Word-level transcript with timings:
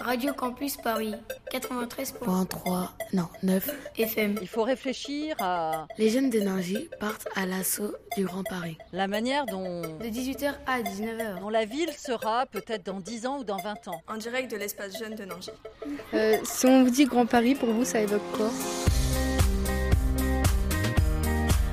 Radio 0.00 0.32
Campus 0.32 0.76
Paris, 0.78 1.14
93.3 1.52 2.88
non, 3.12 3.28
9 3.42 3.70
FM. 3.98 4.36
Il 4.40 4.48
faut 4.48 4.62
réfléchir 4.62 5.36
à 5.40 5.86
Les 5.98 6.08
jeunes 6.08 6.30
d'énergie 6.30 6.88
partent 6.98 7.28
à 7.36 7.44
l'assaut 7.44 7.94
du 8.16 8.24
Grand 8.24 8.42
Paris. 8.42 8.78
la 8.92 9.06
manière 9.08 9.44
dont, 9.46 9.82
De 9.82 10.06
18h 10.06 10.54
à 10.66 10.80
19h. 10.80 11.40
dont 11.40 11.50
la 11.50 11.66
ville 11.66 11.90
sera 11.92 12.46
peut-être 12.46 12.86
dans 12.86 12.98
10 13.00 13.26
ans 13.26 13.38
ou 13.40 13.44
dans 13.44 13.58
20 13.58 13.88
ans. 13.88 14.00
En 14.08 14.16
direct 14.16 14.50
de 14.50 14.56
l'espace 14.56 14.98
jeune 14.98 15.14
de 15.16 15.24
Nancy. 15.26 15.50
Euh, 16.14 16.38
si 16.44 16.66
on 16.66 16.82
vous 16.84 16.90
dit 16.90 17.04
Grand 17.04 17.26
Paris, 17.26 17.54
pour 17.54 17.68
vous, 17.70 17.84
ça 17.84 18.00
évoque 18.00 18.22
quoi? 18.32 18.48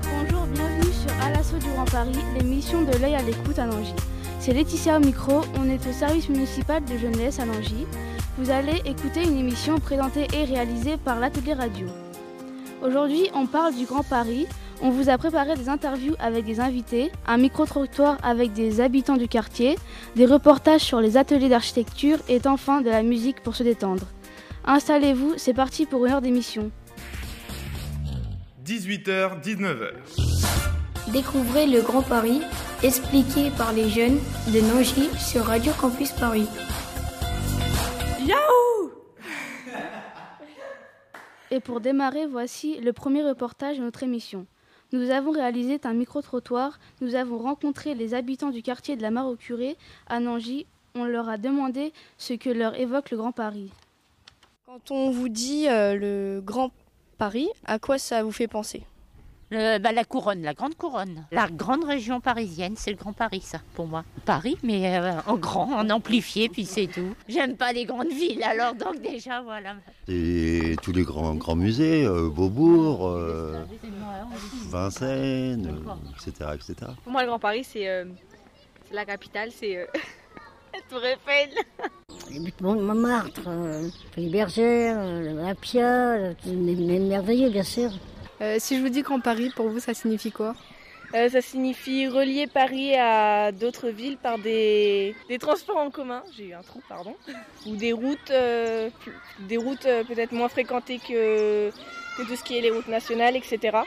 Bonjour, 0.04 0.46
bienvenue 0.48 0.92
sur 0.94 1.24
À 1.24 1.30
l'assaut 1.32 1.58
du 1.60 1.70
Grand 1.70 1.86
Paris, 1.86 2.18
l'émission 2.38 2.82
de 2.82 2.92
l'œil 2.98 3.16
à 3.16 3.22
l'écoute 3.22 3.58
à 3.58 3.66
Nangy. 3.66 3.94
C'est 4.42 4.54
Laetitia 4.54 4.98
au 4.98 5.00
micro, 5.00 5.42
on 5.58 5.70
est 5.70 5.86
au 5.88 5.94
service 5.94 6.28
municipal 6.30 6.84
de 6.84 6.98
jeunesse 6.98 7.40
à 7.40 7.46
Nangy. 7.46 7.86
Vous 8.38 8.52
allez 8.52 8.84
écouter 8.86 9.24
une 9.24 9.36
émission 9.36 9.80
présentée 9.80 10.28
et 10.32 10.44
réalisée 10.44 10.98
par 10.98 11.20
l'atelier 11.20 11.54
radio. 11.54 11.88
Aujourd'hui, 12.84 13.32
on 13.34 13.48
parle 13.48 13.74
du 13.74 13.86
Grand 13.86 14.04
Paris. 14.04 14.46
On 14.80 14.92
vous 14.92 15.10
a 15.10 15.18
préparé 15.18 15.56
des 15.56 15.70
interviews 15.70 16.14
avec 16.20 16.46
des 16.46 16.60
invités, 16.60 17.12
un 17.26 17.38
micro-trottoir 17.38 18.20
avec 18.22 18.54
des 18.54 18.80
habitants 18.80 19.18
du 19.18 19.28
quartier, 19.28 19.76
des 20.16 20.28
reportages 20.28 20.82
sur 20.82 21.02
les 21.02 21.18
ateliers 21.18 21.50
d'architecture 21.50 22.20
et 22.30 22.40
enfin 22.46 22.82
de 22.82 22.92
la 22.92 23.02
musique 23.02 23.42
pour 23.42 23.56
se 23.56 23.64
détendre. 23.64 24.06
Installez-vous, 24.66 25.34
c'est 25.38 25.56
parti 25.56 25.88
pour 25.88 26.06
une 26.06 26.12
heure 26.12 26.22
d'émission. 26.22 26.70
18h, 28.64 29.42
19h. 29.42 29.94
Découvrez 31.12 31.66
le 31.66 31.82
Grand 31.82 32.04
Paris, 32.04 32.42
expliqué 32.84 33.50
par 33.58 33.74
les 33.74 33.90
jeunes 33.90 34.20
de 34.54 34.62
Nancy 34.62 35.10
sur 35.18 35.46
Radio 35.46 35.72
Campus 35.80 36.12
Paris. 36.12 36.48
Et 41.50 41.60
pour 41.60 41.80
démarrer, 41.80 42.26
voici 42.26 42.80
le 42.82 42.94
premier 42.94 43.24
reportage 43.24 43.78
de 43.78 43.84
notre 43.84 44.04
émission. 44.04 44.46
Nous 44.92 45.12
avons 45.12 45.32
réalisé 45.32 45.80
un 45.84 45.94
micro-trottoir, 45.94 46.80
nous 47.02 47.16
avons 47.16 47.38
rencontré 47.38 47.94
les 47.94 48.14
habitants 48.14 48.52
du 48.52 48.62
quartier 48.62 48.96
de 48.96 49.02
la 49.02 49.12
Mare 49.12 49.28
au 49.28 49.36
Curé 49.36 49.76
à 50.08 50.20
Nangy. 50.20 50.66
On 50.96 51.06
leur 51.06 51.30
a 51.30 51.38
demandé 51.38 51.94
ce 52.18 52.34
que 52.34 52.50
leur 52.50 52.80
évoque 52.80 53.12
le 53.12 53.18
Grand 53.18 53.32
Paris. 53.32 53.72
Quand 54.66 54.92
on 54.92 55.10
vous 55.10 55.30
dit 55.30 55.68
euh, 55.70 55.96
le 55.96 56.42
Grand 56.44 56.72
Paris, 57.18 57.50
à 57.66 57.80
quoi 57.80 57.98
ça 57.98 58.24
vous 58.24 58.32
fait 58.32 58.48
penser? 58.48 58.84
Le- 59.50 59.78
bah, 59.80 59.92
la 59.94 60.04
couronne, 60.04 60.42
la 60.42 60.54
grande 60.54 60.76
couronne. 60.76 61.26
La 61.32 61.48
grande 61.48 61.86
région 61.86 62.20
parisienne, 62.20 62.74
c'est 62.76 62.92
le 62.92 62.98
Grand 62.98 63.14
Paris, 63.14 63.42
ça, 63.42 63.60
pour 63.76 63.88
moi. 63.88 64.04
Paris, 64.26 64.58
mais 64.62 64.98
euh, 65.00 65.14
en 65.26 65.36
grand, 65.38 65.72
en 65.74 65.90
amplifié, 65.90 66.50
puis 66.50 66.66
c'est 66.66 66.88
tout. 66.88 67.16
J'aime 67.30 67.56
pas 67.56 67.72
les 67.72 67.86
grandes 67.86 68.10
villes, 68.12 68.44
alors 68.44 68.74
donc 68.76 69.02
déjà, 69.02 69.42
voilà. 69.42 69.76
Et 70.10 70.76
tous 70.84 70.92
les 70.92 71.04
grands, 71.04 71.34
grands 71.36 71.56
musées, 71.56 72.06
euh, 72.06 72.30
Beaubourg, 72.30 73.08
euh, 73.08 73.64
Vincennes, 74.70 75.68
euh, 75.88 76.28
etc., 76.30 76.52
etc. 76.54 76.92
Pour 77.04 77.12
moi, 77.14 77.22
le 77.22 77.28
Grand 77.30 77.40
Paris, 77.40 77.64
c'est 77.64 77.88
euh, 77.88 78.06
c'est 78.90 78.96
la 78.96 79.06
capitale, 79.06 79.50
c'est 79.54 79.78
euh, 79.78 79.86
la 80.74 80.80
Tour 80.90 81.06
Eiffel. 81.06 81.50
Montmartre, 82.60 83.42
euh, 83.48 83.88
les 84.18 84.30
bergères, 84.30 84.98
euh, 85.00 85.42
la 85.46 85.56
Pia, 85.56 86.34
mais 86.46 87.00
merveilleux 87.00 87.50
bien 87.50 87.64
sûr. 87.64 87.92
Euh, 88.42 88.58
Si 88.60 88.78
je 88.78 88.82
vous 88.82 88.90
dis 88.90 89.02
Grand 89.02 89.20
Paris, 89.20 89.52
pour 89.56 89.70
vous, 89.70 89.80
ça 89.80 89.94
signifie 89.94 90.32
quoi 90.32 90.56
Euh, 91.14 91.30
ça 91.30 91.42
signifie 91.42 92.08
relier 92.08 92.48
Paris 92.48 92.94
à 92.96 93.52
d'autres 93.52 93.90
villes 93.90 94.18
par 94.18 94.38
des, 94.40 95.16
des 95.30 95.38
transports 95.40 95.78
en 95.78 95.90
commun. 95.90 96.22
J'ai 96.36 96.48
eu 96.50 96.54
un 96.54 96.62
trou, 96.62 96.82
pardon. 96.90 97.16
Ou 97.66 97.76
des 97.76 97.94
routes, 97.94 98.32
euh, 98.32 98.90
des 99.48 99.58
routes 99.58 99.88
peut-être 100.08 100.34
moins 100.34 100.50
fréquentées 100.50 101.00
que, 101.00 101.72
que 102.18 102.24
tout 102.28 102.36
ce 102.36 102.44
qui 102.44 102.58
est 102.58 102.62
les 102.62 102.72
routes 102.72 102.90
nationales, 102.90 103.36
etc. 103.38 103.78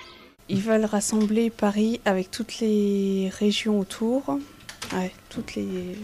Ils 0.48 0.60
veulent 0.62 0.84
rassembler 0.86 1.50
Paris 1.50 2.00
avec 2.04 2.30
toutes 2.30 2.58
les 2.60 3.30
régions 3.38 3.78
autour, 3.78 4.38
ouais, 4.94 5.12
toutes 5.28 5.54
les, 5.54 5.96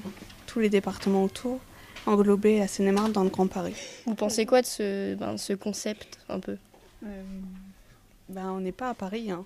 tous 0.47 0.61
les 0.61 0.69
départements 0.69 1.25
autour, 1.25 1.59
englober 2.05 2.59
la 2.61 2.69
Seine-et-Marne 2.69 3.11
dans 3.11 3.25
le 3.25 3.31
Grand 3.31 3.49
Paris. 3.49 3.75
Vous 4.05 4.15
pensez 4.15 4.47
quoi 4.47 4.61
de 4.61 4.67
ce, 4.67 5.15
ben, 5.15 5.37
ce 5.39 5.55
concept, 5.55 6.19
un 6.28 6.39
peu? 6.39 6.57
Euh, 7.05 7.23
ben, 8.29 8.51
on 8.51 8.61
n'est 8.61 8.73
pas 8.73 8.91
à 8.91 8.95
Paris. 8.95 9.31
Hein. 9.31 9.45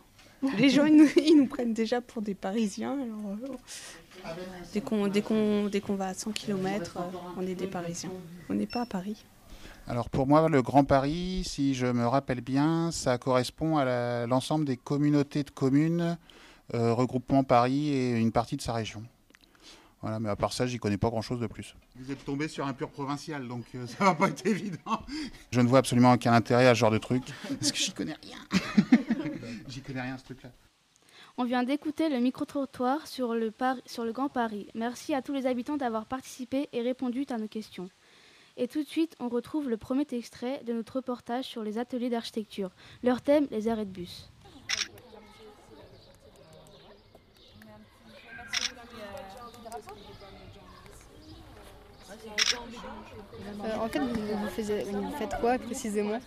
Les 0.59 0.71
gens, 0.71 0.87
ils 0.87 0.97
nous, 0.97 1.43
nous 1.43 1.47
prennent 1.47 1.75
déjà 1.75 2.01
pour 2.01 2.23
des 2.23 2.35
Parisiens. 2.35 2.93
alors, 2.93 3.37
euh, 4.27 4.69
dès 4.73 4.81
qu'on 5.23 5.69
dès 5.69 5.81
va 5.97 6.07
à 6.09 6.15
100 6.15 6.33
km, 6.33 6.99
on 7.37 7.43
est 7.43 7.55
des 7.55 7.67
Parisiens. 7.67 8.11
On 8.49 8.55
n'est 8.55 8.67
pas 8.67 8.83
à 8.83 8.87
Paris. 8.87 9.25
Alors 9.87 10.09
pour 10.09 10.27
moi, 10.27 10.49
le 10.49 10.63
Grand 10.63 10.85
Paris, 10.85 11.43
si 11.45 11.75
je 11.75 11.87
me 11.87 12.07
rappelle 12.07 12.41
bien, 12.41 12.91
ça 12.93 13.19
correspond 13.19 13.79
à 13.79 14.27
l'ensemble 14.27 14.65
des 14.65 14.77
communautés 14.77 15.43
de 15.43 15.51
communes, 15.51 16.17
euh, 16.75 16.95
regroupement 16.95 17.43
Paris 17.43 17.89
et 17.89 18.13
une 18.13 18.31
partie 18.31 18.57
de 18.57 18.63
sa 18.63 18.73
région. 18.73 19.03
Voilà, 20.03 20.19
mais 20.19 20.31
à 20.31 20.37
part 20.37 20.53
ça, 20.53 20.67
j'y 20.67 20.79
connais 20.79 20.97
pas 20.97 21.11
grand-chose 21.11 21.41
de 21.41 21.47
plus. 21.47 21.75
Vous 21.97 22.11
êtes 22.11 22.25
tombé 22.25 22.49
sur 22.49 22.67
un 22.67 22.73
pur 22.73 22.89
provincial, 22.91 23.47
donc 23.47 23.65
euh, 23.75 23.87
ça 23.87 24.05
va 24.05 24.15
pas 24.15 24.29
être 24.29 24.47
évident. 24.47 25.03
Je 25.51 25.61
ne 25.61 25.69
vois 25.69 25.81
absolument 25.81 26.13
aucun 26.13 26.33
intérêt 26.33 26.67
à 26.69 26.75
ce 26.75 26.81
genre 26.81 26.91
de 26.91 26.99
truc, 26.99 27.23
parce 27.49 27.71
que 27.71 27.79
j'y 27.79 27.93
connais 27.93 28.17
rien. 28.23 28.39
j'y 29.69 29.83
connais 29.83 30.01
rien 30.01 30.17
ce 30.17 30.25
truc-là. 30.25 30.51
On 31.37 31.45
vient 31.45 31.63
d'écouter 31.63 32.09
le 32.09 32.19
micro-trottoir 32.19 33.07
sur 33.07 33.35
le, 33.35 33.51
Par- 33.51 33.77
sur 33.87 34.05
le 34.05 34.13
Grand 34.13 34.29
Paris. 34.29 34.69
Merci 34.75 35.15
à 35.15 35.23
tous 35.23 35.33
les 35.33 35.47
habitants 35.47 35.77
d'avoir 35.77 36.07
participé 36.07 36.69
et 36.73 36.81
répondu 36.83 37.25
à 37.31 37.37
nos 37.39 37.49
questions. 37.49 37.89
Et 38.57 38.69
tout 38.69 38.83
de 38.83 38.89
suite, 38.89 39.15
on 39.21 39.29
retrouve 39.29 39.69
le 39.71 39.77
premier 39.77 40.07
extrait 40.13 40.63
de 40.67 40.73
notre 40.73 40.97
reportage 40.97 41.45
sur 41.45 41.63
les 41.63 41.79
ateliers 41.79 42.11
d'architecture. 42.11 42.71
Leur 43.03 43.23
thème, 43.23 43.47
les 43.51 43.69
arrêts 43.69 43.87
de 43.87 43.91
bus. 43.91 44.30
En 53.79 53.89
fait, 53.89 53.99
vous, 53.99 55.11
faites 55.19 55.37
quoi 55.41 55.59
précisément 55.59 56.19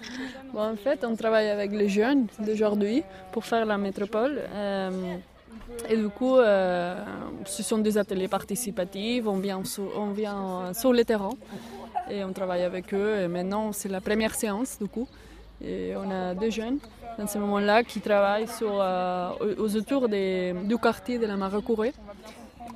Bon, 0.53 0.61
en 0.61 0.75
fait, 0.75 1.03
on 1.03 1.15
travaille 1.15 1.49
avec 1.49 1.71
les 1.71 1.89
jeunes 1.89 2.27
d'aujourd'hui 2.39 3.03
pour 3.31 3.45
faire 3.45 3.65
la 3.65 3.77
métropole. 3.77 4.41
euh, 4.53 5.17
et 5.89 5.97
du 5.97 6.09
coup, 6.09 6.37
euh, 6.37 6.95
ce 7.45 7.63
sont 7.63 7.79
des 7.79 7.97
ateliers 7.97 8.27
participatifs. 8.27 9.25
On 9.25 9.37
vient, 9.37 9.63
sur, 9.63 10.93
le 10.93 11.03
terrain 11.03 11.31
et 12.09 12.23
on 12.23 12.33
travaille 12.33 12.63
avec 12.63 12.93
eux. 12.93 13.21
Et 13.21 13.27
maintenant, 13.27 13.71
c'est 13.71 13.89
la 13.89 14.01
première 14.01 14.35
séance, 14.35 14.77
du 14.79 14.87
coup. 14.87 15.07
Et 15.63 15.93
on 15.95 16.09
a 16.11 16.33
deux 16.35 16.49
jeunes 16.49 16.79
dans 17.17 17.27
ce 17.27 17.37
moment-là 17.37 17.83
qui 17.83 18.01
travaillent 18.01 18.47
euh, 18.61 19.29
aux 19.57 19.75
autour 19.75 20.09
du 20.09 20.77
quartier 20.81 21.17
de 21.17 21.25
la 21.25 21.37
Marécourée. 21.37 21.93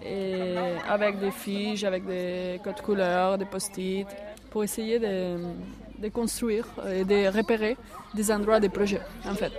Et 0.05 0.55
avec 0.88 1.19
des 1.19 1.31
fiches, 1.31 1.84
avec 1.84 2.05
des 2.05 2.59
codes 2.63 2.81
couleurs, 2.81 3.38
des 3.38 3.45
post-it, 3.45 4.07
pour 4.57 4.63
essayer 4.63 4.97
de, 4.97 5.38
de 6.00 6.09
construire 6.09 6.66
et 6.91 7.06
de 7.06 7.28
repérer 7.28 7.78
des 8.16 8.31
endroits 8.31 8.59
des 8.59 8.69
projets, 8.69 9.03
en 9.23 9.35
fait. 9.35 9.53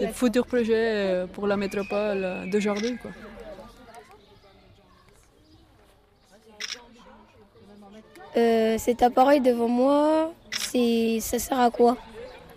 Des 0.00 0.08
futurs 0.08 0.48
projets 0.48 0.88
euh, 0.96 1.26
pour 1.28 1.46
la 1.46 1.56
métropole 1.56 2.24
euh, 2.24 2.50
d'aujourd'hui, 2.50 2.98
quoi. 2.98 3.12
Euh, 8.36 8.76
cet 8.78 9.04
appareil 9.04 9.40
devant 9.40 9.68
moi, 9.68 10.32
c'est, 10.50 11.20
ça 11.20 11.38
sert 11.38 11.60
à 11.60 11.70
quoi? 11.70 11.96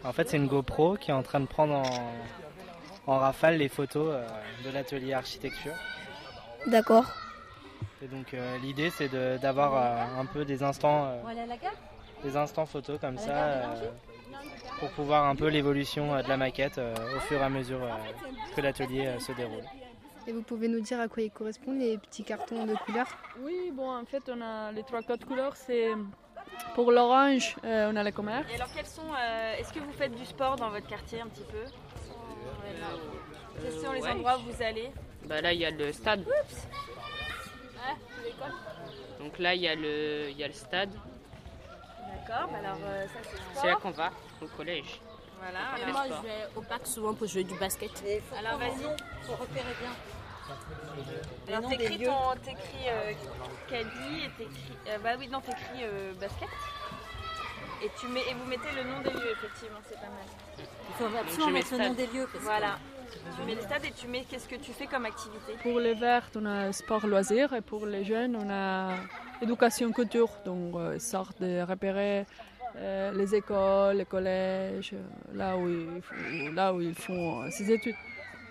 En 0.03 0.12
fait, 0.12 0.28
c'est 0.28 0.38
une 0.38 0.47
GoPro 0.47 0.96
qui 0.96 1.12
est 1.12 1.13
en 1.13 1.22
train 1.22 1.40
de 1.40 1.46
prendre 1.46 1.75
en, 1.75 3.13
en 3.13 3.19
rafale 3.19 3.58
les 3.58 3.70
photos 3.70 4.08
euh, 4.09 4.28
de 4.66 4.72
l'atelier 4.72 5.14
architecture. 5.14 5.76
D'accord. 6.66 7.05
Et 8.01 8.07
donc, 8.07 8.34
euh, 8.34 8.57
l'idée, 8.59 8.90
c'est 8.90 9.09
d'avoir 9.40 9.75
euh, 9.75 10.22
un 10.22 10.25
peu 10.25 10.46
des 10.46 10.63
instants, 10.63 11.05
euh, 11.05 11.22
des 12.23 12.37
instants 12.37 12.66
photos 12.66 12.99
comme 12.99 13.17
ça, 13.17 13.35
euh, 13.35 13.90
pour 14.79 14.90
pouvoir 14.91 15.25
un 15.25 15.35
peu 15.35 15.47
l'évolution 15.47 16.13
euh, 16.13 16.22
de 16.22 16.29
la 16.29 16.37
maquette 16.37 16.78
euh, 16.78 16.96
au 17.17 17.19
fur 17.19 17.40
et 17.41 17.43
à 17.43 17.49
mesure 17.49 17.84
euh, 17.84 17.90
que 18.55 18.61
l'atelier 18.61 19.07
euh, 19.07 19.19
se 19.19 19.34
déroule. 19.34 19.63
Et 20.28 20.31
vous 20.31 20.43
pouvez 20.43 20.69
nous 20.69 20.79
dire 20.79 20.99
à 20.99 21.07
quoi 21.09 21.23
ils 21.23 21.31
correspondent, 21.31 21.79
les 21.79 21.97
petits 21.97 22.23
cartons 22.23 22.66
de 22.66 22.75
couleurs? 22.75 23.07
Oui, 23.41 23.72
bon, 23.73 23.90
en 23.90 24.05
fait, 24.05 24.23
on 24.29 24.41
a 24.41 24.72
les 24.72 24.84
trois 24.84 25.01
codes 25.01 25.25
couleurs. 25.25 25.55
C'est 25.57 25.90
pour 26.75 26.91
l'orange, 26.91 27.57
euh, 27.66 27.91
on 27.91 27.96
a 27.97 28.03
le 28.03 28.11
commerce. 28.11 28.47
Et 28.51 28.55
alors, 28.55 28.69
quels 28.73 28.85
sont. 28.85 29.01
euh, 29.01 29.57
Est-ce 29.57 29.73
que 29.73 29.79
vous 29.79 29.91
faites 29.91 30.16
du 30.16 30.25
sport 30.25 30.55
dans 30.55 30.69
votre 30.69 30.87
quartier 30.87 31.19
un 31.19 31.28
petit 31.28 31.43
peu? 31.43 31.66
Quels 33.61 33.73
sont 33.73 33.91
les 33.91 34.01
ouais. 34.01 34.11
endroits 34.11 34.37
où 34.37 34.51
vous 34.51 34.61
allez? 34.63 34.90
Bah 35.25 35.41
là, 35.41 35.51
il 35.51 35.59
y 35.59 35.66
a 35.66 35.72
le 35.72 35.91
stade. 35.91 36.23
Ah, 37.81 37.93
l'école 38.23 38.53
Donc 39.20 39.40
là, 39.40 39.53
il 39.55 39.61
y, 39.61 39.67
a 39.67 39.76
le- 39.76 40.29
il 40.29 40.37
y 40.37 40.43
a 40.43 40.47
le 40.47 40.53
stade. 40.53 40.91
D'accord, 40.91 42.49
bah 42.52 42.58
alors 42.59 42.78
euh, 42.84 43.05
ça 43.08 43.14
c'est 43.23 43.29
sport. 43.37 43.61
C'est 43.61 43.67
là 43.67 43.76
qu'on 43.76 43.91
va, 43.91 44.11
au 44.41 44.47
collège. 44.47 45.02
Voilà, 45.41 45.59
Après 45.72 45.84
alors- 45.84 46.03
le 46.03 46.09
sport. 46.09 46.23
au 46.58 46.61
parc 46.61 46.87
souvent 46.87 47.14
pour 47.14 47.28
jouer 47.28 47.43
du 47.43 47.55
basket. 47.58 47.91
Alors 48.37 48.58
vas-y. 48.59 48.84
Faut 49.26 49.35
repérer 49.35 49.73
bien. 49.79 51.55
Alors 51.55 51.70
t'écris 51.70 51.99
ton 52.03 52.35
t'écris 52.43 52.87
euh, 52.87 53.11
caddie 53.70 54.25
et 54.25 54.29
t'écris 54.37 54.73
euh, 54.87 54.97
bah 55.03 55.11
oui 55.20 55.28
non 55.28 55.40
t'écris 55.41 55.84
euh, 55.84 56.14
basket. 56.20 56.49
Et, 57.82 57.90
tu 57.97 58.08
mets, 58.08 58.20
et 58.29 58.34
vous 58.34 58.43
mettez 58.46 58.70
le 58.75 58.84
nom 58.84 58.99
des 58.99 59.09
lieux, 59.11 59.32
effectivement, 59.32 59.79
c'est 59.87 59.96
pas 59.96 60.02
mal. 60.02 60.28
Il 60.58 60.96
faut 60.96 61.17
absolument 61.17 61.52
mettre 61.52 61.72
le 61.72 61.78
nom 61.78 61.93
des 61.93 62.08
lieux. 62.08 62.28
Parce 62.29 62.43
Voilà. 62.43 62.78
Tu 63.35 63.46
mets 63.46 63.56
les 63.56 63.61
stades 63.61 63.85
et 63.85 63.91
tu 63.91 64.08
mets 64.08 64.26
qu'est-ce 64.29 64.47
que 64.47 64.56
tu 64.56 64.72
fais 64.73 64.85
comme 64.85 65.06
activité? 65.06 65.53
Pour 65.64 65.79
les 65.79 65.94
verts, 65.94 66.29
on 66.35 66.46
a 66.46 66.72
sport 66.72 67.06
loisirs 67.08 67.53
et 67.53 67.61
pour 67.61 67.85
les 67.85 68.03
jeunes, 68.03 68.35
on 68.35 68.50
a 68.50 68.96
éducation 69.41 69.91
culture. 69.91 70.29
Donc, 70.46 70.76
euh, 70.76 71.00
sorte 71.00 71.41
de 71.41 71.61
repérer 71.61 72.26
euh, 72.76 73.11
les 73.14 73.34
écoles, 73.35 73.97
les 73.97 74.06
collèges, 74.06 74.91
euh, 74.94 75.02
là 75.34 75.58
où 75.58 75.67
ils, 75.70 76.02
font- 76.02 76.53
là 76.53 76.73
où 76.73 76.82
ils 76.82 76.96
font 76.96 77.50
ces 77.52 77.72
études, 77.72 77.96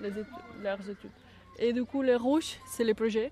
études, 0.03 0.27
leurs 0.63 0.81
études. 0.89 1.11
Et 1.59 1.73
du 1.73 1.85
coup, 1.85 2.03
les 2.03 2.17
rouges, 2.17 2.57
c'est 2.67 2.85
les 2.85 2.95
projets. 2.95 3.31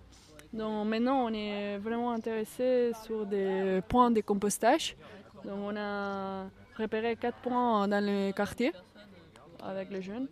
Donc 0.53 0.87
maintenant, 0.87 1.25
on 1.27 1.33
est 1.33 1.79
vraiment 1.79 2.13
intéressé 2.13 2.93
sur 3.05 3.27
des 3.27 3.81
points 3.89 4.11
de 4.11 4.21
compostage. 4.21 4.97
Donc 5.45 5.59
on 5.71 5.77
a 5.77 6.47
repéré 6.79 7.17
quatre 7.17 7.39
points 7.39 7.89
dans 7.89 8.05
le 8.05 8.33
quartier 8.33 8.73
avec 9.63 9.91
les 9.91 10.03
jeunes. 10.03 10.29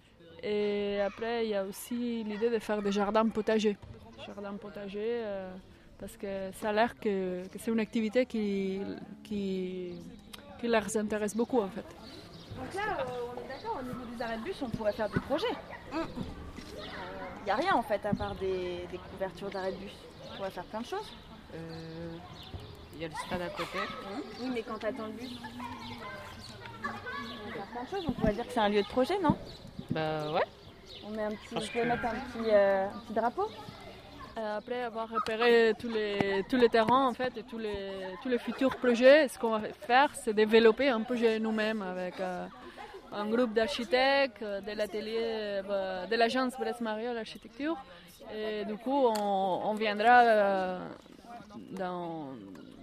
Et 0.46 1.00
après, 1.00 1.46
il 1.46 1.50
y 1.50 1.54
a 1.54 1.64
aussi 1.64 2.22
l'idée 2.22 2.50
de 2.50 2.58
faire 2.58 2.82
des 2.82 2.92
jardins 2.92 3.26
potagers. 3.26 3.78
Jardins 4.26 4.52
potagers, 4.54 5.22
euh, 5.24 5.50
parce 5.98 6.16
que 6.18 6.50
ça 6.60 6.68
a 6.68 6.72
l'air 6.72 6.94
que, 7.00 7.46
que 7.48 7.58
c'est 7.58 7.70
une 7.70 7.80
activité 7.80 8.26
qui, 8.26 8.82
qui, 9.22 9.94
qui 10.60 10.68
leur 10.68 10.84
intéresse 10.96 11.34
beaucoup 11.34 11.60
en 11.60 11.68
fait. 11.68 11.86
Donc 12.58 12.74
là, 12.74 12.98
euh, 12.98 13.04
on 13.30 13.40
est 13.40 13.48
d'accord, 13.48 13.80
au 13.80 13.82
niveau 13.82 14.04
des 14.14 14.22
arrêts 14.22 14.36
de 14.36 14.44
bus, 14.44 14.60
on 14.60 14.68
pourrait 14.68 14.92
faire 14.92 15.08
des 15.08 15.20
projets. 15.20 15.56
Il 15.92 17.44
n'y 17.46 17.50
a 17.50 17.56
rien 17.56 17.74
en 17.74 17.82
fait 17.82 18.04
à 18.04 18.12
part 18.12 18.34
des, 18.34 18.86
des 18.90 18.98
couvertures 19.10 19.50
d'arrêts 19.50 19.72
de 19.72 19.78
bus. 19.78 19.94
On 20.30 20.36
pourrait 20.36 20.50
faire 20.50 20.64
plein 20.64 20.80
de 20.82 20.86
choses. 20.86 21.10
Il 22.94 23.00
y 23.00 23.04
a 23.06 23.08
le 23.08 23.14
stade 23.14 23.40
à 23.40 23.48
côté. 23.48 23.78
Oui, 24.40 24.50
mais 24.52 24.62
quand 24.62 24.78
t'attends 24.78 25.06
le 25.06 25.12
bus, 25.12 25.38
on 26.82 27.46
peut 27.46 27.52
faire 27.54 27.66
plein 27.72 27.82
de 27.82 27.88
choses. 27.88 28.04
On 28.08 28.12
pourrait 28.12 28.34
dire 28.34 28.46
que 28.46 28.52
c'est 28.52 28.60
un 28.60 28.68
lieu 28.68 28.82
de 28.82 28.88
projet, 28.88 29.18
non? 29.20 29.36
Bah 29.90 30.32
ouais. 30.32 30.42
On 31.06 31.10
met 31.10 31.22
un 31.24 31.30
petit, 31.30 31.54
pouvez 31.54 31.68
que- 31.68 31.86
mettre 31.88 32.04
un 32.06 32.10
petit, 32.14 32.50
euh, 32.50 32.86
un 32.86 32.98
petit 33.00 33.12
drapeau. 33.12 33.48
Euh, 34.36 34.58
après 34.58 34.82
avoir 34.82 35.08
repéré 35.08 35.74
tous 35.78 35.88
les, 35.88 36.44
tous 36.48 36.56
les 36.56 36.68
terrains 36.68 37.06
en 37.06 37.14
fait 37.14 37.36
et 37.36 37.44
tous 37.44 37.58
les, 37.58 37.76
tous 38.20 38.28
les 38.28 38.38
futurs 38.38 38.74
projets, 38.76 39.28
ce 39.28 39.38
qu'on 39.38 39.50
va 39.50 39.60
faire, 39.86 40.10
c'est 40.14 40.34
développer 40.34 40.88
un 40.88 41.02
projet 41.02 41.38
nous-mêmes 41.38 41.82
avec 41.82 42.18
euh, 42.18 42.44
un 43.12 43.26
groupe 43.26 43.52
d'architectes, 43.52 44.42
de 44.42 44.72
l'atelier, 44.76 45.20
euh, 45.70 46.06
de 46.06 46.16
l'agence 46.16 46.54
Brest 46.58 46.80
Mario 46.80 47.12
l'architecture. 47.12 47.76
Et 48.34 48.64
du 48.64 48.76
coup, 48.76 49.06
on, 49.06 49.60
on 49.66 49.74
viendra 49.74 50.22
euh, 50.22 50.78
dans, 51.72 52.30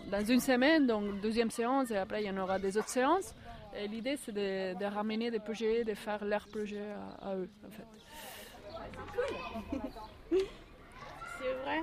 dans 0.09 0.23
une 0.25 0.39
semaine, 0.39 0.87
donc 0.87 1.19
deuxième 1.19 1.51
séance, 1.51 1.91
et 1.91 1.97
après 1.97 2.23
il 2.23 2.27
y 2.27 2.29
en 2.31 2.37
aura 2.37 2.59
des 2.59 2.77
autres 2.77 2.87
séances. 2.89 3.33
Et 3.75 3.87
l'idée, 3.87 4.17
c'est 4.17 4.31
de, 4.33 4.77
de 4.77 4.85
ramener 4.85 5.31
des 5.31 5.39
projets, 5.39 5.83
de 5.83 5.93
faire 5.93 6.23
leurs 6.25 6.47
projets 6.47 6.91
à, 7.21 7.29
à 7.29 7.35
eux, 7.35 7.49
en 7.65 7.71
fait. 7.71 7.87
C'est 11.39 11.53
vrai. 11.63 11.81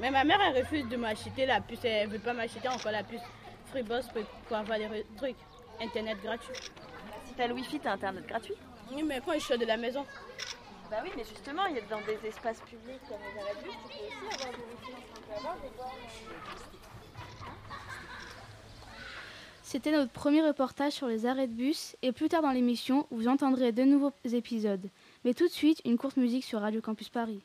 Mais 0.00 0.10
ma 0.10 0.24
mère, 0.24 0.40
elle 0.40 0.56
refuse 0.62 0.88
de 0.88 0.96
m'acheter 0.96 1.46
la 1.46 1.60
puce. 1.60 1.84
Elle 1.84 2.08
veut 2.08 2.18
pas 2.18 2.32
m'acheter 2.32 2.68
encore 2.68 2.90
la 2.90 3.04
puce 3.04 3.20
Freebox 3.66 4.08
pour, 4.08 4.24
pour 4.24 4.56
avoir 4.56 4.78
des 4.78 5.06
trucs. 5.16 5.36
Internet 5.80 6.18
gratuit. 6.22 6.54
Si 7.24 7.34
t'as 7.34 7.46
le 7.46 7.54
Wi-Fi, 7.54 7.80
t'as 7.80 7.92
Internet 7.92 8.26
gratuit. 8.26 8.54
Oui, 8.90 9.02
mais 9.02 9.20
quand 9.24 9.34
je 9.34 9.40
sors 9.40 9.58
de 9.58 9.64
la 9.66 9.76
maison. 9.76 10.06
Bah 10.90 10.98
oui, 11.02 11.10
mais 11.16 11.24
justement, 11.24 11.66
il 11.66 11.76
y 11.76 11.78
a 11.78 11.82
dans 11.82 12.00
des 12.00 12.18
espaces 12.28 12.60
publics 12.60 13.00
comme 13.08 13.18
les 13.18 13.60
tu 13.60 13.64
peux 13.64 13.70
aussi 13.70 14.34
avoir 14.34 14.52
du 14.52 14.60
Wi-Fi. 14.60 14.92
Tu 15.14 15.20
peux 15.22 15.34
avoir 15.36 15.56
des 15.56 15.70
bornes. 15.76 15.90
C'était 19.74 19.90
notre 19.90 20.12
premier 20.12 20.40
reportage 20.40 20.92
sur 20.92 21.08
les 21.08 21.26
arrêts 21.26 21.48
de 21.48 21.52
bus 21.52 21.96
et 22.00 22.12
plus 22.12 22.28
tard 22.28 22.42
dans 22.42 22.52
l'émission, 22.52 23.08
vous 23.10 23.26
entendrez 23.26 23.72
de 23.72 23.82
nouveaux 23.82 24.12
épisodes. 24.22 24.88
Mais 25.24 25.34
tout 25.34 25.48
de 25.48 25.52
suite, 25.52 25.80
une 25.84 25.98
courte 25.98 26.16
musique 26.16 26.44
sur 26.44 26.60
Radio 26.60 26.80
Campus 26.80 27.08
Paris. 27.08 27.42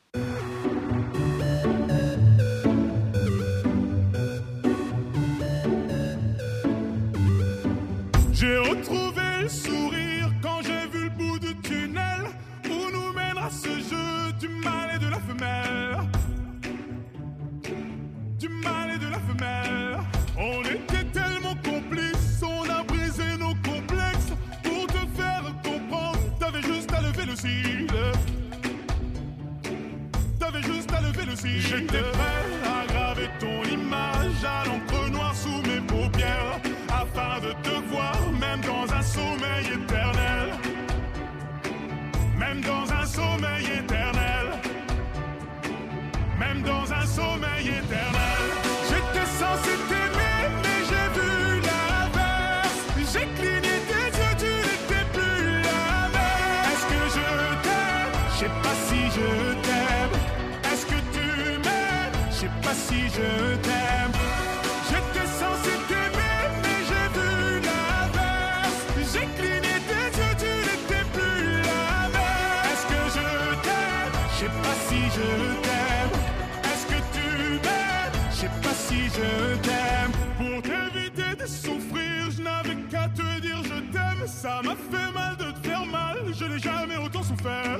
Je 79.20 79.56
t'aime. 79.62 80.12
Pour 80.38 80.62
t'éviter 80.62 81.36
de 81.42 81.48
souffrir, 81.48 82.32
je 82.32 82.42
n'avais 82.42 82.76
qu'à 82.90 83.08
te 83.10 83.40
dire 83.42 83.62
je 83.64 83.80
t'aime. 83.92 84.28
Ça 84.28 84.62
m'a 84.64 84.76
fait 84.76 85.12
mal 85.14 85.36
de 85.38 85.52
te 85.52 85.68
faire 85.68 85.86
mal, 85.86 86.18
je 86.34 86.46
n'ai 86.46 86.60
jamais 86.60 86.98
autant 86.98 87.24
souffert. 87.24 87.80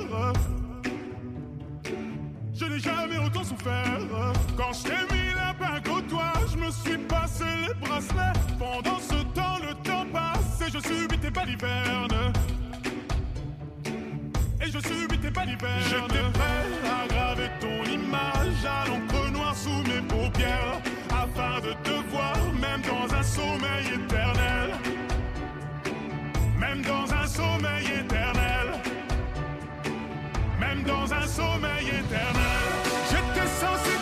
Je 2.52 2.64
n'ai 2.66 2.78
jamais 2.78 3.18
autant 3.18 3.44
souffert. 3.44 4.00
Quand 4.56 4.72
je 4.72 4.82
t'ai 4.82 5.14
mis 5.14 5.32
la 5.34 5.52
bague 5.54 5.88
au 5.88 6.00
doigt, 6.02 6.34
je 6.52 6.56
me 6.58 6.70
suis 6.70 6.98
passé 6.98 7.44
les 7.66 7.74
bracelets. 7.74 8.38
Pendant 8.58 8.98
ce 8.98 9.22
temps, 9.34 9.58
le 9.66 9.74
temps 9.82 10.06
passe 10.12 10.60
et 10.66 10.70
je 10.70 10.78
subis 10.78 11.18
tes 11.18 11.30
balivernes. 11.30 12.32
Et 14.62 14.66
je 14.66 14.78
subis 14.78 15.18
tes 15.18 15.30
balivernes. 15.30 15.88
J'étais 15.88 16.30
prêt 16.34 16.66
à 16.84 17.08
graver 17.08 17.50
ton 17.60 17.82
image 17.90 18.64
à 18.66 18.86
l'encre 18.88 19.30
noire 19.32 19.56
sous 19.56 19.82
mes 19.88 20.02
paupières. 20.06 20.89
De 21.40 21.72
te 21.84 21.90
voir, 22.10 22.36
même 22.54 22.80
dans 22.82 23.14
un 23.14 23.22
sommeil 23.22 23.86
éternel. 23.94 24.70
Même 26.58 26.82
dans 26.82 27.12
un 27.12 27.26
sommeil 27.26 27.86
éternel. 28.00 28.66
Même 30.58 30.82
dans 30.84 31.12
un 31.12 31.26
sommeil 31.26 31.86
éternel. 31.88 32.66
J'étais 33.10 33.46
censé 33.46 33.99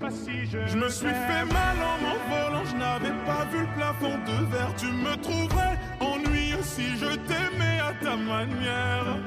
Je 0.00 0.76
me 0.76 0.88
suis 0.88 1.08
fait 1.08 1.44
mal 1.52 1.76
en 1.80 1.98
m'envolant, 2.02 2.64
je 2.64 2.76
n'avais 2.76 3.14
pas 3.24 3.44
vu 3.50 3.60
le 3.60 3.66
plafond 3.76 4.18
de 4.26 4.44
verre. 4.50 4.74
Tu 4.76 4.86
me 4.86 5.16
trouverais 5.16 5.78
ennuyeux 6.00 6.62
si 6.62 6.96
je 6.98 7.14
t'aimais 7.26 7.80
à 7.80 7.92
ta 8.04 8.16
manière. 8.16 9.18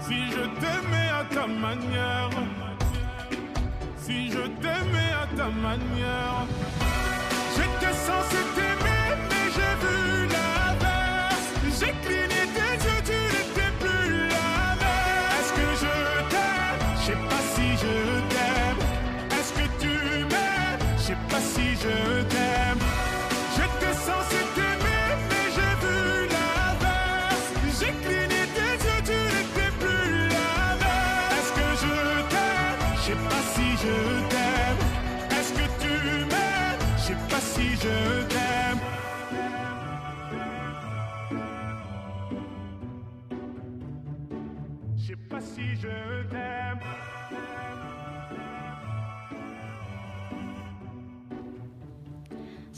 Si 0.00 0.30
je 0.30 0.42
t'aimais 0.60 1.08
à 1.12 1.24
ta 1.34 1.46
manière. 1.46 2.30
Si 3.98 4.30
je 4.30 4.42
t'aimais 4.60 5.12
à 5.22 5.26
ta 5.36 5.48
manière. 5.48 6.46
J'étais 7.56 7.94
censé 7.94 8.36
t'aimer, 8.54 8.65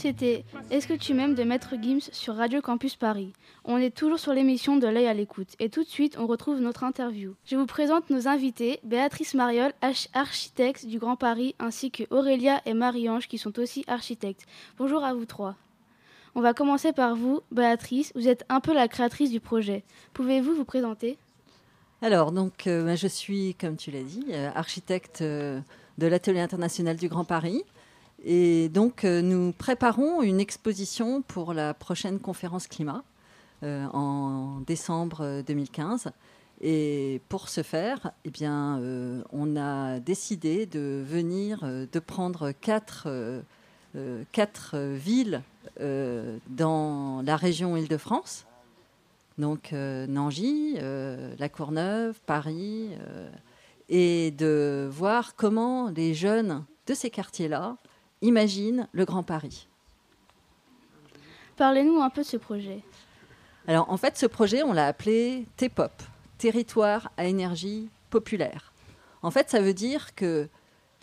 C'était 0.09 0.47
Est-ce 0.71 0.88
que 0.88 0.95
tu 0.95 1.12
m'aimes 1.12 1.35
de 1.35 1.43
Maître 1.45 1.75
Gims 1.83 2.09
sur 2.12 2.35
Radio 2.35 2.62
Campus 2.62 2.97
Paris? 2.97 3.35
On 3.67 3.77
est 3.77 3.95
toujours 3.95 4.19
sur 4.19 4.33
l'émission 4.33 4.79
de 4.79 4.87
l'œil 4.87 5.07
à 5.07 5.12
l'écoute 5.12 5.49
et 5.59 5.69
tout 5.69 5.85
de 5.85 5.88
suite 5.88 6.17
on 6.19 6.27
retrouve 6.27 6.61
notre 6.62 6.83
interview. 6.85 7.35
Je 7.45 7.57
vous 7.57 7.67
présente 7.67 8.09
nos 8.09 8.27
invités, 8.27 8.81
Béatrice 8.85 9.35
Mariol, 9.35 9.75
arch- 9.83 10.09
architecte 10.15 10.87
du 10.87 10.99
Grand 10.99 11.17
Paris, 11.17 11.55
ainsi 11.59 11.91
que 11.91 12.05
Aurélia 12.09 12.62
et 12.65 12.73
Marie-Ange 12.73 13.29
qui 13.29 13.37
sont 13.37 13.59
aussi 13.59 13.85
architectes. 13.87 14.47
Bonjour 14.79 15.05
à 15.05 15.12
vous 15.12 15.27
trois. 15.27 15.57
On 16.35 16.41
va 16.41 16.55
commencer 16.55 16.95
par 16.95 17.15
vous, 17.15 17.43
Béatrice, 17.53 18.11
vous 18.15 18.29
êtes 18.29 18.47
un 18.49 18.61
peu 18.61 18.73
la 18.73 18.88
créatrice 18.88 19.31
du 19.31 19.41
projet. 19.41 19.85
Pouvez-vous 20.15 20.55
vous 20.55 20.65
présenter? 20.65 21.19
Alors, 22.00 22.33
donc, 22.33 22.67
euh, 22.67 22.83
ben, 22.83 22.97
je 22.97 23.09
suis, 23.09 23.55
comme 23.57 23.77
tu 23.77 23.91
l'as 23.91 24.05
dit, 24.05 24.25
euh, 24.31 24.49
architecte 24.55 25.21
euh, 25.21 25.61
de 25.99 26.07
l'Atelier 26.07 26.41
international 26.41 26.97
du 26.97 27.09
Grand 27.09 27.25
Paris. 27.27 27.62
Et 28.25 28.68
donc, 28.68 29.04
euh, 29.04 29.22
nous 29.22 29.52
préparons 29.52 30.22
une 30.22 30.40
exposition 30.40 31.22
pour 31.22 31.54
la 31.54 31.75
prochaine 31.75 32.18
conférence 32.18 32.66
climat 32.66 33.04
euh, 33.62 33.87
en 33.92 34.60
décembre 34.66 35.20
euh, 35.22 35.42
2015. 35.42 36.10
Et 36.60 37.20
pour 37.28 37.48
ce 37.48 37.62
faire, 37.62 38.10
eh 38.25 38.30
bien, 38.30 38.78
euh, 38.78 39.22
on 39.32 39.56
a 39.56 40.00
décidé 40.00 40.66
de 40.66 41.04
venir, 41.06 41.60
euh, 41.62 41.87
de 41.90 41.98
prendre 42.00 42.50
quatre, 42.50 43.04
euh, 43.06 43.40
euh, 43.96 44.25
euh, 44.75 44.96
villes 44.98 45.42
euh, 45.80 46.38
dans 46.48 47.22
la 47.25 47.37
région 47.37 47.76
Île-de-France. 47.76 48.46
Donc 49.38 49.72
euh, 49.72 50.06
Nangy, 50.06 50.75
euh, 50.78 51.34
La 51.38 51.48
Courneuve, 51.48 52.18
Paris, 52.26 52.90
euh, 53.00 53.30
et 53.88 54.32
de 54.32 54.88
voir 54.90 55.37
comment 55.37 55.90
les 55.90 56.12
jeunes 56.12 56.64
de 56.87 56.94
ces 56.94 57.10
quartiers-là 57.10 57.76
imaginent 58.22 58.88
le 58.92 59.04
Grand 59.04 59.22
Paris. 59.22 59.68
Parlez-nous 61.56 62.00
un 62.00 62.10
peu 62.10 62.22
de 62.22 62.26
ce 62.26 62.37
projet. 62.37 62.82
Alors 63.66 63.90
en 63.90 63.96
fait, 63.96 64.16
ce 64.16 64.26
projet, 64.26 64.62
on 64.62 64.72
l'a 64.72 64.87
appelé 64.87 65.46
TEPOP, 65.56 65.92
Territoire 66.38 67.10
à 67.16 67.25
énergie 67.25 67.90
populaire. 68.10 68.72
En 69.22 69.30
fait, 69.30 69.50
ça 69.50 69.60
veut 69.60 69.75
dire 69.75 70.14
que 70.14 70.48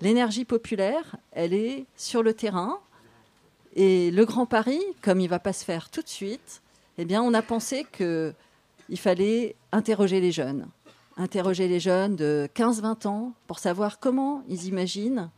l'énergie 0.02 0.46
populaire, 0.46 1.18
elle 1.32 1.54
est 1.54 1.86
sur 1.96 2.24
le 2.24 2.34
terrain. 2.34 2.80
Et 3.76 4.12
le 4.12 4.26
Grand 4.26 4.46
Paris, 4.46 4.82
comme 5.02 5.20
il 5.20 5.26
ne 5.26 5.30
va 5.30 5.40
pas 5.40 5.52
se 5.52 5.66
faire 5.66 5.90
tout 5.90 6.02
de 6.02 6.08
suite, 6.08 6.62
eh 6.98 7.04
bien, 7.04 7.22
on 7.22 7.34
a 7.34 7.42
pensé 7.42 7.86
qu'il 7.92 9.00
fallait 9.00 9.56
interroger 9.74 10.22
les 10.22 10.32
jeunes. 10.32 10.68
Interroger 11.18 11.68
les 11.68 11.82
jeunes 11.82 12.16
de 12.16 12.50
15-20 12.56 13.08
ans 13.08 13.34
pour 13.48 13.60
savoir 13.60 14.00
comment 14.00 14.44
ils 14.48 14.68
imaginent 14.68 15.30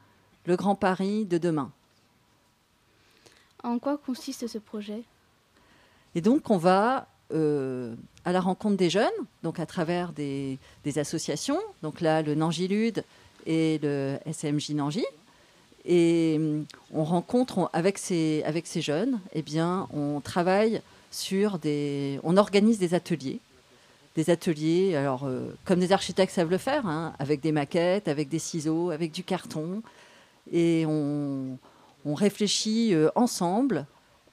le 0.48 0.56
Grand 0.56 0.76
Paris 0.76 1.26
de 1.26 1.38
demain. 1.38 1.72
En 3.64 3.80
quoi 3.80 3.98
consiste 3.98 4.48
ce 4.48 4.58
projet? 4.58 5.04
Et 6.16 6.22
donc, 6.22 6.50
on 6.50 6.58
va 6.58 7.08
euh, 7.34 7.94
à 8.24 8.32
la 8.32 8.40
rencontre 8.40 8.78
des 8.78 8.90
jeunes, 8.90 9.20
donc 9.44 9.60
à 9.60 9.66
travers 9.66 10.14
des, 10.14 10.58
des 10.86 11.00
associations. 11.00 11.60
Donc 11.84 12.00
là, 12.02 12.22
le 12.22 12.34
Nangilude 12.34 13.04
et 13.46 13.80
le 13.84 14.18
SMJ 14.32 14.70
Nangy. 14.72 15.06
Et 15.86 16.36
hum, 16.40 16.66
on 16.94 17.04
rencontre 17.04 17.58
on- 17.58 17.70
avec 17.74 17.98
ces, 17.98 18.42
avec 18.46 18.68
ces 18.68 18.82
jeunes, 18.82 19.20
eh 19.34 19.42
bien, 19.42 19.88
on 19.94 20.22
travaille 20.22 20.82
sur 21.12 21.60
des. 21.60 22.20
On 22.24 22.38
organise 22.38 22.80
des 22.80 22.94
ateliers. 22.94 23.40
Des 24.16 24.30
ateliers, 24.30 24.96
alors, 24.96 25.26
euh, 25.26 25.54
comme 25.66 25.80
des 25.80 25.92
architectes 25.92 26.34
savent 26.34 26.50
le 26.50 26.58
faire, 26.58 26.88
hein, 26.88 27.14
avec 27.20 27.40
des 27.42 27.52
maquettes, 27.52 28.08
avec 28.08 28.30
des 28.30 28.40
ciseaux, 28.40 28.90
avec 28.92 29.12
du 29.12 29.24
carton. 29.24 29.82
Et 30.52 30.86
on, 30.88 31.58
on 32.06 32.14
réfléchit 32.14 32.94
euh, 32.94 33.10
ensemble 33.16 33.86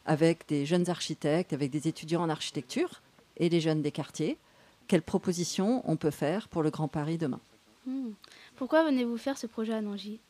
avec 0.07 0.47
des 0.49 0.67
jeunes 0.67 0.89
architectes, 0.91 1.53
avec 1.53 1.71
des 1.71 1.89
étudiants 1.89 2.23
en 2.23 2.29
architecture 2.29 3.03
et 3.37 3.49
les 3.49 3.61
jeunes 3.61 3.83
des 3.83 3.91
quartiers, 3.91 4.39
quelles 4.87 5.03
propositions 5.03 5.83
on 5.85 5.97
peut 5.97 6.11
faire 6.11 6.49
pour 6.49 6.63
le 6.63 6.71
Grand 6.71 6.89
Paris 6.89 7.19
demain. 7.19 7.41
Hmm. 7.87 8.11
Pourquoi 8.57 8.85
venez-vous 8.85 9.17
faire 9.17 9.39
ce 9.39 9.47
projet 9.47 9.73
à 9.73 9.81
Nangy? 9.81 10.21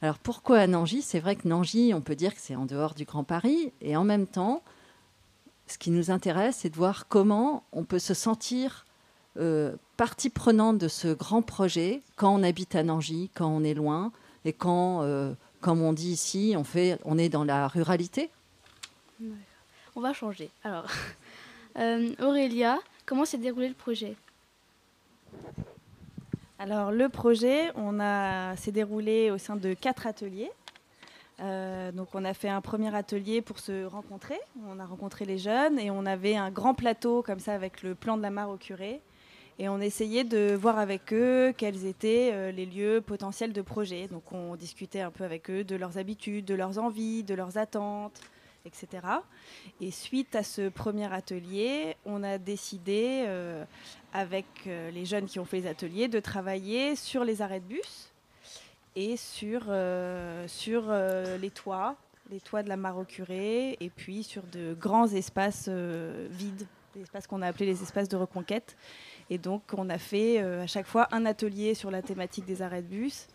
Alors 0.00 0.18
pourquoi 0.18 0.58
à 0.58 0.66
Nangy? 0.66 1.02
C'est 1.02 1.20
vrai 1.20 1.36
que 1.36 1.46
Nangy, 1.46 1.92
on 1.94 2.00
peut 2.00 2.16
dire 2.16 2.34
que 2.34 2.40
c'est 2.40 2.56
en 2.56 2.66
dehors 2.66 2.94
du 2.94 3.04
Grand 3.04 3.24
Paris, 3.24 3.72
et 3.80 3.96
en 3.96 4.04
même 4.04 4.26
temps, 4.26 4.62
ce 5.68 5.78
qui 5.78 5.90
nous 5.90 6.10
intéresse, 6.10 6.56
c'est 6.60 6.70
de 6.70 6.76
voir 6.76 7.06
comment 7.08 7.62
on 7.72 7.84
peut 7.84 8.00
se 8.00 8.14
sentir 8.14 8.84
euh, 9.38 9.76
partie 9.96 10.28
prenante 10.28 10.78
de 10.78 10.88
ce 10.88 11.08
grand 11.08 11.42
projet 11.42 12.02
quand 12.16 12.34
on 12.34 12.42
habite 12.42 12.74
à 12.74 12.82
Nangy, 12.82 13.30
quand 13.34 13.48
on 13.48 13.62
est 13.62 13.74
loin, 13.74 14.12
et 14.44 14.52
quand, 14.52 15.02
euh, 15.02 15.32
comme 15.60 15.82
on 15.82 15.92
dit 15.92 16.10
ici, 16.10 16.54
on, 16.56 16.64
fait, 16.64 16.98
on 17.04 17.18
est 17.18 17.28
dans 17.28 17.44
la 17.44 17.68
ruralité. 17.68 18.30
On 19.94 20.00
va 20.00 20.12
changer. 20.12 20.50
Alors, 20.64 20.86
euh, 21.78 22.14
Aurélia, 22.20 22.78
comment 23.06 23.24
s'est 23.24 23.38
déroulé 23.38 23.68
le 23.68 23.74
projet? 23.74 24.16
Alors 26.58 26.92
le 26.92 27.08
projet, 27.08 27.72
on 27.74 27.98
a 27.98 28.54
s'est 28.54 28.70
déroulé 28.70 29.32
au 29.32 29.38
sein 29.38 29.56
de 29.56 29.74
quatre 29.74 30.06
ateliers. 30.06 30.52
Euh, 31.40 31.90
donc 31.90 32.08
on 32.14 32.24
a 32.24 32.34
fait 32.34 32.48
un 32.48 32.60
premier 32.60 32.94
atelier 32.94 33.42
pour 33.42 33.58
se 33.58 33.84
rencontrer. 33.84 34.38
On 34.68 34.78
a 34.78 34.86
rencontré 34.86 35.24
les 35.24 35.38
jeunes 35.38 35.80
et 35.80 35.90
on 35.90 36.06
avait 36.06 36.36
un 36.36 36.52
grand 36.52 36.74
plateau 36.74 37.22
comme 37.22 37.40
ça 37.40 37.54
avec 37.54 37.82
le 37.82 37.96
plan 37.96 38.16
de 38.16 38.22
la 38.22 38.30
mare 38.30 38.48
au 38.48 38.56
curé. 38.56 39.00
Et 39.58 39.68
on 39.68 39.80
essayait 39.80 40.24
de 40.24 40.54
voir 40.54 40.78
avec 40.78 41.12
eux 41.12 41.52
quels 41.56 41.84
étaient 41.84 42.30
euh, 42.32 42.52
les 42.52 42.64
lieux 42.64 43.00
potentiels 43.00 43.52
de 43.52 43.62
projet. 43.62 44.08
Donc 44.08 44.32
on 44.32 44.56
discutait 44.56 45.00
un 45.00 45.10
peu 45.10 45.24
avec 45.24 45.50
eux 45.50 45.62
de 45.62 45.76
leurs 45.76 45.98
habitudes, 45.98 46.44
de 46.46 46.54
leurs 46.54 46.78
envies, 46.78 47.22
de 47.22 47.34
leurs 47.34 47.58
attentes, 47.58 48.18
etc. 48.64 48.88
Et 49.80 49.90
suite 49.90 50.34
à 50.34 50.42
ce 50.42 50.68
premier 50.68 51.12
atelier, 51.12 51.96
on 52.06 52.22
a 52.22 52.38
décidé, 52.38 53.24
euh, 53.26 53.64
avec 54.14 54.46
euh, 54.66 54.90
les 54.90 55.04
jeunes 55.04 55.26
qui 55.26 55.38
ont 55.38 55.44
fait 55.44 55.60
les 55.60 55.66
ateliers, 55.66 56.08
de 56.08 56.20
travailler 56.20 56.96
sur 56.96 57.24
les 57.24 57.42
arrêts 57.42 57.60
de 57.60 57.66
bus 57.66 58.10
et 58.96 59.16
sur, 59.16 59.72
sur 60.48 60.92
les 61.40 61.50
toits, 61.50 61.96
les 62.30 62.40
toits 62.40 62.62
de 62.62 62.68
la 62.68 63.04
curé, 63.08 63.78
et 63.80 63.88
puis 63.88 64.22
sur 64.22 64.42
de 64.42 64.74
grands 64.74 65.06
espaces 65.06 65.70
vides, 65.70 66.66
des 66.94 67.00
espaces 67.00 67.26
qu'on 67.26 67.40
a 67.40 67.46
appelés 67.46 67.64
les 67.64 67.82
espaces 67.82 68.08
de 68.08 68.16
reconquête. 68.16 68.76
Et 69.32 69.38
donc, 69.38 69.62
on 69.74 69.88
a 69.88 69.96
fait 69.96 70.42
euh, 70.42 70.64
à 70.64 70.66
chaque 70.66 70.84
fois 70.86 71.08
un 71.10 71.24
atelier 71.24 71.72
sur 71.74 71.90
la 71.90 72.02
thématique 72.02 72.44
des 72.44 72.60
arrêts 72.60 72.82
de 72.82 72.86
bus, 72.88 73.28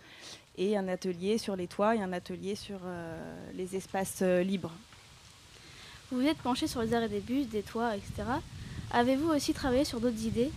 et 0.56 0.78
un 0.78 0.88
atelier 0.88 1.40
sur 1.40 1.56
les 1.56 1.66
toits, 1.66 1.96
et 1.96 2.02
un 2.02 2.14
atelier 2.14 2.54
sur 2.54 2.78
euh, 2.86 3.18
les 3.56 3.76
espaces 3.76 4.20
euh, 4.22 4.44
libres. 4.44 4.72
Vous 6.12 6.22
vous 6.22 6.28
êtes 6.28 6.38
penché 6.38 6.68
sur 6.68 6.84
les 6.84 6.94
arrêts 6.94 7.10
des 7.10 7.20
bus, 7.20 7.48
des 7.50 7.64
toits, 7.64 7.96
etc. 7.96 8.12
Avez-vous 8.92 9.30
aussi 9.30 9.54
travaillé 9.56 9.86
sur 9.86 10.00
d'autres 10.00 10.24
idées? 10.24 10.52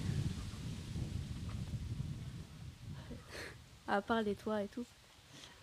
À 3.88 4.02
part 4.02 4.20
les 4.20 4.35
toits 4.35 4.61
et 4.62 4.68
tout. 4.68 4.85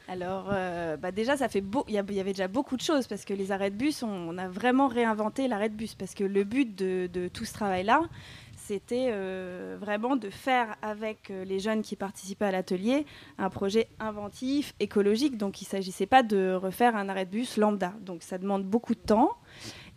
Alors, 0.08 0.48
euh, 0.52 0.98
bah 0.98 1.12
déjà, 1.12 1.38
ça 1.38 1.50
fait 1.50 1.62
beau. 1.62 1.86
Il 1.88 1.94
y, 1.94 2.00
a- 2.00 2.04
il 2.10 2.16
y 2.16 2.20
avait 2.20 2.32
déjà 2.34 2.48
beaucoup 2.48 2.78
de 2.78 2.82
choses 2.82 3.06
parce 3.06 3.26
que 3.26 3.34
les 3.36 3.52
arrêts 3.52 3.70
de 3.70 3.76
bus, 3.76 4.02
on, 4.02 4.08
on 4.10 4.38
a 4.40 4.48
vraiment 4.48 4.88
réinventé 4.88 5.48
l'arrêt 5.48 5.70
de 5.70 5.76
bus 5.76 5.94
parce 5.94 6.16
que 6.16 6.24
le 6.24 6.44
but 6.44 6.74
de, 6.76 7.08
de 7.14 7.28
tout 7.28 7.46
ce 7.46 7.54
travail-là, 7.54 8.02
c'était 8.68 9.12
euh, 9.12 9.78
vraiment 9.80 10.18
de 10.18 10.30
faire 10.30 10.76
avec 10.82 11.32
euh, 11.32 11.46
les 11.46 11.58
jeunes 11.58 11.82
qui 11.82 11.96
participaient 11.96 12.48
à 12.48 12.52
l'atelier 12.52 13.06
un 13.38 13.50
projet 13.50 13.88
inventif, 13.98 14.74
écologique. 14.82 15.38
Donc 15.38 15.62
il 15.62 15.64
ne 15.64 15.70
s'agissait 15.70 16.06
pas 16.06 16.22
de 16.22 16.54
refaire 16.54 16.98
un 16.98 17.08
arrêt 17.08 17.26
de 17.26 17.32
bus 17.32 17.56
lambda. 17.56 17.94
Donc 18.02 18.24
ça 18.24 18.38
demande 18.38 18.66
beaucoup 18.66 18.94
de 18.94 19.00
temps. 19.00 19.38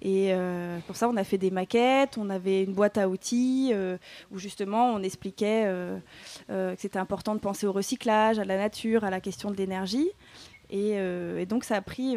Et 0.03 0.33
euh, 0.33 0.79
pour 0.87 0.95
ça, 0.95 1.09
on 1.09 1.17
a 1.17 1.25
fait 1.25 1.37
des 1.37 1.51
maquettes, 1.51 2.17
on 2.17 2.31
avait 2.31 2.63
une 2.63 2.73
boîte 2.73 2.97
à 2.97 3.09
outils 3.09 3.75
où 4.31 4.39
justement 4.39 4.93
on 4.93 5.03
expliquait 5.03 5.71
que 6.49 6.75
c'était 6.79 6.99
important 6.99 7.35
de 7.35 7.41
penser 7.41 7.67
au 7.67 7.73
recyclage, 7.73 8.39
à 8.39 8.45
la 8.45 8.57
nature, 8.57 9.03
à 9.03 9.11
la 9.11 9.21
question 9.21 9.51
de 9.51 9.57
l'énergie. 9.57 10.09
Et, 10.71 10.97
donc 11.47 11.65
ça 11.65 11.77
a, 11.77 11.81
pris, 11.83 12.17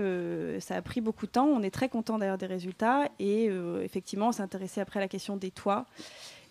ça 0.59 0.75
a 0.75 0.81
pris 0.81 1.01
beaucoup 1.01 1.25
de 1.25 1.31
temps. 1.31 1.47
On 1.47 1.61
est 1.61 1.71
très 1.71 1.89
content 1.89 2.19
d'ailleurs 2.19 2.37
des 2.37 2.45
résultats. 2.45 3.09
Et 3.19 3.49
effectivement, 3.83 4.29
on 4.29 4.31
s'intéressait 4.31 4.79
après 4.79 4.99
à 4.99 5.01
la 5.01 5.09
question 5.09 5.35
des 5.35 5.51
toits 5.51 5.85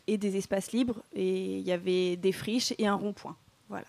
et 0.06 0.18
des 0.18 0.36
espaces 0.36 0.72
libres. 0.72 1.02
Et 1.12 1.58
il 1.58 1.66
y 1.66 1.72
avait 1.72 2.16
des 2.16 2.32
friches 2.32 2.74
et 2.78 2.86
un 2.86 2.94
rond-point. 2.94 3.36
Voilà. 3.68 3.86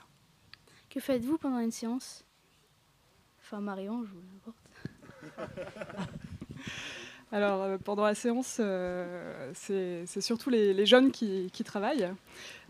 Que 0.89 0.99
faites-vous 0.99 1.37
pendant 1.37 1.59
une 1.59 1.71
séance? 1.71 2.23
Enfin, 3.41 3.59
Marion, 3.59 4.03
je 4.03 4.11
vous 4.11 4.21
l'apporte. 4.33 6.09
Alors, 7.31 7.63
euh, 7.63 7.77
pendant 7.83 8.03
la 8.03 8.13
séance, 8.13 8.57
euh, 8.59 9.51
c'est 9.55 10.21
surtout 10.21 10.51
les, 10.51 10.71
les 10.71 10.85
jeunes 10.85 11.09
qui, 11.11 11.49
qui 11.51 11.63
travaillent, 11.63 12.09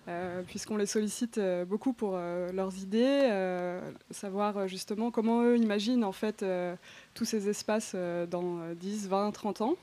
euh, 0.07 0.41
puisqu'on 0.43 0.77
les 0.77 0.85
sollicite 0.85 1.37
euh, 1.37 1.65
beaucoup 1.65 1.91
pour 1.91 2.13
euh, 2.15 2.49
leurs 2.53 2.77
idées, 2.77 3.27
euh, 3.29 3.81
savoir 4.09 4.69
justement 4.69 5.11
comment 5.11 5.43
eux 5.43 5.57
imaginent 5.57 6.05
en 6.05 6.13
fait 6.13 6.43
euh, 6.43 6.75
tous 7.13 7.25
ces 7.25 7.49
espaces 7.49 7.91
euh, 7.93 8.25
dans 8.25 8.59
euh, 8.59 8.73
10, 8.73 9.09
20, 9.09 9.31
30 9.31 9.61
ans. 9.61 9.75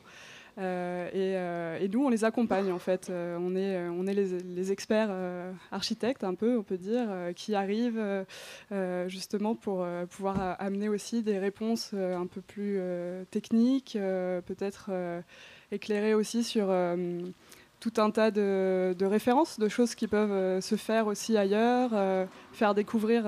Euh, 0.60 1.08
et, 1.08 1.36
euh, 1.36 1.78
et 1.80 1.88
nous, 1.88 2.04
on 2.04 2.10
les 2.10 2.24
accompagne 2.24 2.70
en 2.70 2.78
fait. 2.78 3.08
Euh, 3.08 3.38
on 3.40 3.56
est, 4.06 4.14
les, 4.14 4.72
experts 4.72 5.10
architectes, 5.72 6.22
un 6.22 6.34
peu, 6.34 6.58
on 6.58 6.62
peut 6.62 6.76
dire, 6.76 7.08
qui 7.34 7.54
arrivent 7.54 8.02
justement 9.06 9.54
pour 9.54 9.86
pouvoir 10.10 10.56
amener 10.60 10.88
aussi 10.88 11.22
des 11.22 11.38
réponses 11.38 11.94
un 11.94 12.26
peu 12.26 12.40
plus 12.40 12.80
techniques, 13.30 13.96
peut-être 14.46 14.90
éclairer 15.72 16.14
aussi 16.14 16.44
sur 16.44 16.72
tout 17.80 17.92
un 17.96 18.10
tas 18.10 18.30
de, 18.30 19.04
références, 19.04 19.58
de 19.58 19.68
choses 19.68 19.94
qui 19.94 20.06
peuvent 20.06 20.60
se 20.60 20.76
faire 20.76 21.06
aussi 21.06 21.36
ailleurs, 21.36 21.90
faire 22.52 22.74
découvrir. 22.74 23.24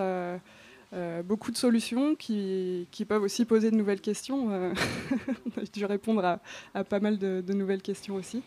Euh, 0.93 1.23
beaucoup 1.23 1.51
de 1.51 1.57
solutions 1.57 2.15
qui, 2.15 2.87
qui 2.91 3.05
peuvent 3.05 3.23
aussi 3.23 3.45
poser 3.45 3.71
de 3.71 3.77
nouvelles 3.77 4.01
questions. 4.01 4.49
on 4.51 5.61
a 5.61 5.65
dû 5.73 5.85
répondre 5.85 6.25
à, 6.25 6.41
à 6.75 6.85
pas 6.85 7.01
mal 7.01 7.19
de, 7.19 7.43
de 7.47 7.53
nouvelles 7.53 7.83
questions 7.83 8.15
aussi. 8.15 8.43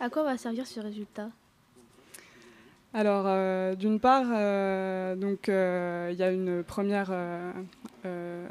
À 0.00 0.08
quoi 0.10 0.22
va 0.22 0.36
servir 0.38 0.66
ce 0.66 0.80
résultat? 0.80 1.30
Alors, 2.94 3.24
euh, 3.26 3.74
d'une 3.74 4.00
part, 4.00 4.24
euh, 4.32 5.14
donc 5.14 5.50
euh, 5.50 6.08
il 6.10 6.18
y 6.18 6.22
a 6.22 6.30
une 6.30 6.62
première 6.62 7.12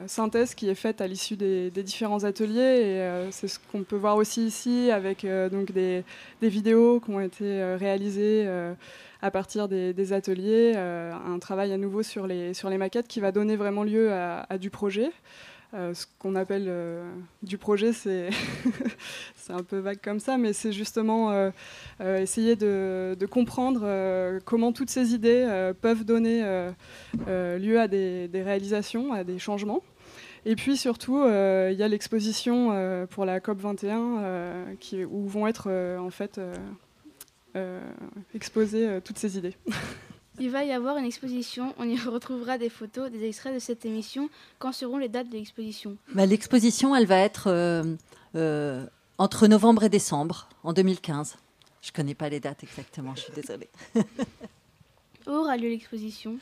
synthèse 0.05 0.53
qui 0.53 0.69
est 0.69 0.75
faite 0.75 1.01
à 1.01 1.07
l'issue 1.07 1.35
des, 1.35 1.71
des 1.71 1.81
différents 1.81 2.23
ateliers, 2.23 2.61
et 2.61 3.31
c'est 3.31 3.47
ce 3.47 3.57
qu'on 3.71 3.83
peut 3.83 3.95
voir 3.95 4.17
aussi 4.17 4.45
ici 4.45 4.91
avec 4.91 5.25
donc 5.51 5.71
des, 5.71 6.03
des 6.41 6.49
vidéos 6.49 6.99
qui 6.99 7.09
ont 7.09 7.19
été 7.19 7.75
réalisées 7.75 8.47
à 9.21 9.31
partir 9.31 9.67
des, 9.67 10.13
ateliers, 10.13 10.73
euh, 10.75 11.13
un 11.13 11.39
travail 11.39 11.73
à 11.73 11.77
nouveau 11.77 12.03
sur 12.03 12.27
les 12.27 12.53
sur 12.53 12.69
les 12.69 12.77
maquettes 12.77 13.07
qui 13.07 13.19
va 13.19 13.31
donner 13.31 13.55
vraiment 13.55 13.83
lieu 13.83 14.11
à, 14.11 14.57
du 14.57 14.69
projet. 14.69 15.11
Euh, 15.73 15.93
ce 15.93 16.05
qu'on 16.17 16.35
appelle 16.35 16.67
euh, 16.69 17.11
du 17.43 17.57
projet, 17.57 17.91
c'est 17.91 18.29
un 19.49 19.63
peu 19.63 19.79
vague 19.79 19.99
comme 20.01 20.19
ça, 20.19 20.37
mais 20.37 20.53
c'est 20.53 20.71
justement 20.71 21.51
essayer 21.99 22.55
de, 22.55 23.17
comprendre 23.29 24.39
comment 24.45 24.71
toutes 24.71 24.89
ces 24.89 25.13
idées 25.13 25.71
peuvent 25.81 26.05
donner 26.05 26.41
lieu 27.27 27.79
à 27.79 27.87
des, 27.87 28.29
réalisations, 28.33 29.13
à 29.13 29.23
des 29.23 29.39
changements. 29.39 29.81
Et 30.45 30.55
puis 30.55 30.77
surtout, 30.77 31.17
il 31.25 31.75
y 31.77 31.83
a 31.83 31.87
l'exposition 31.87 33.05
pour 33.09 33.25
la 33.25 33.39
COP 33.39 33.59
21 33.59 34.19
euh, 34.19 34.75
qui, 34.79 35.03
où 35.03 35.27
vont 35.27 35.47
être 35.47 35.69
en 35.99 36.09
fait 36.09 36.39
euh, 37.55 37.81
exposées 38.33 38.87
euh, 38.87 38.99
toutes 38.99 39.17
ces 39.17 39.37
idées. 39.37 39.55
Il 40.39 40.51
va 40.51 40.63
y 40.63 40.71
avoir 40.71 40.97
une 40.97 41.05
exposition, 41.05 41.73
on 41.79 41.89
y 41.89 41.97
retrouvera 41.99 42.57
des 42.57 42.69
photos, 42.69 43.11
des 43.11 43.27
extraits 43.27 43.53
de 43.53 43.59
cette 43.59 43.85
émission. 43.85 44.29
Quand 44.59 44.71
seront 44.71 44.97
les 44.97 45.09
dates 45.09 45.29
de 45.29 45.33
l'exposition? 45.33 45.97
Bah, 46.13 46.25
L'exposition, 46.25 46.95
elle 46.95 47.07
va 47.07 47.17
être 47.17 47.47
euh, 47.47 47.95
euh, 48.35 48.85
entre 49.17 49.47
novembre 49.47 49.83
et 49.83 49.89
décembre 49.89 50.47
en 50.63 50.73
2015. 50.73 51.37
Je 51.81 51.91
connais 51.91 52.15
pas 52.15 52.29
les 52.29 52.39
dates 52.39 52.63
exactement, 52.63 53.15
je 53.15 53.21
suis 53.21 53.33
désolée. 53.33 53.69
Où 55.27 55.31
aura 55.31 55.57
lieu 55.57 55.69
l'exposition? 55.69 56.37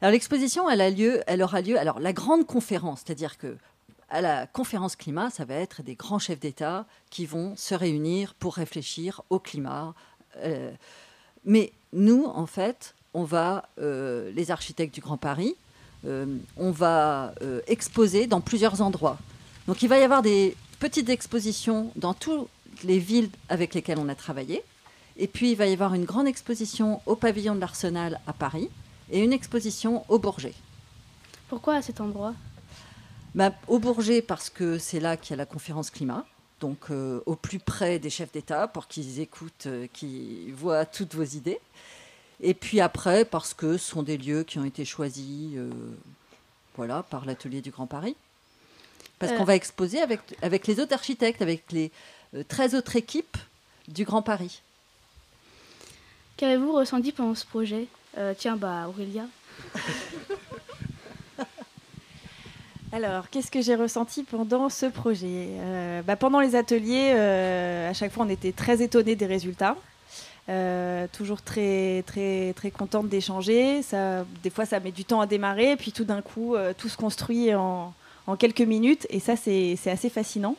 Alors 0.00 0.12
l'exposition, 0.12 0.68
elle 0.70 0.80
a 0.80 0.90
lieu, 0.90 1.22
elle 1.26 1.42
aura 1.42 1.62
lieu. 1.62 1.78
Alors 1.78 1.98
la 1.98 2.12
grande 2.12 2.46
conférence, 2.46 3.02
c'est-à-dire 3.04 3.38
que 3.38 3.56
à 4.08 4.20
la 4.20 4.46
conférence 4.46 4.94
climat, 4.94 5.30
ça 5.30 5.44
va 5.44 5.54
être 5.54 5.82
des 5.82 5.96
grands 5.96 6.20
chefs 6.20 6.38
d'État 6.38 6.86
qui 7.10 7.26
vont 7.26 7.56
se 7.56 7.74
réunir 7.74 8.34
pour 8.34 8.54
réfléchir 8.54 9.22
au 9.30 9.40
climat. 9.40 9.94
Euh, 10.42 10.70
mais 11.44 11.72
nous, 11.92 12.24
en 12.26 12.46
fait, 12.46 12.94
on 13.14 13.24
va, 13.24 13.68
euh, 13.78 14.30
les 14.32 14.50
architectes 14.50 14.94
du 14.94 15.00
Grand 15.00 15.16
Paris, 15.16 15.54
euh, 16.04 16.26
on 16.56 16.70
va 16.70 17.32
exposer 17.66 18.26
dans 18.26 18.40
plusieurs 18.40 18.80
endroits. 18.82 19.18
Donc 19.66 19.82
il 19.82 19.88
va 19.88 19.98
y 19.98 20.02
avoir 20.02 20.22
des 20.22 20.56
petites 20.78 21.08
expositions 21.08 21.90
dans 21.96 22.14
toutes 22.14 22.48
les 22.84 22.98
villes 22.98 23.30
avec 23.48 23.74
lesquelles 23.74 23.98
on 23.98 24.08
a 24.08 24.14
travaillé. 24.14 24.62
Et 25.16 25.26
puis 25.26 25.52
il 25.52 25.56
va 25.56 25.66
y 25.66 25.72
avoir 25.72 25.94
une 25.94 26.04
grande 26.04 26.26
exposition 26.26 27.00
au 27.06 27.16
pavillon 27.16 27.54
de 27.54 27.60
l'Arsenal 27.60 28.20
à 28.26 28.32
Paris 28.32 28.68
et 29.10 29.20
une 29.24 29.32
exposition 29.32 30.04
au 30.08 30.18
Bourget. 30.18 30.54
Pourquoi 31.48 31.76
à 31.76 31.82
cet 31.82 32.00
endroit? 32.00 32.34
Bah, 33.34 33.52
au 33.66 33.78
Bourget 33.78 34.22
parce 34.22 34.50
que 34.50 34.78
c'est 34.78 35.00
là 35.00 35.16
qu'il 35.16 35.30
y 35.30 35.34
a 35.34 35.36
la 35.36 35.46
conférence 35.46 35.90
climat, 35.90 36.24
donc 36.60 36.90
euh, 36.90 37.20
au 37.26 37.36
plus 37.36 37.58
près 37.58 37.98
des 37.98 38.10
chefs 38.10 38.32
d'État 38.32 38.66
pour 38.68 38.86
qu'ils 38.88 39.20
écoutent, 39.20 39.66
euh, 39.66 39.86
qu'ils 39.92 40.54
voient 40.54 40.86
toutes 40.86 41.14
vos 41.14 41.24
idées. 41.24 41.60
Et 42.40 42.54
puis 42.54 42.80
après 42.80 43.24
parce 43.24 43.54
que 43.54 43.76
ce 43.78 43.90
sont 43.90 44.02
des 44.02 44.16
lieux 44.18 44.42
qui 44.42 44.58
ont 44.58 44.64
été 44.64 44.84
choisis 44.84 45.52
euh, 45.56 45.70
voilà, 46.76 47.02
par 47.02 47.24
l'atelier 47.24 47.60
du 47.60 47.70
Grand 47.70 47.86
Paris. 47.86 48.16
Parce 49.18 49.32
Euh. 49.32 49.36
qu'on 49.38 49.44
va 49.44 49.54
exposer 49.54 50.00
avec, 50.00 50.20
avec 50.42 50.66
les 50.66 50.78
autres 50.80 50.92
architectes, 50.92 51.40
avec 51.42 51.72
les 51.72 51.90
euh, 52.34 52.42
13 52.46 52.74
autres 52.74 52.96
équipes 52.96 53.36
du 53.88 54.04
Grand 54.04 54.22
Paris. 54.22 54.60
Qu'avez-vous 56.36 56.72
ressenti 56.74 57.12
pendant 57.12 57.34
ce 57.34 57.46
projet? 57.46 57.86
Euh, 58.18 58.34
Tiens, 58.36 58.56
bah 58.56 58.86
Aurélia. 58.88 59.26
Alors, 62.92 63.28
qu'est-ce 63.30 63.50
que 63.50 63.60
j'ai 63.60 63.74
ressenti 63.74 64.22
pendant 64.22 64.68
ce 64.68 64.86
projet? 64.86 65.48
Euh, 65.50 66.02
bah, 66.02 66.16
Pendant 66.16 66.40
les 66.40 66.54
ateliers, 66.54 67.12
euh, 67.14 67.90
à 67.90 67.92
chaque 67.92 68.12
fois, 68.12 68.24
on 68.24 68.28
était 68.28 68.52
très 68.52 68.80
étonnés 68.82 69.16
des 69.16 69.26
résultats. 69.26 69.76
Euh, 70.48 71.08
toujours 71.12 71.42
très, 71.42 72.04
très, 72.06 72.54
contente 72.70 73.08
d'échanger. 73.08 73.80
Des 74.42 74.50
fois, 74.50 74.64
ça 74.64 74.78
met 74.78 74.92
du 74.92 75.04
temps 75.04 75.20
à 75.20 75.26
démarrer, 75.26 75.76
puis 75.76 75.90
tout 75.90 76.04
d'un 76.04 76.22
coup, 76.22 76.54
tout 76.78 76.88
se 76.88 76.96
construit 76.96 77.52
en, 77.54 77.92
en 78.28 78.36
quelques 78.36 78.60
minutes, 78.60 79.06
et 79.10 79.18
ça, 79.18 79.34
c'est 79.34 79.76
assez 79.86 80.08
fascinant. 80.08 80.56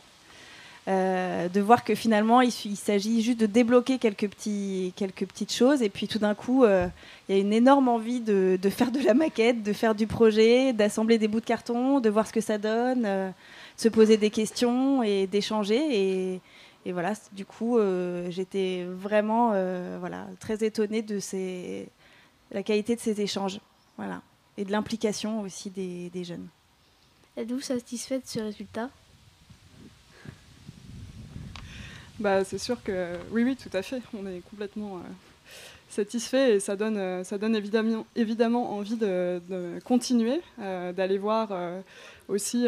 Euh, 0.88 1.50
de 1.50 1.60
voir 1.60 1.84
que 1.84 1.94
finalement, 1.94 2.40
il, 2.40 2.50
s'agit 2.50 3.20
juste 3.20 3.38
de 3.38 3.44
débloquer 3.44 3.98
quelques, 3.98 4.28
petites 4.30 5.52
choses, 5.52 5.82
et 5.82 5.90
puis 5.90 6.08
tout 6.08 6.18
d'un 6.18 6.34
coup, 6.34 6.64
euh, 6.64 6.88
il 7.28 7.34
y 7.34 7.38
a 7.38 7.42
une 7.42 7.52
énorme 7.52 7.88
envie 7.88 8.20
de, 8.20 8.58
faire 8.70 8.90
de 8.90 9.00
la 9.00 9.12
maquette, 9.12 9.62
de 9.62 9.74
faire 9.74 9.94
du 9.94 10.06
projet, 10.06 10.72
d'assembler 10.72 11.18
des 11.18 11.28
bouts 11.28 11.40
de 11.40 11.44
carton, 11.44 12.00
de 12.00 12.08
voir 12.08 12.26
ce 12.26 12.32
que 12.32 12.40
ça 12.40 12.56
donne, 12.56 13.04
euh, 13.04 13.28
de 13.28 13.34
se 13.76 13.90
poser 13.90 14.16
des 14.16 14.30
questions 14.30 15.02
et 15.02 15.26
d'échanger. 15.26 16.40
Et, 16.86 16.92
voilà, 16.92 17.12
du 17.32 17.44
coup, 17.44 17.78
j'étais 18.30 18.86
vraiment 18.88 19.50
voilà, 20.00 20.26
très 20.40 20.64
étonnée 20.64 21.02
de 21.02 21.20
la 22.50 22.62
qualité 22.62 22.96
de 22.96 23.00
ces 23.00 23.20
échanges. 23.20 23.60
Voilà. 23.98 24.22
Et 24.56 24.64
de 24.64 24.72
l'implication 24.72 25.42
aussi 25.42 25.68
des, 25.68 26.24
jeunes. 26.24 26.48
Êtes-vous 27.36 27.60
satisfait 27.60 28.20
de 28.20 28.26
ce 28.26 28.38
résultat? 28.38 28.88
Bah, 32.18 32.44
c'est 32.44 32.58
sûr 32.58 32.82
que 32.82 33.16
oui, 33.30 33.44
oui, 33.44 33.56
tout 33.56 33.74
à 33.76 33.82
fait. 33.82 34.00
On 34.14 34.26
est 34.26 34.40
complètement 34.50 34.96
euh, 34.96 35.00
satisfait 35.88 36.56
et 36.56 36.60
ça 36.60 36.76
donne, 36.76 36.96
euh, 36.96 37.24
ça 37.24 37.38
donne 37.38 37.56
évidemment, 37.56 38.06
évidemment 38.14 38.72
envie 38.72 38.96
de, 38.96 39.40
continuer, 39.84 40.40
euh, 40.60 40.92
d'aller 40.92 41.18
voir 41.18 41.48
euh, 41.52 41.80
aussi 42.28 42.66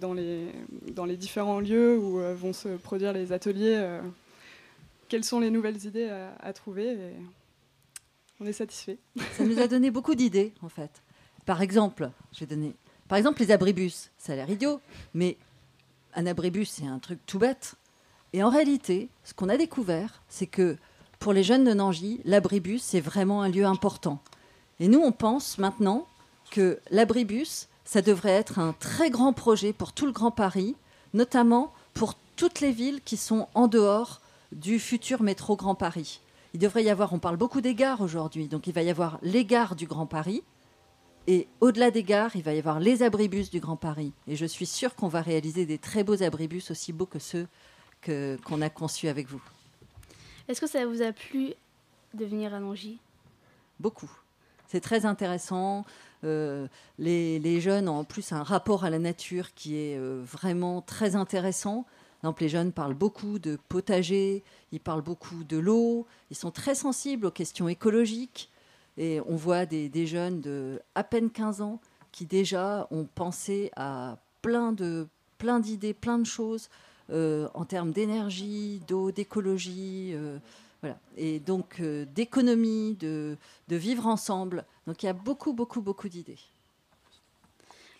dans, 0.00 0.14
les, 0.14 0.46
dans 0.92 1.04
les 1.04 1.16
différents 1.16 1.60
lieux 1.60 1.98
où 1.98 2.18
vont 2.34 2.52
se 2.52 2.68
produire 2.68 3.12
les 3.12 3.32
ateliers 3.32 3.98
quelles 5.08 5.24
sont 5.24 5.40
les 5.40 5.50
nouvelles 5.50 5.84
idées 5.84 6.08
à, 6.40 6.52
trouver. 6.54 6.92
Et 6.92 7.12
on 8.40 8.46
est 8.46 8.54
satisfait. 8.54 8.96
Ça 9.36 9.44
nous 9.44 9.58
a 9.58 9.68
donné 9.68 9.90
beaucoup 9.90 10.14
d'idées, 10.14 10.54
en 10.62 10.70
fait. 10.70 11.02
Par 11.44 11.60
exemple, 11.60 12.10
je 12.32 12.46
vais. 12.46 12.56
Par 13.06 13.18
exemple, 13.18 13.42
les 13.42 13.50
abribus, 13.50 14.10
ça 14.16 14.32
a 14.32 14.36
l'air 14.36 14.48
idiot, 14.48 14.80
mais 15.12 15.36
un 16.14 16.24
abribus, 16.24 16.70
c'est 16.70 16.86
un 16.86 16.98
truc 16.98 17.18
tout 17.26 17.38
bête. 17.38 17.74
Et 18.32 18.42
en 18.42 18.50
réalité, 18.50 19.08
ce 19.24 19.34
qu'on 19.34 19.48
a 19.48 19.56
découvert, 19.56 20.22
c'est 20.28 20.46
que 20.46 20.76
pour 21.18 21.32
les 21.32 21.42
jeunes 21.42 21.64
de 21.64 21.72
Nangy, 21.72 22.20
l'abribus, 22.24 22.82
c'est 22.82 23.00
vraiment 23.00 23.42
un 23.42 23.48
lieu 23.48 23.64
important. 23.64 24.18
Et 24.80 24.88
nous, 24.88 25.00
on 25.00 25.12
pense 25.12 25.58
maintenant 25.58 26.06
que 26.50 26.80
l'abribus, 26.90 27.68
ça 27.84 28.02
devrait 28.02 28.30
être 28.30 28.58
un 28.58 28.72
très 28.72 29.10
grand 29.10 29.32
projet 29.32 29.72
pour 29.72 29.92
tout 29.92 30.06
le 30.06 30.12
Grand 30.12 30.30
Paris, 30.30 30.74
notamment 31.14 31.72
pour 31.94 32.14
toutes 32.36 32.60
les 32.60 32.72
villes 32.72 33.00
qui 33.04 33.16
sont 33.16 33.48
en 33.54 33.68
dehors 33.68 34.20
du 34.50 34.78
futur 34.78 35.22
métro 35.22 35.56
Grand 35.56 35.74
Paris. 35.74 36.20
Il 36.54 36.60
devrait 36.60 36.84
y 36.84 36.90
avoir, 36.90 37.12
on 37.12 37.18
parle 37.18 37.36
beaucoup 37.36 37.60
des 37.60 37.74
gares 37.74 38.00
aujourd'hui, 38.00 38.48
donc 38.48 38.66
il 38.66 38.72
va 38.72 38.82
y 38.82 38.90
avoir 38.90 39.18
les 39.22 39.44
gares 39.44 39.76
du 39.76 39.86
Grand 39.86 40.06
Paris, 40.06 40.42
et 41.26 41.46
au-delà 41.60 41.90
des 41.90 42.02
gares, 42.02 42.34
il 42.34 42.42
va 42.42 42.52
y 42.52 42.58
avoir 42.58 42.80
les 42.80 43.02
abribus 43.02 43.50
du 43.50 43.60
Grand 43.60 43.76
Paris. 43.76 44.12
Et 44.26 44.34
je 44.34 44.46
suis 44.46 44.66
sûre 44.66 44.94
qu'on 44.96 45.08
va 45.08 45.22
réaliser 45.22 45.66
des 45.66 45.78
très 45.78 46.02
beaux 46.02 46.22
abribus 46.22 46.70
aussi 46.70 46.92
beaux 46.92 47.06
que 47.06 47.20
ceux 47.20 47.46
qu'on 48.04 48.60
a 48.62 48.70
conçus 48.70 49.08
avec 49.08 49.28
vous. 49.28 49.42
Est-ce 50.48 50.60
que 50.60 50.66
ça 50.66 50.84
vous 50.86 51.02
a 51.02 51.12
plu 51.12 51.54
de 52.14 52.24
venir 52.24 52.52
à 52.54 52.60
Nangy? 52.60 52.98
Beaucoup. 53.80 54.10
C'est 54.68 54.80
très 54.80 55.06
intéressant. 55.06 55.84
Euh, 56.24 56.66
les, 56.98 57.38
les 57.38 57.60
jeunes 57.60 57.88
ont 57.88 57.98
en 57.98 58.04
plus 58.04 58.32
un 58.32 58.42
rapport 58.42 58.84
à 58.84 58.90
la 58.90 58.98
nature 58.98 59.54
qui 59.54 59.76
est 59.76 59.98
euh, 59.98 60.22
vraiment 60.24 60.80
très 60.80 61.16
intéressant. 61.16 61.82
Par 61.82 62.28
exemple, 62.28 62.42
les 62.42 62.48
jeunes 62.48 62.72
parlent 62.72 62.94
beaucoup 62.94 63.38
de 63.38 63.58
potager, 63.68 64.44
ils 64.70 64.80
parlent 64.80 65.02
beaucoup 65.02 65.42
de 65.44 65.58
l'eau, 65.58 66.06
ils 66.30 66.36
sont 66.36 66.52
très 66.52 66.74
sensibles 66.74 67.26
aux 67.26 67.30
questions 67.32 67.68
écologiques. 67.68 68.50
Et 68.96 69.20
on 69.26 69.36
voit 69.36 69.66
des, 69.66 69.88
des 69.88 70.06
jeunes 70.06 70.40
de 70.40 70.80
à 70.94 71.02
peine 71.02 71.30
15 71.30 71.62
ans 71.62 71.80
qui 72.12 72.26
déjà 72.26 72.86
ont 72.90 73.08
pensé 73.14 73.70
à 73.74 74.18
plein 74.42 74.72
de 74.72 75.08
plein 75.38 75.58
d'idées, 75.58 75.94
plein 75.94 76.18
de 76.18 76.26
choses 76.26 76.68
en 77.10 77.64
termes 77.64 77.92
d'énergie, 77.92 78.80
d'eau, 78.86 79.10
d'écologie. 79.10 80.12
euh, 80.14 80.38
voilà. 80.82 80.98
Et 81.16 81.38
donc 81.38 81.76
euh, 81.80 82.04
d'économie, 82.06 82.96
de, 82.96 83.36
de 83.68 83.76
vivre 83.76 84.06
ensemble. 84.06 84.64
Donc 84.86 85.02
il 85.02 85.06
y 85.06 85.08
a 85.08 85.12
beaucoup, 85.12 85.52
beaucoup, 85.52 85.80
beaucoup 85.80 86.08
d'idées. 86.08 86.38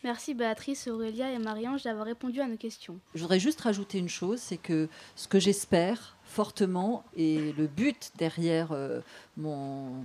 Merci 0.03 0.35
Béatrice, 0.35 0.89
Aurélia 0.89 1.31
et 1.31 1.39
Marie-Ange 1.39 1.85
d'avoir 1.85 2.07
répondu 2.07 2.41
à 2.41 2.49
nos 2.49 2.57
questions. 2.57 2.99
Je 3.15 3.21
voudrais 3.21 3.39
juste 3.39 3.61
rajouter 3.61 3.99
une 3.99 4.09
chose, 4.09 4.41
c'est 4.41 4.57
que 4.57 4.89
ce 5.15 5.29
que 5.29 5.39
j'espère 5.39 6.17
fortement 6.25 7.05
et 7.17 7.53
le 7.53 7.69
but 7.69 8.11
derrière 8.19 8.73
euh, 8.73 9.01
mon, 9.37 10.05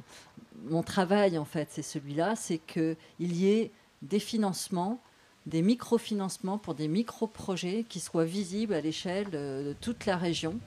mon 0.65 0.83
travail 0.83 1.39
en 1.39 1.45
fait, 1.45 1.69
c'est 1.71 1.81
celui-là, 1.81 2.35
c'est 2.35 2.59
qu'il 2.59 2.95
y 3.19 3.49
ait 3.49 3.71
des 4.03 4.19
financements, 4.19 5.01
des 5.47 5.61
microfinancements 5.61 6.57
pour 6.57 6.75
des 6.75 6.87
micro-projets 6.87 7.85
qui 7.87 7.99
soient 7.99 8.25
visibles 8.25 8.73
à 8.73 8.81
l'échelle 8.81 9.27
euh, 9.33 9.69
de 9.69 9.73
toute 9.73 10.05
la 10.05 10.17
région 10.17 10.59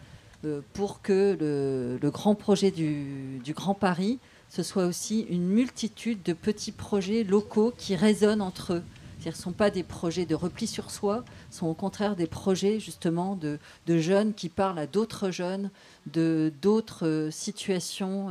euh, 0.44 0.62
pour 0.72 1.02
que 1.02 1.36
le, 1.38 2.10
grand 2.10 2.34
projet 2.34 2.70
du, 2.70 3.40
Grand 3.48 3.74
Paris, 3.74 4.18
ce 4.48 4.62
soit 4.62 4.86
aussi 4.86 5.26
une 5.28 5.46
multitude 5.46 6.22
de 6.22 6.32
petits 6.32 6.72
projets 6.72 7.24
locaux 7.24 7.72
qui 7.76 7.94
résonnent 7.94 8.40
entre 8.40 8.74
eux. 8.74 8.82
Ce 9.22 9.28
ne 9.28 9.34
sont 9.34 9.52
pas 9.52 9.68
des 9.68 9.82
projets 9.82 10.24
de 10.24 10.34
repli 10.34 10.66
sur 10.66 10.90
soi, 10.90 11.24
ce 11.50 11.58
sont 11.58 11.66
au 11.66 11.74
contraire 11.74 12.16
des 12.16 12.26
projets 12.26 12.80
justement 12.80 13.36
de, 13.36 13.58
jeunes 13.86 14.32
qui 14.32 14.48
parlent 14.48 14.78
à 14.78 14.86
d'autres 14.86 15.30
jeunes, 15.30 15.70
de 16.06 16.50
d'autres 16.62 17.06
euh, 17.06 17.30
situations 17.30 18.30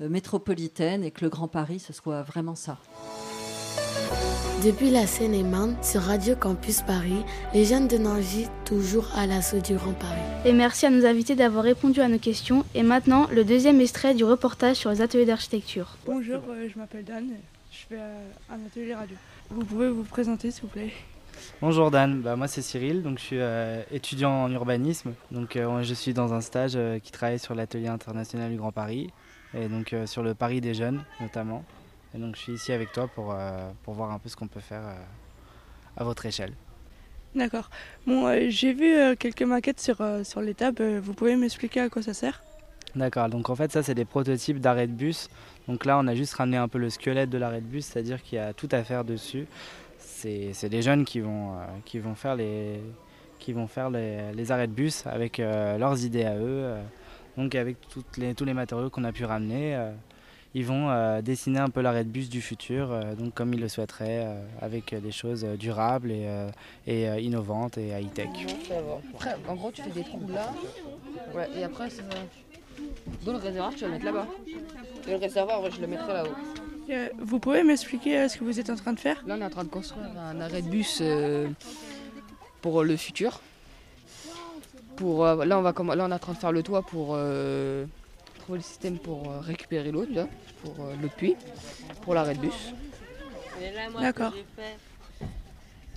métropolitaines 0.00 1.04
et 1.04 1.10
que 1.10 1.22
le 1.22 1.30
Grand 1.30 1.48
Paris, 1.48 1.80
ce 1.80 1.92
soit 1.92 2.22
vraiment 2.22 2.54
ça. 2.54 2.78
Depuis 4.64 4.90
la 4.90 5.06
Seine-et-Marne, 5.06 5.76
sur 5.82 6.00
Radio 6.00 6.34
Campus 6.34 6.80
Paris, 6.82 7.22
les 7.54 7.64
jeunes 7.64 7.86
de 7.86 7.98
Nangy, 7.98 8.48
toujours 8.64 9.06
à 9.14 9.26
l'assaut 9.26 9.60
du 9.60 9.74
Grand 9.74 9.92
Paris. 9.92 10.20
Et 10.44 10.52
merci 10.52 10.86
à 10.86 10.90
nos 10.90 11.06
invités 11.06 11.36
d'avoir 11.36 11.62
répondu 11.62 12.00
à 12.00 12.08
nos 12.08 12.18
questions. 12.18 12.64
Et 12.74 12.82
maintenant, 12.82 13.28
le 13.32 13.44
deuxième 13.44 13.80
extrait 13.80 14.14
du 14.14 14.24
reportage 14.24 14.76
sur 14.76 14.90
les 14.90 15.02
ateliers 15.02 15.26
d'architecture. 15.26 15.96
Bonjour, 16.04 16.40
euh, 16.48 16.68
je 16.72 16.78
m'appelle 16.78 17.04
Dan, 17.04 17.26
je 17.70 17.76
fais 17.88 18.00
euh, 18.00 18.28
un 18.50 18.66
atelier 18.66 18.94
radio. 18.94 19.16
Vous 19.50 19.64
pouvez 19.64 19.88
vous 19.88 20.02
présenter 20.02 20.50
s'il 20.50 20.62
vous 20.62 20.68
plaît? 20.68 20.92
Bonjour 21.60 21.90
Dan, 21.90 22.22
bah, 22.22 22.34
moi 22.34 22.48
c'est 22.48 22.62
Cyril, 22.62 23.02
donc 23.02 23.18
je 23.18 23.24
suis 23.24 23.38
euh, 23.38 23.82
étudiant 23.92 24.44
en 24.44 24.50
urbanisme. 24.50 25.12
Donc 25.30 25.54
euh, 25.56 25.82
je 25.82 25.94
suis 25.94 26.14
dans 26.14 26.32
un 26.32 26.40
stage 26.40 26.72
euh, 26.74 26.98
qui 26.98 27.12
travaille 27.12 27.38
sur 27.38 27.54
l'atelier 27.54 27.88
international 27.88 28.50
du 28.50 28.56
Grand 28.56 28.72
Paris 28.72 29.10
et 29.54 29.68
donc 29.68 29.92
euh, 29.92 30.06
sur 30.06 30.22
le 30.22 30.34
Paris 30.34 30.60
des 30.60 30.74
jeunes 30.74 31.04
notamment. 31.20 31.62
Et 32.16 32.18
donc 32.18 32.34
je 32.36 32.40
suis 32.40 32.52
ici 32.54 32.72
avec 32.72 32.92
toi 32.92 33.08
pour, 33.08 33.32
euh, 33.32 33.70
pour 33.82 33.92
voir 33.92 34.10
un 34.10 34.18
peu 34.18 34.28
ce 34.30 34.36
qu'on 34.36 34.48
peut 34.48 34.60
faire 34.60 34.80
euh, 34.86 34.94
à 35.98 36.04
votre 36.04 36.24
échelle. 36.24 36.54
D'accord. 37.34 37.68
Bon, 38.06 38.26
euh, 38.26 38.46
j'ai 38.48 38.72
vu 38.72 39.14
quelques 39.16 39.42
maquettes 39.42 39.80
sur, 39.80 39.98
sur 40.24 40.40
les 40.40 40.54
tables, 40.54 40.82
Euh, 40.82 41.00
vous 41.02 41.12
pouvez 41.12 41.36
m'expliquer 41.36 41.80
à 41.80 41.90
quoi 41.90 42.00
ça 42.00 42.14
sert? 42.14 42.42
D'accord, 42.94 43.28
donc 43.28 43.50
en 43.50 43.54
fait 43.54 43.70
ça 43.70 43.82
c'est 43.82 43.94
des 43.94 44.06
prototypes 44.06 44.58
d'arrêt 44.58 44.86
de 44.86 44.92
bus. 44.92 45.28
Donc 45.68 45.84
là 45.84 45.98
on 45.98 46.06
a 46.06 46.14
juste 46.14 46.32
ramené 46.32 46.56
un 46.56 46.68
peu 46.68 46.78
le 46.78 46.88
squelette 46.88 47.28
de 47.28 47.36
l'arrêt 47.36 47.60
de 47.60 47.66
bus, 47.66 47.84
c'est-à-dire 47.84 48.22
qu'il 48.22 48.36
y 48.36 48.40
a 48.40 48.54
tout 48.54 48.68
à 48.72 48.82
faire 48.82 49.04
dessus. 49.04 49.46
C'est 49.98 50.54
c'est 50.54 50.70
des 50.70 50.80
jeunes 50.80 51.04
qui 51.04 51.20
vont, 51.20 51.52
euh, 51.52 51.64
qui 51.84 51.98
vont 51.98 52.14
faire, 52.14 52.36
les, 52.36 52.80
qui 53.38 53.52
vont 53.52 53.66
faire 53.66 53.90
les, 53.90 54.32
les 54.32 54.50
arrêts 54.50 54.68
de 54.68 54.72
bus 54.72 55.06
avec 55.06 55.38
euh, 55.40 55.76
leurs 55.76 56.02
idées 56.02 56.24
à 56.24 56.36
eux. 56.36 56.62
euh, 56.64 56.82
donc 57.36 57.54
avec 57.54 57.76
toutes 57.90 58.16
les, 58.16 58.34
tous 58.34 58.46
les 58.46 58.54
matériaux 58.54 58.88
qu'on 58.88 59.04
a 59.04 59.12
pu 59.12 59.26
ramener, 59.26 59.76
ils 60.56 60.64
vont 60.64 60.88
euh, 60.88 61.20
dessiner 61.20 61.58
un 61.58 61.68
peu 61.68 61.82
l'arrêt 61.82 62.02
de 62.02 62.08
bus 62.08 62.30
du 62.30 62.40
futur, 62.40 62.90
euh, 62.90 63.14
donc 63.14 63.34
comme 63.34 63.52
ils 63.52 63.60
le 63.60 63.68
souhaiteraient, 63.68 64.24
euh, 64.24 64.42
avec 64.62 64.94
des 64.94 65.12
choses 65.12 65.44
durables 65.44 66.10
et, 66.10 66.24
euh, 66.26 66.48
et 66.86 67.06
euh, 67.10 67.20
innovantes 67.20 67.76
et 67.76 67.88
high-tech. 67.88 68.30
Après, 69.12 69.36
en 69.46 69.54
gros, 69.54 69.70
tu 69.70 69.82
fais 69.82 69.90
des 69.90 70.02
trous 70.02 70.26
là. 70.30 70.54
Ouais, 71.34 71.46
et 71.54 71.62
après, 71.62 71.90
ça... 71.90 72.02
dans 73.26 73.32
le 73.32 73.38
réservoir, 73.38 73.74
tu 73.74 73.80
vas 73.80 73.88
le 73.88 73.92
mettre 73.92 74.06
là-bas. 74.06 74.26
Et 75.06 75.10
le 75.10 75.16
réservoir, 75.18 75.62
ouais, 75.62 75.70
je 75.70 75.80
le 75.82 75.88
mettrai 75.88 76.14
là-haut. 76.14 76.34
Euh, 76.88 77.08
Vous 77.18 77.38
pouvez 77.38 77.62
m'expliquer 77.62 78.20
euh, 78.20 78.28
ce 78.28 78.38
que 78.38 78.44
vous 78.44 78.58
êtes 78.58 78.70
en 78.70 78.76
train 78.76 78.94
de 78.94 78.98
faire? 78.98 79.22
Là, 79.26 79.36
on 79.36 79.42
est 79.42 79.44
en 79.44 79.50
train 79.50 79.64
de 79.64 79.68
construire 79.68 80.08
un 80.18 80.40
arrêt 80.40 80.62
de 80.62 80.70
bus 80.70 81.00
euh, 81.02 81.48
pour 82.62 82.82
le 82.82 82.96
futur. 82.96 83.42
Pour, 84.96 85.26
euh, 85.26 85.44
là, 85.44 85.58
on 85.58 85.62
va, 85.62 85.72
là, 85.72 86.04
on 86.06 86.10
est 86.10 86.14
en 86.14 86.18
train 86.18 86.32
de 86.32 86.38
faire 86.38 86.52
le 86.52 86.62
toit 86.62 86.80
pour 86.80 87.14
le 88.54 88.60
système 88.60 88.98
pour 88.98 89.28
euh, 89.28 89.40
récupérer 89.40 89.90
l'eau, 89.90 90.06
déjà, 90.06 90.28
pour 90.62 90.72
euh, 90.84 90.94
l'eau 91.00 91.08
de 91.08 91.12
puits, 91.12 91.36
pour 92.02 92.14
l'arrêt 92.14 92.34
de 92.34 92.40
bus. 92.40 92.72
D'accord. 94.00 94.32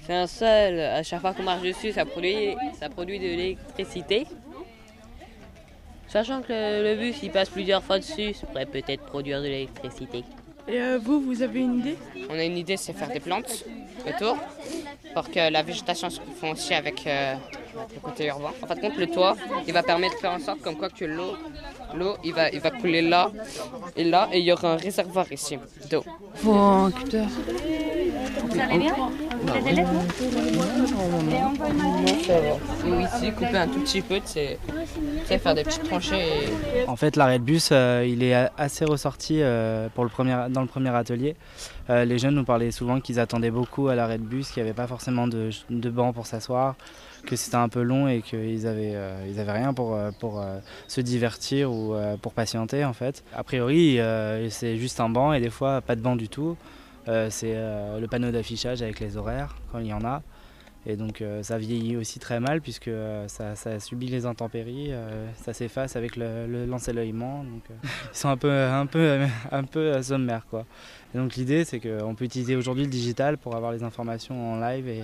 C'est 0.06 0.14
un 0.16 0.28
sol, 0.28 0.80
à 0.80 1.04
chaque 1.04 1.22
fois 1.22 1.34
qu'on 1.34 1.44
marche 1.44 1.62
dessus, 1.62 1.92
ça 1.92 2.06
produit, 2.06 2.56
ça 2.80 2.90
produit 2.90 3.20
de 3.20 3.26
l'électricité. 3.26 4.26
Sachant 6.08 6.42
que 6.42 6.52
le, 6.52 6.96
le 6.96 7.00
bus, 7.00 7.18
il 7.22 7.32
passe 7.32 7.50
plusieurs 7.50 7.84
fois 7.84 8.00
dessus, 8.00 8.34
ça 8.34 8.48
pourrait 8.48 8.66
peut-être 8.66 9.04
produire 9.04 9.40
de 9.42 9.48
l'électricité. 9.48 10.24
Et 10.68 10.82
euh, 10.82 11.00
vous, 11.00 11.22
vous 11.22 11.42
avez 11.42 11.60
une 11.60 11.80
idée? 11.80 11.98
On 12.30 12.34
a 12.34 12.44
une 12.44 12.58
idée, 12.58 12.78
c'est 12.78 12.94
faire 12.94 13.10
des 13.10 13.20
plantes 13.20 13.66
autour 14.08 14.38
pour 15.14 15.30
que 15.30 15.52
la 15.52 15.64
végétation 15.64 16.10
se 16.10 16.20
confond 16.20 16.52
aussi 16.52 16.74
avec 16.74 17.06
euh, 17.06 17.36
le 17.94 18.00
côté 18.00 18.28
urbain. 18.28 18.54
En 18.62 18.68
fait, 18.68 18.80
compte 18.80 18.98
le 18.98 19.08
toit, 19.08 19.36
il 19.68 19.74
va 19.74 19.84
permettre 19.84 20.16
de 20.16 20.20
faire 20.20 20.32
en 20.32 20.40
sorte 20.40 20.62
comme 20.62 20.78
quoi 20.78 20.90
que 20.90 21.06
l'eau, 21.06 21.36
l'eau, 21.96 22.18
il 22.24 22.34
va, 22.34 22.50
il 22.50 22.60
va 22.60 22.72
couler 22.72 23.02
là 23.02 23.32
et 23.96 24.04
là, 24.04 24.30
et 24.32 24.40
il 24.40 24.46
y 24.46 24.52
aura 24.52 24.74
un 24.74 24.78
réservoir 24.78 25.32
ici 25.32 25.58
d'eau. 25.90 26.04
Faut 26.36 26.54
un 26.54 26.92
cutter. 26.92 27.26
Vous 28.50 28.60
allez 28.60 28.80
bien 28.80 28.96
Vous 29.42 29.48
va. 29.48 29.60
Ou 32.86 33.00
ici, 33.02 33.32
couper 33.32 33.58
un 33.58 33.68
tout 33.68 33.80
petit 33.82 34.02
peu, 34.02 34.20
sais, 34.26 34.60
faire 35.26 35.56
des 35.56 35.64
petites 35.64 35.84
tranchées. 35.84 36.50
En 36.88 36.96
fait, 36.96 37.16
l'arrêt 37.16 37.40
de 37.40 37.44
bus, 37.44 37.70
euh, 37.72 38.06
il 38.08 38.24
est 38.24 38.36
assez 38.58 38.86
ressorti 38.86 39.42
euh, 39.42 39.88
pour 39.94 40.04
le 40.04 40.10
premier, 40.10 40.46
dans 40.50 40.62
le 40.62 40.68
premier 40.68 40.90
atelier. 40.90 41.36
Euh, 41.90 42.06
les 42.06 42.20
jeunes 42.20 42.36
nous 42.36 42.46
parlaient 42.46 42.72
souvent 42.72 43.00
qu'ils 43.00 43.20
attendaient 43.20 43.52
beaucoup 43.52 43.88
à 43.88 43.96
l'arrêt 43.96 44.18
de 44.18 44.24
bus, 44.24 44.52
qu'il 44.52 44.64
n'y 44.64 44.70
avait 44.70 44.76
pas 44.76 44.88
forcément 44.88 45.28
de, 45.28 45.50
de 45.70 45.90
banc 45.90 46.14
pour 46.14 46.28
s'asseoir, 46.28 46.76
que 47.30 47.36
c'était 47.36 47.58
un 47.58 47.70
peu 47.70 47.84
long 47.84 48.08
et 48.08 48.22
qu'ils 48.22 48.64
n'avaient 48.64 48.96
euh, 48.96 49.40
avaient 49.40 49.52
rien 49.52 49.74
pour, 49.74 49.94
euh, 49.94 50.10
pour 50.20 50.42
euh, 50.42 50.58
se 50.88 51.00
divertir 51.00 51.72
ou 51.72 51.96
pour 52.22 52.34
patienter 52.34 52.84
en 52.84 52.94
fait. 52.94 53.24
A 53.36 53.44
priori, 53.44 54.00
c'est 54.50 54.78
juste 54.78 55.00
un 55.00 55.10
banc 55.10 55.34
et 55.34 55.40
des 55.40 55.50
fois 55.50 55.82
pas 55.82 55.96
de 55.96 56.02
banc 56.02 56.16
du 56.16 56.28
tout. 56.28 56.58
C'est 57.30 57.56
le 57.56 58.06
panneau 58.08 58.32
d'affichage 58.32 58.82
avec 58.82 59.00
les 59.00 59.18
horaires 59.18 59.56
quand 59.72 59.80
il 59.80 59.88
y 59.88 59.94
en 59.94 60.04
a. 60.04 60.22
Et 60.86 60.96
donc 60.96 61.24
ça 61.42 61.58
vieillit 61.58 61.98
aussi 61.98 62.20
très 62.20 62.40
mal 62.40 62.62
puisque 62.62 62.92
ça, 63.28 63.80
subit 63.80 64.08
les 64.08 64.26
intempéries, 64.26 64.92
ça 65.44 65.54
s'efface 65.54 65.96
avec 65.96 66.16
le, 66.16 66.48
le 66.48 66.66
ils 66.66 67.14
sont 68.14 68.30
un 68.30 68.38
peu, 68.38 68.52
un 68.52 68.86
peu, 68.86 69.26
un 69.52 69.64
peu 69.64 70.02
sommaires 70.02 70.46
quoi. 70.50 70.66
Et 71.14 71.18
donc 71.18 71.36
l'idée 71.36 71.66
c'est 71.66 71.80
qu'on 71.80 72.16
peut 72.16 72.26
utiliser 72.26 72.56
aujourd'hui 72.56 72.84
le 72.86 72.92
digital 72.92 73.38
pour 73.38 73.56
avoir 73.56 73.72
les 73.72 73.84
informations 73.84 74.54
en 74.54 74.60
live 74.60 74.88
et, 74.88 75.04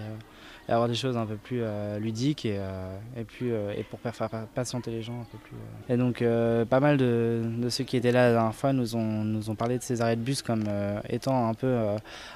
et 0.68 0.72
avoir 0.72 0.88
des 0.88 0.96
choses 0.96 1.16
un 1.16 1.26
peu 1.26 1.36
plus 1.36 1.60
euh, 1.62 2.00
ludiques 2.00 2.46
et, 2.46 2.58
euh, 2.58 2.98
et, 3.16 3.24
plus, 3.24 3.54
euh, 3.54 3.74
et 3.78 3.84
pour 3.84 4.00
faire, 4.00 4.14
patienter 4.54 4.92
les 4.92 5.04
gens 5.04 5.22
un 5.22 5.26
peu 5.32 5.38
plus. 5.38 5.56
Et 5.90 5.98
donc 5.98 6.24
pas 6.70 6.80
mal 6.80 6.98
de, 6.98 7.44
de 7.58 7.70
ceux 7.70 7.84
qui 7.84 7.98
étaient 7.98 8.12
là 8.12 8.28
la 8.30 8.34
dernière 8.34 8.56
fois 8.56 8.74
nous 8.74 8.96
ont, 8.96 9.24
nous 9.24 9.50
ont 9.50 9.56
parlé 9.56 9.78
de 9.78 9.84
ces 9.84 10.02
arrêts 10.02 10.16
de 10.16 10.22
bus 10.22 10.42
comme 10.42 10.64
étant 11.10 11.48
un 11.48 11.54
peu 11.54 11.78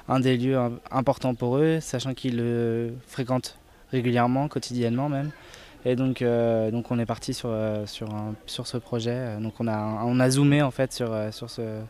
un 0.08 0.20
des 0.20 0.36
lieux 0.36 0.56
im- 0.56 0.78
importants 0.90 1.34
pour 1.34 1.56
eux, 1.58 1.80
sachant 1.80 2.14
qu'ils 2.14 2.36
le 2.36 2.92
fréquentent 3.06 3.58
régulièrement, 3.90 4.46
quotidiennement 4.48 5.08
même. 5.08 5.30
Et 5.84 5.96
donc, 5.96 6.22
donc 6.22 6.90
on 6.90 6.98
est 6.98 7.06
parti 7.06 7.34
sur, 7.34 7.52
sur, 7.86 8.08
sur 8.46 8.66
ce 8.66 8.76
projet. 8.76 9.36
Donc 9.40 9.54
on 9.60 9.66
a, 9.66 10.02
on 10.04 10.20
a 10.20 10.30
zoomé 10.30 10.62
en 10.62 10.70
fait 10.70 10.92
sur, 10.92 11.10
sur 11.32 11.48
ce, 11.50 11.80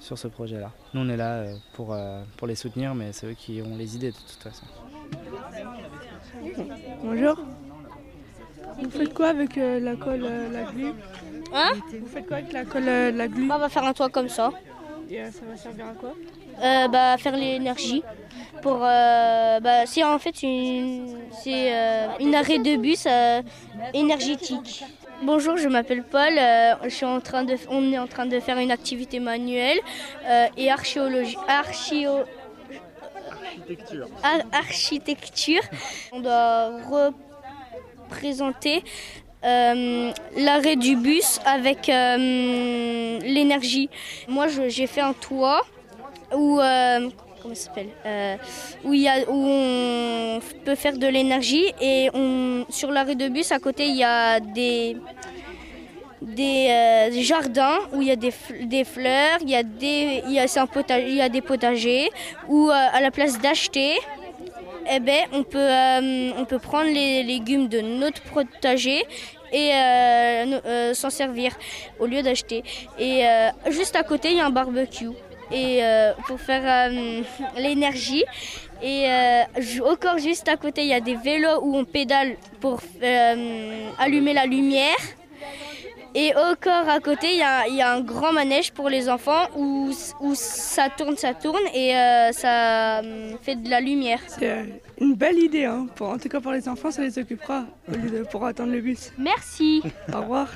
sur 0.00 0.18
ce 0.18 0.28
projet-là. 0.28 0.72
Nous 0.92 1.00
on 1.00 1.08
est 1.08 1.16
là 1.16 1.44
pour, 1.74 1.96
pour 2.36 2.46
les 2.46 2.56
soutenir, 2.56 2.94
mais 2.94 3.12
c'est 3.12 3.26
eux 3.28 3.36
qui 3.38 3.62
ont 3.62 3.76
les 3.76 3.96
idées 3.96 4.10
de 4.10 4.16
toute 4.16 4.42
façon. 4.42 4.66
Bonjour. 7.02 7.36
Vous 8.80 8.90
faites 8.90 9.14
quoi 9.14 9.28
avec 9.28 9.58
euh, 9.58 9.80
la 9.80 9.96
colle, 9.96 10.22
euh, 10.24 10.50
la 10.52 10.70
glu 10.70 10.86
Hein 11.52 11.70
Vous 12.00 12.06
faites 12.06 12.26
quoi 12.26 12.36
avec 12.38 12.52
la 12.52 12.64
colle, 12.64 12.84
euh, 12.88 13.10
la 13.10 13.28
glu 13.28 13.50
On 13.50 13.58
va 13.58 13.68
faire 13.68 13.84
un 13.84 13.92
toit 13.92 14.08
comme 14.08 14.28
ça. 14.28 14.50
Et 15.10 15.20
euh, 15.20 15.30
ça 15.30 15.40
va 15.48 15.56
servir 15.56 15.86
à 15.86 15.92
quoi 15.94 16.12
Euh, 16.62 16.88
bah, 16.88 17.16
faire 17.18 17.36
l'énergie. 17.36 18.02
Pour, 18.62 18.78
euh, 18.82 19.60
bah, 19.60 19.86
c'est 19.86 20.04
en 20.04 20.18
fait 20.18 20.42
une, 20.42 21.16
c'est 21.42 21.72
euh, 21.72 22.06
une 22.20 22.34
arrêt 22.34 22.58
de 22.58 22.76
bus 22.76 23.04
euh, 23.06 23.40
énergétique. 23.94 24.84
Bonjour, 25.22 25.56
je 25.56 25.68
m'appelle 25.68 26.04
Paul. 26.04 26.38
euh, 26.38 26.74
je 26.84 26.88
suis 26.90 27.06
en 27.06 27.20
train 27.20 27.42
de, 27.44 27.56
on 27.70 27.92
est 27.92 27.98
en 27.98 28.06
train 28.06 28.26
de 28.26 28.38
faire 28.38 28.58
une 28.58 28.70
activité 28.70 29.18
manuelle 29.18 29.78
euh, 30.26 30.46
et 30.56 30.70
archéologie, 30.70 31.36
archéo, 31.48 32.18
ar- 34.22 34.46
architecture. 34.52 35.62
On 36.12 36.20
doit 36.20 36.70
représenter 38.10 38.82
euh, 39.44 40.10
l'arrêt 40.36 40.76
du 40.76 40.96
bus 40.96 41.40
avec 41.44 41.88
euh, 41.88 43.18
l'énergie. 43.20 43.88
Moi, 44.28 44.46
j'ai 44.68 44.86
fait 44.86 45.00
un 45.00 45.12
toit 45.12 45.62
où 46.34 46.60
euh, 46.60 47.08
où 48.84 49.00
on 49.32 50.40
peut 50.64 50.74
faire 50.74 50.98
de 50.98 51.06
l'énergie 51.06 51.72
et 51.80 52.10
sur 52.68 52.90
l'arrêt 52.90 53.14
de 53.14 53.28
bus 53.28 53.52
à 53.52 53.58
côté 53.58 53.86
il 53.86 53.96
y 53.96 54.04
a 54.04 54.40
des 54.40 54.96
des, 56.22 56.68
euh, 56.70 57.10
des 57.10 57.22
jardins 57.22 57.78
où 57.92 58.02
il 58.02 58.08
y 58.08 58.10
a 58.10 58.16
des, 58.16 58.32
des 58.62 58.84
fleurs, 58.84 59.38
il 59.40 59.50
y 59.50 59.56
a 59.56 59.62
des 59.62 60.22
il 60.26 60.32
y 60.32 60.38
a, 60.38 60.46
un 60.56 60.66
potager, 60.66 61.08
il 61.08 61.16
y 61.16 61.20
a 61.20 61.28
des 61.28 61.40
potagers 61.40 62.10
où 62.48 62.68
euh, 62.68 62.72
à 62.72 63.00
la 63.00 63.10
place 63.10 63.38
d'acheter 63.38 63.96
eh 64.90 65.00
ben, 65.00 65.26
on 65.32 65.42
peut, 65.42 65.58
euh, 65.58 66.30
on 66.38 66.44
peut 66.46 66.58
prendre 66.58 66.90
les 66.90 67.22
légumes 67.22 67.68
de 67.68 67.80
notre 67.80 68.22
potager 68.22 69.04
et 69.52 69.70
s'en 70.94 71.10
servir 71.10 71.52
au 71.98 72.06
lieu 72.06 72.22
d'acheter. 72.22 72.62
Et 72.98 73.22
juste 73.70 73.96
à 73.96 74.02
côté, 74.02 74.30
il 74.30 74.36
y 74.36 74.40
a 74.40 74.46
un 74.46 74.50
barbecue. 74.50 75.10
Et 75.50 75.82
pour 76.26 76.40
faire 76.40 76.90
l'énergie. 77.56 78.24
Et 78.82 79.06
encore 79.86 80.18
juste 80.18 80.48
à 80.48 80.56
côté, 80.56 80.82
il 80.82 80.88
y 80.88 80.94
a 80.94 81.00
des 81.00 81.16
vélos 81.16 81.60
où 81.62 81.76
on 81.76 81.84
pédale 81.84 82.36
pour 82.60 82.80
allumer 83.98 84.32
la 84.32 84.46
lumière. 84.46 84.96
Et 86.14 86.34
encore 86.34 86.88
à 86.88 87.00
côté, 87.00 87.32
il 87.32 87.38
y 87.38 87.42
a, 87.42 87.68
il 87.68 87.76
y 87.76 87.82
a 87.82 87.92
un 87.92 88.00
grand 88.00 88.32
manège 88.32 88.72
pour 88.72 88.88
les 88.88 89.08
enfants 89.08 89.46
où, 89.56 89.90
où 90.20 90.34
ça 90.34 90.88
tourne, 90.88 91.16
ça 91.16 91.34
tourne 91.34 91.62
et 91.74 91.94
euh, 91.94 92.32
ça 92.32 93.00
euh, 93.00 93.34
fait 93.42 93.56
de 93.56 93.68
la 93.68 93.80
lumière. 93.80 94.20
C'est 94.26 94.50
euh, 94.50 94.64
une 95.00 95.14
belle 95.14 95.38
idée, 95.38 95.64
hein. 95.64 95.86
pour, 95.94 96.08
en 96.08 96.18
tout 96.18 96.28
cas 96.28 96.40
pour 96.40 96.52
les 96.52 96.68
enfants, 96.68 96.90
ça 96.90 97.02
les 97.02 97.18
occupera 97.18 97.66
au 97.88 97.96
lieu 97.96 98.10
de 98.10 98.22
pour 98.24 98.44
attendre 98.44 98.72
le 98.72 98.80
bus. 98.80 99.12
Merci. 99.18 99.82
Au 100.12 100.20
revoir. 100.20 100.48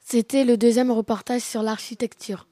C'était 0.00 0.44
le 0.44 0.56
deuxième 0.56 0.90
reportage 0.90 1.42
sur 1.42 1.62
l'architecture. 1.62 2.46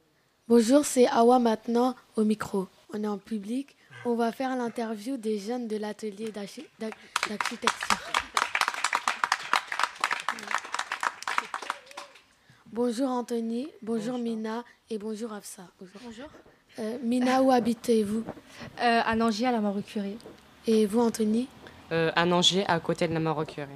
Bonjour, 0.49 0.85
c'est 0.85 1.07
Awa 1.09 1.38
maintenant 1.38 1.94
au 2.16 2.25
micro. 2.25 2.68
On 2.92 3.03
est 3.03 3.09
en 3.09 3.18
public. 3.18 3.77
On 4.05 4.14
va 4.14 4.33
faire 4.33 4.57
l'interview 4.57 5.16
des 5.16 5.38
jeunes 5.38 5.68
de 5.68 5.77
l'atelier 5.77 6.31
d'architecture. 6.31 7.97
Bonjour 12.79 13.09
Anthony, 13.09 13.67
bonjour, 13.83 14.19
Mina 14.19 14.62
et 14.88 14.99
bonjour 14.99 15.33
Afsa. 15.33 15.64
Bonjour. 15.81 16.29
Euh, 16.79 16.97
Mina, 17.03 17.43
où 17.43 17.51
habitez-vous? 17.51 18.23
À 18.79 19.17
Nangy, 19.17 19.45
à 19.47 19.51
la 19.51 19.61
Marocurie. 19.61 20.17
Et 20.64 20.87
vous 20.87 21.01
Anthony? 21.01 21.49
Euh, 21.91 22.12
à 22.14 22.25
Nangy, 22.25 22.62
à 22.69 22.79
côté 22.79 23.09
de 23.09 23.14
la 23.14 23.19
Marocurie. 23.19 23.67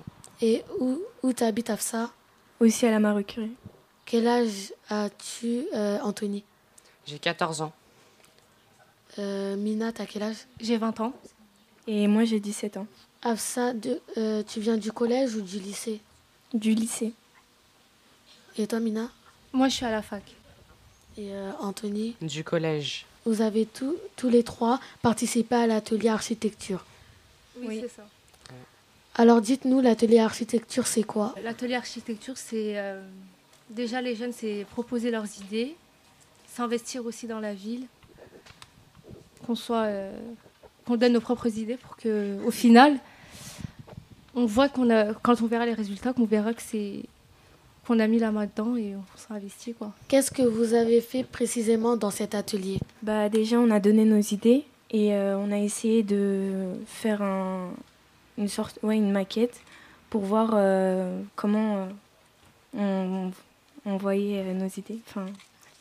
Et 0.41 0.63
où, 0.79 1.01
où 1.25 1.33
t'habites 1.33 1.71
Afsa? 1.71 2.13
Aussi 2.61 2.87
à 2.87 2.93
la 2.93 3.01
Marocurie. 3.01 3.57
Quel 4.05 4.29
âge 4.29 4.73
as-tu 4.89 5.65
euh, 5.75 5.99
Anthony? 6.05 6.45
J'ai 7.05 7.19
14 7.19 7.61
ans. 7.63 7.73
Euh, 9.19 9.57
Mina, 9.57 9.91
t'as 9.91 10.07
quel 10.07 10.23
âge? 10.23 10.47
J'ai 10.61 10.77
20 10.77 11.01
ans. 11.01 11.13
Et 11.89 12.07
moi 12.07 12.23
j'ai 12.25 12.39
17 12.39 12.77
ans. 12.77 12.87
Afsa, 13.23 13.73
de- 13.73 14.01
euh, 14.17 14.45
tu 14.47 14.61
viens 14.61 14.77
du 14.77 14.93
collège 14.93 15.35
ou 15.35 15.41
du 15.43 15.59
lycée? 15.59 16.01
Du 16.55 16.73
lycée. 16.73 17.15
Et 18.59 18.67
toi, 18.67 18.81
Mina 18.81 19.09
Moi, 19.53 19.69
je 19.69 19.77
suis 19.77 19.87
à 19.87 19.91
la 19.91 20.03
fac. 20.03 20.23
Et 21.17 21.33
euh, 21.33 21.53
Anthony 21.61 22.17
Du 22.21 22.45
collège. 22.45 23.07
Vous 23.25 23.41
avez 23.41 23.67
tous 23.67 23.97
tous 24.17 24.29
les 24.29 24.43
trois 24.43 24.81
participé 25.01 25.55
à 25.55 25.67
l'atelier 25.67 26.09
architecture. 26.09 26.85
Oui, 27.61 27.81
c'est 27.83 27.97
ça. 27.97 28.03
Alors 29.15 29.43
dites-nous, 29.43 29.81
l'atelier 29.81 30.21
architecture, 30.21 30.87
c'est 30.87 31.03
quoi? 31.03 31.35
L'atelier 31.43 31.75
architecture, 31.75 32.39
c'est 32.39 32.79
euh, 32.79 33.03
déjà 33.69 34.01
les 34.01 34.17
jeunes, 34.17 34.33
c'est 34.33 34.67
proposer 34.71 35.11
leurs 35.11 35.27
idées, 35.39 35.77
s'investir 36.49 37.05
aussi 37.05 37.27
dans 37.27 37.41
la 37.41 37.53
ville, 37.53 37.87
qu'on 39.47 39.55
soit, 39.55 39.85
euh, 39.85 40.19
qu'on 40.87 40.97
donne 40.97 41.13
nos 41.13 41.21
propres 41.21 41.59
idées 41.59 41.77
pour 41.77 41.97
que, 41.97 42.39
au 42.45 42.51
final, 42.51 42.99
on 44.35 44.47
voit 44.47 44.71
qu'on 44.71 44.89
a, 44.89 45.13
quand 45.13 45.43
on 45.43 45.47
verra 45.47 45.67
les 45.67 45.75
résultats, 45.75 46.15
qu'on 46.15 46.25
verra 46.25 46.55
que 46.55 46.63
c'est 46.63 47.03
qu'on 47.87 47.99
a 47.99 48.07
mis 48.07 48.19
la 48.19 48.31
main 48.31 48.47
dedans 48.47 48.77
et 48.77 48.95
on 48.97 49.03
s'est 49.19 49.33
investi 49.33 49.75
quoi. 49.75 49.93
Qu'est-ce 50.09 50.31
que 50.31 50.43
vous 50.43 50.75
avez 50.75 51.01
fait 51.01 51.25
précisément 51.25 51.97
dans 51.97 52.11
cet 52.11 52.35
atelier? 52.35 52.79
Bah 53.03 53.29
déjà 53.29 53.59
on 53.59 53.71
a 53.71 53.81
donné 53.81 54.05
nos 54.05 54.21
idées 54.21 54.65
et 54.91 55.15
euh, 55.15 55.37
on 55.39 55.51
a 55.51 55.59
essayé 55.59 56.03
de 56.03 56.73
faire 56.87 57.23
un, 57.23 57.71
une 58.39 58.49
sorte, 58.49 58.79
ouais, 58.83 58.97
une 58.97 59.11
maquette 59.11 59.61
pour 60.11 60.23
voir 60.23 60.51
euh, 60.55 61.21
comment 61.35 61.77
euh, 61.79 61.87
on, 62.77 63.31
on 63.91 63.97
voyait 63.97 64.43
euh, 64.45 64.55
nos 64.55 64.69
idées, 64.69 64.99
enfin 65.09 65.27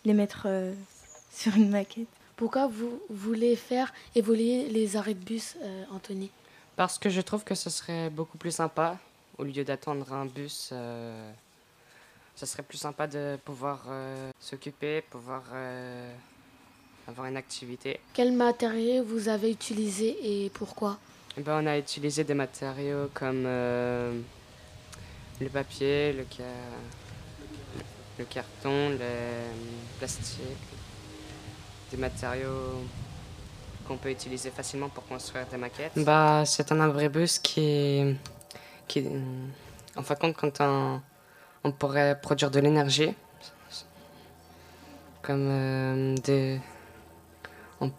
les 0.06 0.14
mettre 0.14 0.44
euh, 0.48 0.74
sur 1.32 1.56
une 1.56 1.70
maquette. 1.70 2.08
Pourquoi 2.38 2.66
vous 2.68 3.00
voulez 3.12 3.56
faire 3.56 3.94
évoluer 4.16 4.68
les 4.70 4.96
arrêts 4.98 5.14
de 5.14 5.24
bus, 5.24 5.56
euh, 5.62 5.84
Anthony? 5.94 6.32
Parce 6.76 6.98
que 6.98 7.10
je 7.10 7.22
trouve 7.22 7.44
que 7.44 7.54
ce 7.54 7.70
serait 7.70 8.10
beaucoup 8.10 8.38
plus 8.40 8.50
sympa, 8.56 8.98
au 9.38 9.44
lieu 9.44 9.64
d'attendre 9.64 10.12
un 10.14 10.26
bus, 10.26 10.70
euh, 10.72 11.32
ça 12.36 12.46
serait 12.46 12.64
plus 12.64 12.78
sympa 12.78 13.08
de 13.08 13.38
pouvoir 13.46 13.84
euh, 13.90 14.30
s'occuper, 14.40 15.02
pouvoir 15.10 15.44
euh, 15.54 16.14
avoir 17.08 17.28
une 17.28 17.38
activité. 17.38 18.00
Quel 18.14 18.32
matériel 18.34 19.04
vous 19.04 19.30
avez 19.30 19.52
utilisé 19.52 20.18
et 20.46 20.50
pourquoi? 20.50 20.98
Eh 21.38 21.42
ben, 21.42 21.64
on 21.64 21.68
a 21.68 21.78
utilisé 21.78 22.24
des 22.24 22.34
matériaux 22.34 23.10
comme 23.14 23.44
euh, 23.46 24.20
le 25.40 25.50
papier, 25.50 26.14
le, 26.14 26.26
ca- 26.30 26.44
le 28.20 28.26
carton, 28.26 28.90
le 28.90 29.00
plastique, 30.00 30.42
des 31.92 31.98
matériaux 31.98 32.82
qu'on 33.88 33.98
peut 33.98 34.12
utiliser 34.12 34.50
facilement 34.52 34.90
pour 34.90 35.06
construire 35.06 35.46
des 35.48 35.58
maquettes. 35.58 35.94
Bah, 35.98 36.44
c'est 36.46 36.72
un 36.72 36.80
abribus 36.82 37.40
qui, 37.40 38.16
qui, 38.88 39.06
en 39.96 40.04
fin 40.04 40.14
de 40.16 40.20
compte, 40.20 40.36
quand 40.38 40.62
on, 40.62 41.02
on 41.64 41.72
pourrait 41.72 42.20
produire 42.20 42.52
de 42.52 42.60
l'énergie, 42.60 43.14
comme 45.22 45.48
euh, 45.50 46.16
des, 46.18 46.60
on, 47.80 47.92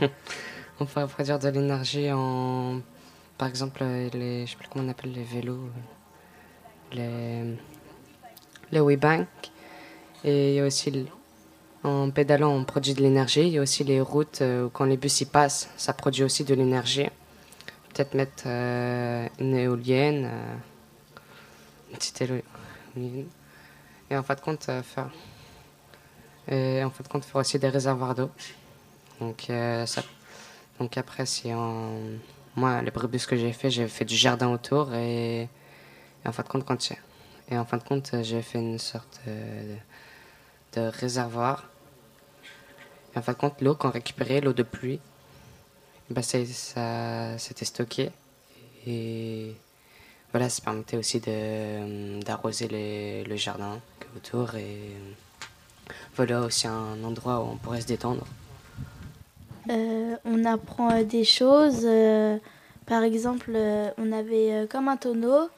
on 0.80 0.86
pourrait 0.86 1.06
produire 1.06 1.38
de 1.38 1.48
l'énergie 1.48 2.10
en, 2.12 2.80
par 3.38 3.48
exemple, 3.48 3.80
euh, 3.82 4.08
les, 4.14 4.46
je 4.46 4.52
sais 4.52 4.56
plus 4.56 4.68
comment 4.68 4.84
on 4.84 4.88
appelle 4.88 5.12
les 5.12 5.24
vélos, 5.24 5.68
euh, 6.96 7.44
les, 7.50 7.56
les 8.70 8.80
WeBank. 8.80 9.26
Et 10.24 10.50
il 10.50 10.54
y 10.54 10.60
a 10.60 10.64
aussi, 10.64 11.06
en 11.82 12.10
pédalant, 12.10 12.52
on 12.52 12.64
produit 12.64 12.94
de 12.94 13.02
l'énergie. 13.02 13.42
Il 13.42 13.52
y 13.54 13.58
a 13.58 13.62
aussi 13.62 13.84
les 13.84 14.00
routes 14.00 14.42
euh, 14.42 14.66
où 14.66 14.70
quand 14.70 14.84
les 14.84 14.96
bus 14.96 15.20
y 15.22 15.24
passent, 15.24 15.68
ça 15.76 15.92
produit 15.92 16.22
aussi 16.22 16.44
de 16.44 16.54
l'énergie. 16.54 17.08
Peut-être 17.92 18.14
mettre 18.14 18.44
euh, 18.46 19.26
une 19.40 19.56
éolienne, 19.56 20.26
euh, 20.26 20.54
une 21.90 21.96
petite 21.96 22.22
éolienne. 22.22 22.42
Et 22.96 24.16
en 24.16 24.22
fin 24.22 24.34
de 24.34 24.40
compte, 24.40 24.68
euh, 24.68 24.82
faire, 24.82 25.10
et 26.48 26.82
en 26.84 26.90
fin 26.90 27.02
de 27.02 27.08
compte, 27.08 27.24
faire 27.24 27.36
aussi 27.36 27.58
des 27.58 27.68
réservoirs 27.68 28.14
d'eau. 28.14 28.30
Donc, 29.20 29.48
euh, 29.50 29.86
ça, 29.86 30.02
donc 30.78 30.96
après, 30.96 31.26
c'est 31.26 31.54
en... 31.54 31.98
Moi, 32.56 32.82
les 32.82 32.90
brebis 32.90 33.24
que 33.26 33.36
j'ai 33.36 33.52
fait, 33.52 33.70
j'ai 33.70 33.88
fait 33.88 34.04
du 34.04 34.16
jardin 34.16 34.52
autour 34.52 34.92
et, 34.94 35.48
en 36.26 36.32
fin 36.32 36.42
de 36.42 36.48
compte, 36.48 36.64
quand 36.66 36.80
j'ai- 36.82 36.98
et 37.50 37.56
en 37.56 37.64
fin 37.64 37.78
de 37.78 37.82
compte, 37.82 38.14
j'ai 38.22 38.42
fait 38.42 38.58
une 38.58 38.78
sorte 38.78 39.20
euh, 39.28 39.76
de, 40.74 40.80
réservoir. 40.80 41.68
Et 43.14 43.18
en 43.18 43.22
fin 43.22 43.32
de 43.32 43.38
compte, 43.38 43.60
l'eau 43.60 43.74
qu'on 43.74 43.90
récupérait, 43.90 44.40
l'eau 44.40 44.52
de 44.52 44.62
pluie, 44.62 45.00
bah, 46.10 46.22
ça 46.22 47.38
s'était 47.38 47.64
stocké. 47.64 48.10
Et 48.86 49.54
voilà, 50.32 50.48
ça 50.48 50.62
permettait 50.62 50.96
aussi 50.96 51.20
d'arroser 52.24 53.24
le 53.28 53.36
jardin 53.36 53.78
autour 54.16 54.54
et 54.54 54.96
voilà 56.16 56.40
aussi 56.42 56.66
un 56.66 57.02
endroit 57.04 57.40
où 57.40 57.50
on 57.52 57.56
pourrait 57.56 57.82
se 57.82 57.86
détendre. 57.86 58.24
on 59.68 60.44
apprend 60.44 61.02
des 61.02 61.24
choses. 61.24 61.86
par 62.86 63.02
exemple, 63.02 63.56
on 63.98 64.12
avait 64.12 64.66
comme 64.70 64.88
un 64.88 64.96
tonneau 64.96 65.48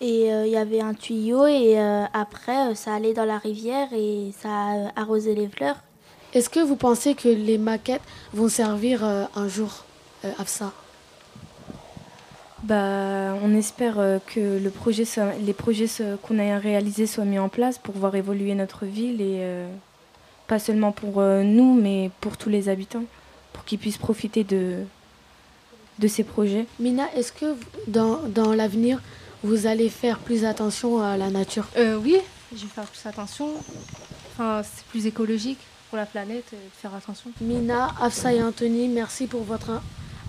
et 0.00 0.28
il 0.28 0.48
y 0.48 0.56
avait 0.56 0.80
un 0.80 0.94
tuyau 0.94 1.46
et 1.46 1.76
après 2.12 2.74
ça 2.76 2.94
allait 2.94 3.14
dans 3.14 3.24
la 3.24 3.38
rivière 3.38 3.88
et 3.92 4.32
ça 4.40 4.92
arrosait 4.94 5.34
les 5.34 5.48
fleurs. 5.48 5.76
Est-ce 6.34 6.50
que 6.50 6.60
vous 6.60 6.76
pensez 6.76 7.14
que 7.14 7.28
les 7.28 7.58
maquettes 7.58 8.02
vont 8.32 8.48
servir 8.48 9.02
un 9.02 9.48
jour 9.48 9.84
à 10.22 10.46
ça? 10.46 10.72
Bah, 12.66 13.34
on 13.42 13.54
espère 13.54 13.98
euh, 13.98 14.18
que 14.26 14.58
le 14.62 14.70
projet 14.70 15.04
les 15.40 15.52
projets 15.52 15.86
qu'on 16.22 16.38
a 16.38 16.58
réalisés 16.58 17.06
soient 17.06 17.24
mis 17.24 17.38
en 17.38 17.48
place 17.48 17.78
pour 17.78 17.94
voir 17.96 18.14
évoluer 18.14 18.54
notre 18.54 18.84
ville 18.84 19.20
et 19.20 19.38
euh, 19.40 19.68
pas 20.46 20.58
seulement 20.58 20.92
pour 20.92 21.20
euh, 21.20 21.42
nous, 21.42 21.74
mais 21.74 22.10
pour 22.20 22.36
tous 22.36 22.48
les 22.48 22.68
habitants, 22.68 23.04
pour 23.52 23.64
qu'ils 23.64 23.78
puissent 23.78 23.98
profiter 23.98 24.44
de, 24.44 24.78
de 25.98 26.08
ces 26.08 26.24
projets. 26.24 26.66
Mina, 26.80 27.04
est-ce 27.14 27.32
que 27.32 27.56
dans, 27.88 28.20
dans 28.28 28.52
l'avenir, 28.52 29.00
vous 29.42 29.66
allez 29.66 29.88
faire 29.88 30.18
plus 30.18 30.44
attention 30.44 31.00
à 31.00 31.16
la 31.16 31.30
nature? 31.30 31.66
Oui, 31.76 32.16
je 32.52 32.62
vais 32.62 32.68
faire 32.68 32.84
plus 32.84 33.06
attention. 33.06 33.48
Enfin, 34.32 34.62
c'est 34.62 34.84
plus 34.86 35.06
écologique 35.06 35.58
pour 35.88 35.98
la 35.98 36.06
planète 36.06 36.46
de 36.52 36.58
faire 36.80 36.94
attention. 36.94 37.30
Mina, 37.40 37.94
Afsa 38.00 38.32
et 38.32 38.42
Anthony, 38.42 38.88
merci 38.88 39.26
pour 39.26 39.42
votre 39.42 39.80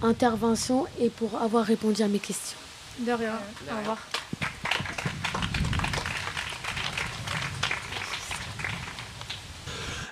intervention 0.03 0.85
et 0.99 1.09
pour 1.09 1.41
avoir 1.41 1.65
répondu 1.65 2.01
à 2.01 2.07
mes 2.07 2.19
questions. 2.19 2.57
De 2.99 3.11
rien. 3.11 3.33
Au 3.71 3.77
revoir. 3.79 3.97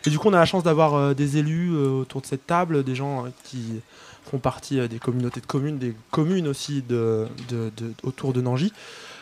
Et 0.06 0.10
du 0.12 0.20
coup, 0.20 0.30
on 0.30 0.34
a 0.34 0.38
la 0.38 0.46
chance 0.46 0.64
d'avoir 0.64 0.94
euh, 0.94 1.14
des 1.14 1.38
élus 1.38 1.72
euh, 1.74 2.02
autour 2.02 2.22
de 2.22 2.28
cette 2.28 2.46
table, 2.46 2.84
des 2.84 2.96
gens 2.96 3.26
euh, 3.26 3.30
qui 3.44 3.82
font 4.30 4.38
partie 4.38 4.88
des 4.88 5.00
communautés 5.00 5.40
de 5.40 5.46
communes, 5.46 5.78
des 5.78 5.96
communes 6.12 6.48
aussi 6.48 6.82
de, 6.82 7.28
autour 8.04 8.34
de 8.34 8.42
Nangy. 8.42 8.74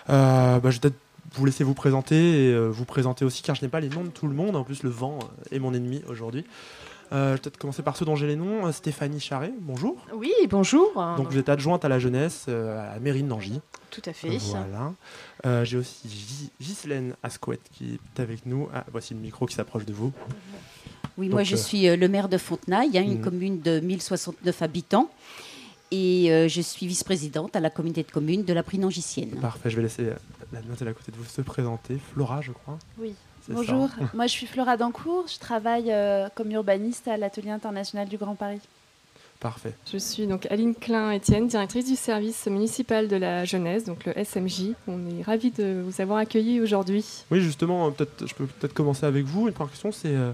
Bah, 0.07 0.59
je 0.63 0.69
vais 0.69 0.79
peut-être 0.79 0.95
vous 1.33 1.45
laisser 1.45 1.65
vous 1.65 1.73
présenter 1.73 2.45
et 2.45 2.67
vous 2.69 2.85
présenter 2.85 3.25
aussi, 3.25 3.41
car 3.41 3.53
je 3.55 3.63
n'ai 3.63 3.67
pas 3.67 3.81
les 3.81 3.89
noms 3.89 4.05
de 4.05 4.09
tout 4.09 4.27
le 4.27 4.33
monde. 4.33 4.55
En 4.55 4.63
plus, 4.63 4.81
le 4.83 4.89
vent 4.89 5.19
est 5.51 5.59
mon 5.59 5.73
ennemi 5.73 6.01
aujourd'hui. 6.07 6.45
Euh, 7.11 7.31
je 7.31 7.33
vais 7.33 7.37
peut-être 7.41 7.57
commencer 7.57 7.83
par 7.83 7.97
ceux 7.97 8.05
dont 8.05 8.15
j'ai 8.15 8.27
les 8.27 8.35
noms. 8.35 8.65
Euh, 8.65 8.71
Stéphanie 8.71 9.19
Charret, 9.19 9.53
bonjour. 9.59 9.97
Oui, 10.13 10.31
bonjour. 10.49 10.93
Donc 11.17 11.29
vous 11.29 11.37
êtes 11.37 11.49
adjointe 11.49 11.85
à 11.85 11.89
la 11.89 11.99
jeunesse 11.99 12.45
euh, 12.49 12.89
à 12.89 12.93
la 12.93 12.99
mairie 12.99 13.23
de 13.23 13.27
Nangy. 13.27 13.59
Tout 13.91 14.01
à 14.05 14.13
fait. 14.13 14.37
Voilà. 14.37 15.63
j'ai 15.65 15.77
aussi 15.77 16.51
Ghislaine 16.59 17.15
Ascouette 17.21 17.61
qui 17.71 17.99
est 17.99 18.19
avec 18.19 18.45
nous. 18.45 18.67
Ah, 18.73 18.85
voici 18.91 19.13
le 19.13 19.19
micro 19.19 19.45
qui 19.45 19.55
s'approche 19.55 19.85
de 19.85 19.93
vous. 19.93 20.11
Oui, 21.17 21.29
moi 21.29 21.43
je 21.43 21.55
suis 21.55 21.95
le 21.95 22.07
maire 22.07 22.27
de 22.27 22.39
Fontenay, 22.39 22.87
il 22.87 22.93
y 22.93 22.97
a 22.97 23.01
une 23.01 23.17
mhm. 23.17 23.21
commune 23.21 23.61
de 23.61 23.79
1069 23.79 24.61
habitants. 24.61 25.09
Et 25.91 26.47
je 26.49 26.61
suis 26.61 26.87
vice-présidente 26.87 27.55
à 27.55 27.59
la 27.59 27.69
communauté 27.69 28.01
de 28.01 28.09
communes 28.09 28.43
de 28.43 28.53
la 28.53 28.63
Prix-Nangicienne. 28.63 29.29
Parfait, 29.39 29.69
je 29.69 29.75
vais 29.75 29.83
laisser 29.83 30.09
la 30.51 30.61
note 30.61 30.81
à 30.81 30.93
côté 30.93 31.11
de 31.11 31.17
vous 31.17 31.25
se 31.25 31.41
présenter. 31.41 31.99
Flora, 32.13 32.41
je 32.41 32.51
crois. 32.51 32.79
Oui, 32.97 33.13
Bonjour, 33.49 33.89
moi 34.13 34.27
je 34.27 34.31
suis 34.31 34.47
Flora 34.47 34.77
Dancourt, 34.77 35.25
je 35.27 35.37
travaille 35.37 35.91
euh, 35.91 36.29
comme 36.33 36.51
urbaniste 36.51 37.07
à 37.07 37.17
l'Atelier 37.17 37.51
international 37.51 38.07
du 38.07 38.17
Grand 38.17 38.35
Paris. 38.35 38.61
Parfait. 39.43 39.73
Je 39.91 39.97
suis 39.97 40.25
donc 40.25 40.45
Aline 40.49 40.73
Klein-Etienne, 40.73 41.47
directrice 41.47 41.85
du 41.85 41.97
service 41.97 42.45
municipal 42.47 43.09
de 43.09 43.17
la 43.17 43.43
jeunesse, 43.43 43.83
donc 43.83 44.05
le 44.05 44.13
SMJ. 44.23 44.69
On 44.87 44.97
est 45.09 45.21
ravis 45.23 45.51
de 45.51 45.83
vous 45.85 45.99
avoir 45.99 46.19
accueilli 46.19 46.61
aujourd'hui. 46.61 47.05
Oui, 47.29 47.41
justement, 47.41 47.91
peut-être, 47.91 48.25
je 48.25 48.33
peux 48.33 48.45
peut-être 48.45 48.73
commencer 48.73 49.05
avec 49.05 49.25
vous. 49.25 49.49
Une 49.49 49.53
première 49.53 49.71
question, 49.71 49.91
c'est 49.91 50.15
euh, 50.15 50.31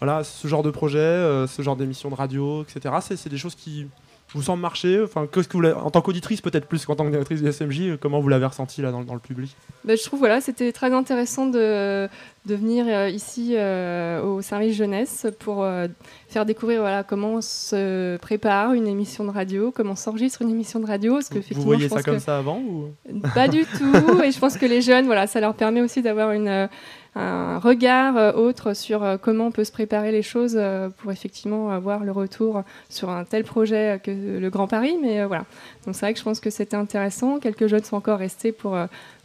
voilà, 0.00 0.22
ce 0.22 0.46
genre 0.46 0.62
de 0.62 0.70
projet, 0.70 0.98
euh, 0.98 1.48
ce 1.48 1.62
genre 1.62 1.74
d'émission 1.74 2.10
de 2.10 2.14
radio, 2.14 2.62
etc. 2.62 2.94
C'est, 3.00 3.28
des 3.28 3.38
choses 3.38 3.56
qui 3.56 3.88
vous 4.34 4.42
semblent 4.42 4.62
marcher 4.62 5.02
Enfin, 5.02 5.26
qu'est-ce 5.30 5.48
que 5.48 5.56
vous 5.56 5.64
en 5.64 5.90
tant 5.90 6.00
qu'auditrice 6.00 6.40
peut-être 6.40 6.66
plus 6.66 6.84
qu'en 6.84 6.96
tant 6.96 7.04
que 7.04 7.10
directrice 7.10 7.42
du 7.42 7.50
SMJ, 7.50 7.98
comment 8.00 8.20
vous 8.20 8.28
l'avez 8.28 8.46
ressenti 8.46 8.82
là 8.82 8.90
dans, 8.90 9.14
le 9.14 9.20
public? 9.20 9.56
Ben, 9.84 9.96
Je 9.96 10.02
trouve 10.02 10.18
voilà, 10.18 10.40
c'était 10.40 10.72
très 10.72 10.92
intéressant 10.92 11.46
de, 11.46 12.08
de 12.46 12.54
venir 12.54 12.84
euh, 12.88 13.08
ici 13.08 13.54
euh, 13.56 14.22
au 14.22 14.42
service 14.42 14.76
jeunesse 14.76 15.26
pour 15.38 15.62
euh, 15.62 15.88
faire 16.28 16.44
découvrir 16.44 16.80
voilà, 16.80 17.02
comment 17.02 17.40
se 17.40 18.16
prépare 18.18 18.74
une 18.74 18.86
émission 18.86 19.24
de 19.24 19.30
radio, 19.30 19.72
comment 19.74 19.96
s'enregistre 19.96 20.42
une 20.42 20.50
émission 20.50 20.80
de 20.80 20.86
radio. 20.86 21.14
Parce 21.14 21.28
que, 21.28 21.38
vous 21.54 21.62
voyez 21.62 21.88
ça 21.88 22.02
comme 22.02 22.18
ça 22.18 22.38
avant 22.38 22.58
ou... 22.58 22.90
Pas 23.34 23.48
du 23.48 23.64
tout. 23.64 24.22
et 24.22 24.30
je 24.30 24.38
pense 24.38 24.58
que 24.58 24.66
les 24.66 24.82
jeunes, 24.82 25.06
voilà, 25.06 25.26
ça 25.26 25.40
leur 25.40 25.54
permet 25.54 25.80
aussi 25.80 26.02
d'avoir 26.02 26.32
une 26.32 26.68
un 27.14 27.58
regard 27.58 28.16
euh, 28.16 28.32
autre 28.32 28.74
sur 28.74 29.02
euh, 29.02 29.16
comment 29.16 29.46
on 29.46 29.50
peut 29.52 29.64
se 29.64 29.72
préparer 29.72 30.10
les 30.10 30.22
choses 30.22 30.56
euh, 30.56 30.88
pour 30.88 31.12
effectivement 31.12 31.70
avoir 31.70 32.02
le 32.02 32.10
retour 32.10 32.64
sur 32.88 33.10
un 33.10 33.24
tel 33.24 33.44
projet 33.44 34.00
que 34.02 34.10
le 34.10 34.50
Grand 34.50 34.66
Paris. 34.66 34.96
Mais 35.00 35.24
voilà. 35.24 35.44
Donc 35.86 35.94
c'est 35.94 36.06
vrai 36.06 36.12
que 36.12 36.18
je 36.18 36.24
pense 36.24 36.40
que 36.40 36.50
c'était 36.50 36.76
intéressant. 36.76 37.38
Quelques 37.38 37.66
jeunes 37.66 37.84
sont 37.84 37.96
encore 37.96 38.18
restés 38.18 38.52
pour 38.52 38.76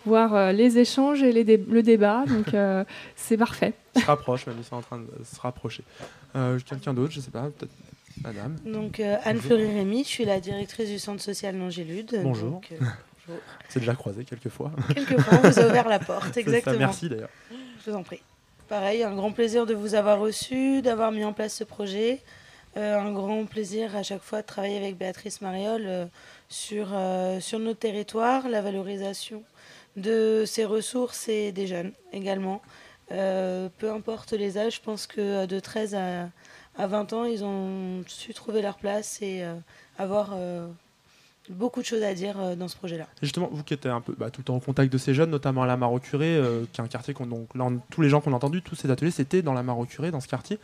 voir 0.06 0.54
les 0.54 0.78
échanges 0.78 1.24
et 1.24 1.32
les 1.32 1.58
le 1.58 1.84
débat. 1.84 2.26
Donc 2.28 2.56
c'est 3.16 3.38
parfait. 3.38 3.74
Se 3.96 4.06
rapproche, 4.06 4.46
même 4.46 4.58
ils 4.60 4.64
sont 4.64 4.76
en 4.76 4.82
train 4.82 5.00
de 5.00 5.08
se 5.24 5.40
rapprocher. 5.40 5.84
Quelqu'un 6.66 6.94
d'autre, 6.94 7.12
je 7.12 7.20
ne 7.20 7.24
sais 7.24 7.32
pas, 7.32 7.50
peut-être 7.58 7.72
Madame. 8.24 8.58
Donc 8.66 9.00
Anne-Fleury 9.00 9.74
Rémy, 9.74 10.04
je 10.04 10.10
suis 10.10 10.26
la 10.26 10.40
directrice 10.40 10.90
du 10.90 11.00
centre 11.00 11.22
social 11.22 11.56
Nangélude. 11.56 12.20
Bonjour. 12.24 12.62
C'est 13.70 13.80
déjà 13.80 13.96
croisé 13.96 14.24
quelques 14.24 14.50
fois. 14.50 14.72
Quelques 14.94 15.20
fois, 15.20 15.40
on 15.44 15.50
vous 15.50 15.60
a 15.60 15.68
ouvert 15.68 15.88
la 15.88 16.00
porte, 16.00 16.36
exactement. 16.38 16.80
merci 16.80 17.10
d'ailleurs. 17.10 17.30
Je 17.86 17.92
vous 17.92 17.98
en 17.98 18.04
prie. 18.04 18.22
Pareil, 18.68 19.04
un 19.04 19.16
grand 19.16 19.32
plaisir 19.32 19.66
de 19.66 19.74
vous 19.74 19.96
avoir 19.96 20.20
reçu, 20.20 20.82
d'avoir 20.82 21.12
mis 21.12 21.24
en 21.24 21.32
place 21.32 21.54
ce 21.54 21.64
projet. 21.64 22.20
Euh, 22.76 23.00
un 23.00 23.14
grand 23.14 23.46
plaisir 23.46 23.96
à 23.96 24.04
chaque 24.04 24.22
fois 24.22 24.42
de 24.42 24.48
travailler 24.48 24.78
avec 24.78 24.98
Béatrice 24.98 25.42
Mariol 25.42 25.84
euh, 25.86 26.06
sur, 26.50 26.90
euh, 26.94 27.40
sur 27.40 27.58
nos 27.58 27.74
territoires, 27.74 28.50
la 28.50 28.62
valorisation 28.62 29.44
de 29.96 30.44
ces 30.46 30.66
ressources 30.66 31.30
et 31.30 31.52
des 31.52 31.68
jeunes 31.68 31.94
également. 32.12 32.62
peu 33.10 33.92
importe 33.92 34.34
les 34.34 34.58
âges, 34.58 34.76
je 34.76 34.82
pense 34.82 35.08
que 35.08 35.46
de 35.46 35.60
13 35.60 35.96
à, 35.96 36.30
à 36.78 36.88
20 36.88 37.14
ans, 37.14 37.26
ils 37.26 37.44
ont 37.44 38.04
su 38.08 38.34
trouver 38.34 38.62
leur 38.62 38.78
place 38.78 39.22
et 39.22 39.44
avoir 39.98 40.36
beaucoup 41.50 41.82
de 41.82 41.86
choses 41.86 42.04
à 42.04 42.14
dire 42.14 42.40
euh, 42.40 42.56
dans 42.56 42.68
ce 42.68 42.76
projet-là. 42.76 43.08
Justement, 43.22 43.50
vous 43.52 43.64
qui 43.64 43.74
êtes 43.74 43.86
un 43.86 44.02
peu 44.02 44.14
bah, 44.18 44.30
tout 44.30 44.42
le 44.42 44.46
temps 44.46 44.56
en 44.56 44.60
contact 44.60 44.92
de 44.92 44.98
ces 44.98 45.14
jeunes, 45.14 45.32
notamment 45.32 45.64
à 45.64 45.68
la 45.68 45.78
Marocurée, 45.78 46.38
euh, 46.38 46.66
qui 46.72 46.80
est 46.80 46.84
un 46.84 46.88
quartier 46.88 47.14
qu'on 47.14 47.26
donc 47.26 47.50
tous 47.90 48.02
les 48.02 48.10
gens 48.10 48.22
qu'on 48.22 48.34
a 48.34 48.36
entendus, 48.36 48.62
tous 48.62 48.76
ces 48.76 48.90
ateliers, 48.92 49.12
c'était 49.12 49.42
dans 49.42 49.54
la 49.54 49.64
Marocurée, 49.64 50.12
dans 50.12 50.20
ce 50.20 50.28
quartier. 50.28 50.60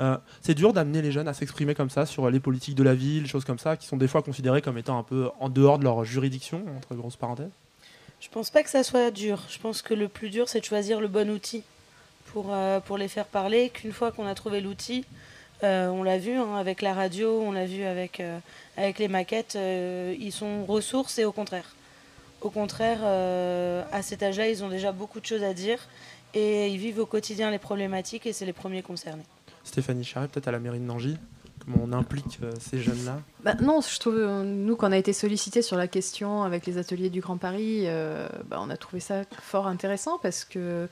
Euh, 0.00 0.16
c'est 0.40 0.54
dur 0.54 0.72
d'amener 0.72 1.02
les 1.02 1.12
jeunes 1.12 1.28
à 1.28 1.34
s'exprimer 1.34 1.74
comme 1.74 1.90
ça 1.90 2.06
sur 2.06 2.30
les 2.30 2.40
politiques 2.40 2.74
de 2.74 2.82
la 2.82 2.94
ville, 2.94 3.26
choses 3.26 3.44
comme 3.44 3.58
ça, 3.58 3.76
qui 3.76 3.86
sont 3.86 3.98
des 3.98 4.08
fois 4.08 4.22
considérées 4.22 4.62
comme 4.62 4.78
étant 4.78 4.98
un 4.98 5.02
peu 5.02 5.28
en 5.38 5.48
dehors 5.50 5.78
de 5.78 5.84
leur 5.84 6.04
juridiction, 6.04 6.64
entre 6.76 6.94
grosses 6.94 7.16
parenthèses? 7.16 7.50
Je 8.20 8.28
pense 8.28 8.50
pas 8.50 8.62
que 8.62 8.70
ça 8.70 8.82
soit 8.82 9.10
dur. 9.10 9.42
Je 9.48 9.58
pense 9.58 9.82
que 9.82 9.94
le 9.94 10.08
plus 10.08 10.30
dur, 10.30 10.48
c'est 10.48 10.60
de 10.60 10.64
choisir 10.64 11.00
le 11.00 11.08
bon 11.08 11.28
outil 11.28 11.64
pour, 12.26 12.54
pour 12.86 12.96
les 12.96 13.08
faire 13.08 13.26
parler. 13.26 13.68
Qu'une 13.68 13.92
fois 13.92 14.12
qu'on 14.12 14.26
a 14.26 14.34
trouvé 14.34 14.60
l'outil, 14.60 15.04
euh, 15.62 15.88
on 15.88 16.02
l'a 16.02 16.18
vu 16.18 16.32
hein, 16.32 16.56
avec 16.56 16.82
la 16.82 16.94
radio, 16.94 17.40
on 17.40 17.52
l'a 17.52 17.66
vu 17.66 17.84
avec, 17.84 18.20
euh, 18.20 18.38
avec 18.76 18.98
les 18.98 19.08
maquettes, 19.08 19.54
euh, 19.56 20.14
ils 20.18 20.32
sont 20.32 20.64
ressources 20.64 21.18
et 21.18 21.24
au 21.24 21.32
contraire. 21.32 21.74
Au 22.40 22.50
contraire, 22.50 23.04
à 23.92 24.02
cet 24.02 24.24
âge-là, 24.24 24.48
ils 24.48 24.64
ont 24.64 24.68
déjà 24.68 24.90
beaucoup 24.90 25.20
de 25.20 25.26
choses 25.26 25.44
à 25.44 25.54
dire 25.54 25.78
et 26.34 26.66
ils 26.70 26.76
vivent 26.76 26.98
au 26.98 27.06
quotidien 27.06 27.52
les 27.52 27.60
problématiques 27.60 28.26
et 28.26 28.32
c'est 28.32 28.44
les 28.44 28.52
premiers 28.52 28.82
concernés. 28.82 29.22
Stéphanie 29.62 30.02
Charret, 30.02 30.26
peut-être 30.26 30.48
à 30.48 30.50
la 30.50 30.58
mairie 30.58 30.80
de 30.80 30.84
Nangy 30.84 31.18
Comment 31.64 31.84
on 31.84 31.92
implique 31.92 32.40
ces 32.58 32.80
jeunes-là? 32.80 33.20
Bah, 33.44 33.54
Non, 33.62 33.80
je 33.80 33.96
trouve, 34.00 34.20
nous, 34.42 34.74
qu'on 34.74 34.90
a 34.90 34.96
été 34.96 35.12
sollicités 35.12 35.62
sur 35.62 35.76
la 35.76 35.86
question 35.86 36.42
avec 36.42 36.66
les 36.66 36.78
ateliers 36.78 37.10
du 37.10 37.20
Grand 37.20 37.36
Paris, 37.36 37.86
bah, 38.48 38.58
on 38.60 38.70
a 38.70 38.76
trouvé 38.76 38.98
ça 38.98 39.22
fort 39.40 39.68
intéressant 39.68 40.18
parce 40.18 40.44
que 40.44 40.88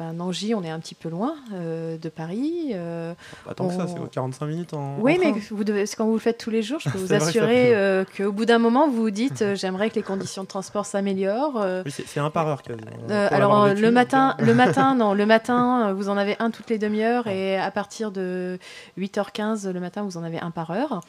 ben, 0.00 0.12
Nangy, 0.12 0.56
on 0.56 0.64
est 0.64 0.70
un 0.70 0.80
petit 0.80 0.96
peu 0.96 1.08
loin 1.08 1.36
euh, 1.52 1.96
de 1.98 2.08
Paris. 2.08 2.72
Euh, 2.72 3.14
pas 3.44 3.54
tant 3.54 3.68
que 3.68 3.74
ça, 3.74 3.86
c'est 3.86 4.10
45 4.10 4.46
minutes 4.46 4.74
en. 4.74 4.98
Oui, 4.98 5.18
mais 5.20 5.32
vous 5.52 5.62
devez, 5.62 5.84
quand 5.96 6.06
vous 6.06 6.14
le 6.14 6.18
faites 6.18 6.36
tous 6.36 6.50
les 6.50 6.62
jours, 6.62 6.80
je 6.80 6.90
peux 6.90 6.98
vous 7.06 7.12
assurer 7.12 7.72
euh, 7.76 8.04
qu'au 8.16 8.32
bout 8.32 8.44
d'un 8.44 8.58
moment, 8.58 8.88
vous 8.88 9.02
vous 9.02 9.10
dites 9.12 9.54
j'aimerais 9.54 9.90
que 9.90 9.94
les 9.94 10.02
conditions 10.02 10.42
de 10.42 10.48
transport 10.48 10.84
s'améliorent. 10.84 11.64
Oui, 11.84 11.92
c'est 11.92 12.18
un 12.18 12.30
par 12.30 12.48
heure 12.48 12.62
alors 13.08 13.72
le 13.72 13.90
matin, 13.92 14.34
le 14.40 14.54
matin, 14.54 14.96
non, 14.96 15.14
le 15.14 15.26
matin, 15.26 15.92
vous 15.92 16.08
en 16.08 16.16
avez 16.16 16.34
un 16.40 16.50
toutes 16.50 16.70
les 16.70 16.78
demi-heures 16.78 17.28
et 17.28 17.56
à 17.56 17.70
partir 17.70 18.10
de 18.10 18.58
8h15 18.98 19.70
le 19.70 19.78
matin, 19.78 20.02
vous 20.02 20.16
en 20.16 20.24
avez 20.24 20.40
un 20.40 20.50
par 20.50 20.72
heure. 20.72 21.02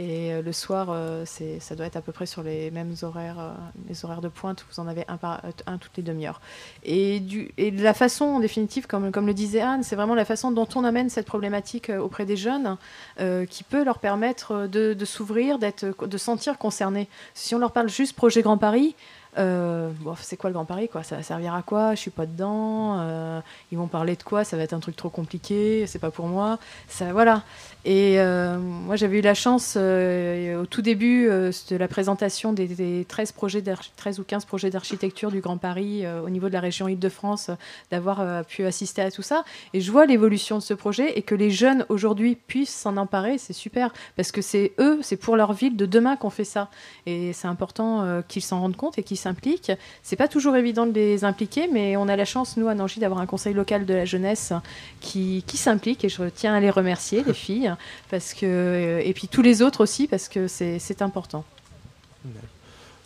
Et 0.00 0.40
le 0.42 0.52
soir, 0.52 0.96
c'est 1.24 1.60
ça 1.60 1.76
doit 1.76 1.86
être 1.86 1.96
à 1.96 2.00
peu 2.00 2.10
près 2.10 2.26
sur 2.26 2.42
les 2.42 2.72
mêmes 2.72 2.94
horaires, 3.02 3.54
les 3.88 4.04
horaires 4.04 4.22
de 4.22 4.28
pointe, 4.28 4.64
vous 4.72 4.80
en 4.80 4.88
avez 4.88 5.04
un, 5.06 5.18
par, 5.18 5.42
un 5.66 5.78
toutes 5.78 5.96
les 5.96 6.02
demi-heures. 6.02 6.40
Et, 6.82 7.20
du, 7.20 7.52
et 7.58 7.70
la 7.70 7.94
façon 7.94 8.23
en 8.24 8.40
définitive, 8.40 8.86
comme, 8.86 9.10
le 9.10 9.34
disait 9.34 9.60
Anne, 9.60 9.82
c'est 9.82 9.96
vraiment 9.96 10.14
la 10.14 10.24
façon 10.24 10.50
dont 10.50 10.68
on 10.74 10.84
amène 10.84 11.08
cette 11.08 11.26
problématique 11.26 11.90
euh, 11.90 11.98
auprès 11.98 12.24
des 12.24 12.36
jeunes 12.36 12.76
euh, 13.20 13.46
qui 13.46 13.64
peut 13.64 13.84
leur 13.84 13.98
permettre 13.98 14.66
de, 14.66 15.04
s'ouvrir, 15.04 15.58
d'être, 15.58 16.06
de 16.06 16.18
sentir 16.18 16.58
concernés. 16.58 17.08
Si 17.34 17.54
on 17.54 17.58
leur 17.58 17.72
parle 17.72 17.88
juste 17.88 18.14
projet 18.14 18.42
Grand 18.42 18.58
Paris, 18.58 18.94
euh, 19.38 19.90
c'est 20.20 20.36
quoi 20.36 20.50
le 20.50 20.54
Grand 20.54 20.64
Paris 20.64 20.88
Ça 21.02 21.16
va 21.16 21.22
servir 21.22 21.54
à 21.54 21.62
quoi? 21.62 21.94
Je 21.94 22.00
suis 22.00 22.10
pas 22.10 22.26
dedans. 22.26 22.98
euh, 23.00 23.40
ils 23.72 23.78
vont 23.78 23.86
parler 23.86 24.16
de 24.16 24.22
quoi? 24.22 24.44
Ça 24.44 24.56
va 24.56 24.62
être 24.62 24.72
un 24.72 24.80
truc 24.80 24.96
trop 24.96 25.08
compliqué. 25.10 25.86
C'est 25.86 25.98
pas 25.98 26.10
pour 26.10 26.26
moi. 26.26 26.58
Ça, 26.88 27.12
voilà. 27.12 27.42
Et 27.84 28.18
euh, 28.20 28.58
moi, 28.58 28.96
j'avais 28.96 29.18
eu 29.18 29.22
la 29.22 29.34
chance 29.34 29.74
euh, 29.76 30.62
au 30.62 30.66
tout 30.66 30.82
début 30.82 31.26
de 31.26 31.76
la 31.76 31.88
présentation 31.88 32.52
des, 32.52 32.66
des 32.68 33.04
13, 33.08 33.32
projets 33.32 33.60
d'arch- 33.62 33.92
13 33.96 34.20
ou 34.20 34.24
15 34.24 34.44
projets 34.44 34.70
d'architecture 34.70 35.30
du 35.30 35.40
Grand 35.40 35.58
Paris 35.58 36.04
au 36.24 36.30
niveau 36.30 36.48
de 36.48 36.52
la 36.54 36.60
région 36.60 36.88
Île-de-France, 36.88 37.50
d'avoir 37.90 38.44
pu 38.46 38.64
assister 38.64 39.02
à 39.02 39.10
tout 39.10 39.22
ça. 39.22 39.44
Et 39.74 39.80
je 39.80 39.90
vois 39.92 40.06
l'évolution 40.06 40.56
de 40.58 40.62
ce 40.62 40.74
projet 40.74 41.18
et 41.18 41.22
que 41.22 41.34
les 41.34 41.50
jeunes 41.50 41.84
aujourd'hui 41.88 42.36
puissent 42.36 42.74
s'en 42.74 42.96
emparer, 42.96 43.38
c'est 43.38 43.52
super. 43.52 43.92
Parce 44.16 44.32
que 44.32 44.40
c'est 44.42 44.72
eux, 44.78 44.98
c'est 45.02 45.16
pour 45.16 45.36
leur 45.36 45.52
ville 45.52 45.76
de 45.76 45.86
demain 45.86 46.16
qu'on 46.16 46.30
fait 46.30 46.44
ça. 46.44 46.68
Et 47.06 47.32
c'est 47.32 47.48
important 47.48 48.22
qu'ils 48.28 48.42
s'en 48.42 48.60
rendent 48.60 48.76
compte 48.76 48.98
et 48.98 49.02
qu'ils 49.02 49.18
s'impliquent. 49.24 49.72
C'est 50.02 50.16
pas 50.16 50.28
toujours 50.28 50.54
évident 50.56 50.86
de 50.86 50.92
les 50.92 51.24
impliquer, 51.24 51.68
mais 51.72 51.96
on 51.96 52.08
a 52.08 52.16
la 52.16 52.24
chance, 52.24 52.56
nous, 52.56 52.68
à 52.68 52.74
Nangy, 52.74 53.00
d'avoir 53.00 53.20
un 53.20 53.26
conseil 53.26 53.54
local 53.54 53.84
de 53.86 53.94
la 53.94 54.04
jeunesse 54.04 54.52
qui, 55.00 55.42
qui 55.46 55.56
s'implique. 55.56 56.04
Et 56.04 56.08
je 56.08 56.24
tiens 56.28 56.54
à 56.54 56.60
les 56.60 56.70
remercier, 56.70 57.24
les 57.24 57.34
filles, 57.46 57.74
parce 58.10 58.34
que, 58.34 58.46
euh, 58.46 59.00
et 59.04 59.12
puis 59.12 59.26
tous 59.28 59.42
les 59.42 59.60
autres 59.62 59.82
aussi, 59.82 60.06
parce 60.06 60.28
que 60.28 60.46
c'est 60.48 60.78
c'est 60.78 61.02
important. 61.02 61.44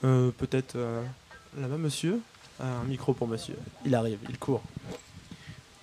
Euh, 0.05 0.31
Peut-être 0.37 0.77
euh, 0.77 1.03
là-bas, 1.61 1.77
monsieur 1.79 2.21
Un 2.61 2.85
micro 2.89 3.13
pour 3.15 3.27
monsieur. 3.29 3.57
Il 3.85 3.95
arrive, 3.95 4.19
il 4.29 4.39
court. 4.39 4.63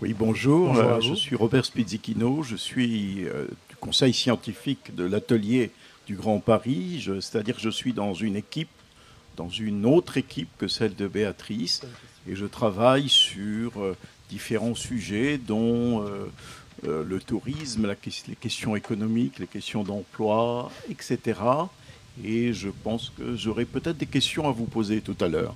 Oui, 0.01 0.13
bonjour. 0.13 0.77
Euh, 0.77 0.99
je 1.01 1.13
suis 1.13 1.36
Robert 1.36 1.65
Spizzichino. 1.65 2.43
Je 2.43 2.55
suis 2.55 3.25
euh, 3.27 3.47
du 3.69 3.75
conseil 3.77 4.13
scientifique 4.13 4.93
de 4.95 5.03
l'atelier 5.05 5.71
du 6.07 6.15
Grand 6.15 6.39
Paris. 6.39 6.99
Je- 7.01 7.19
C'est-à-dire 7.19 7.55
que 7.55 7.61
je 7.61 7.69
suis 7.69 7.93
dans 7.93 8.13
une 8.13 8.36
équipe, 8.36 8.69
dans 9.36 9.49
une 9.49 9.86
autre 9.86 10.17
équipe 10.17 10.49
que 10.57 10.67
celle 10.67 10.95
de 10.95 11.07
Béatrice. 11.07 11.81
Et 12.27 12.36
je 12.36 12.45
travaille 12.45 13.09
sur 13.09 13.81
euh, 13.81 13.95
différents 14.29 14.75
sujets, 14.75 15.38
dont 15.38 16.01
euh, 16.01 16.25
euh, 16.88 17.03
le 17.03 17.19
tourisme, 17.19 17.88
les 18.27 18.36
questions 18.36 18.75
économiques, 18.75 19.39
les 19.39 19.47
questions 19.47 19.83
d'emploi, 19.83 20.71
etc. 20.89 21.39
Et 22.23 22.53
je 22.53 22.69
pense 22.69 23.11
que 23.17 23.36
j'aurai 23.36 23.65
peut-être 23.65 23.97
des 23.97 24.05
questions 24.05 24.47
à 24.47 24.51
vous 24.51 24.65
poser 24.65 25.01
tout 25.01 25.15
à 25.19 25.27
l'heure. 25.27 25.55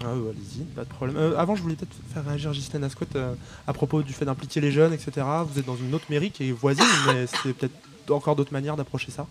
Ah, 0.00 0.14
ouais, 0.14 0.30
allez-y, 0.30 0.64
pas 0.64 0.84
de 0.84 0.88
problème. 0.88 1.34
Avant, 1.36 1.56
je 1.56 1.62
voulais 1.62 1.74
peut-être 1.74 1.96
faire 2.12 2.24
réagir 2.24 2.52
Ghislaine 2.52 2.84
Ascot 2.84 3.06
euh, 3.16 3.34
à 3.66 3.72
propos 3.72 4.02
du 4.02 4.12
fait 4.12 4.24
d'impliquer 4.24 4.60
les 4.60 4.70
jeunes, 4.70 4.92
etc. 4.92 5.26
Vous 5.46 5.58
êtes 5.58 5.66
dans 5.66 5.76
une 5.76 5.94
autre 5.94 6.06
mairie 6.08 6.30
qui 6.30 6.48
est 6.48 6.52
voisine, 6.52 6.84
mais 7.06 7.26
c'est 7.26 7.52
peut-être 7.52 7.74
encore 8.10 8.36
d'autres 8.36 8.52
manières 8.52 8.76
d'approcher 8.76 9.10
ça. 9.10 9.26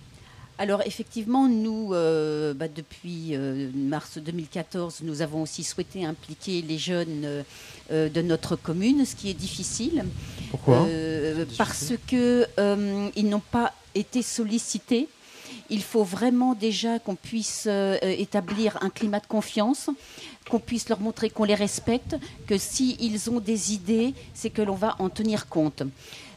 Alors 0.59 0.81
effectivement, 0.85 1.47
nous, 1.47 1.93
euh, 1.93 2.53
bah, 2.53 2.67
depuis 2.67 3.35
euh, 3.35 3.69
mars 3.75 4.17
2014, 4.17 5.01
nous 5.03 5.21
avons 5.21 5.43
aussi 5.43 5.63
souhaité 5.63 6.03
impliquer 6.03 6.63
les 6.63 6.79
jeunes 6.79 7.43
euh, 7.91 8.09
de 8.09 8.21
notre 8.23 8.55
commune, 8.55 9.05
ce 9.05 9.15
qui 9.15 9.29
est 9.29 9.35
difficile. 9.35 10.05
Pourquoi? 10.49 10.87
Parce 11.57 11.93
que 12.07 12.47
euh, 12.57 13.09
ils 13.15 13.29
n'ont 13.29 13.39
pas 13.51 13.71
été 13.93 14.23
sollicités. 14.23 15.07
Il 15.69 15.83
faut 15.83 16.03
vraiment 16.03 16.55
déjà 16.55 16.97
qu'on 16.97 17.15
puisse 17.15 17.67
établir 18.01 18.77
un 18.81 18.89
climat 18.89 19.19
de 19.19 19.27
confiance, 19.27 19.89
qu'on 20.49 20.59
puisse 20.59 20.87
leur 20.87 21.01
montrer 21.01 21.29
qu'on 21.29 21.43
les 21.43 21.55
respecte, 21.55 22.15
que 22.47 22.57
s'ils 22.57 23.29
ont 23.29 23.41
des 23.41 23.73
idées, 23.73 24.13
c'est 24.33 24.49
que 24.49 24.61
l'on 24.61 24.75
va 24.75 24.95
en 24.99 25.09
tenir 25.09 25.47
compte. 25.47 25.83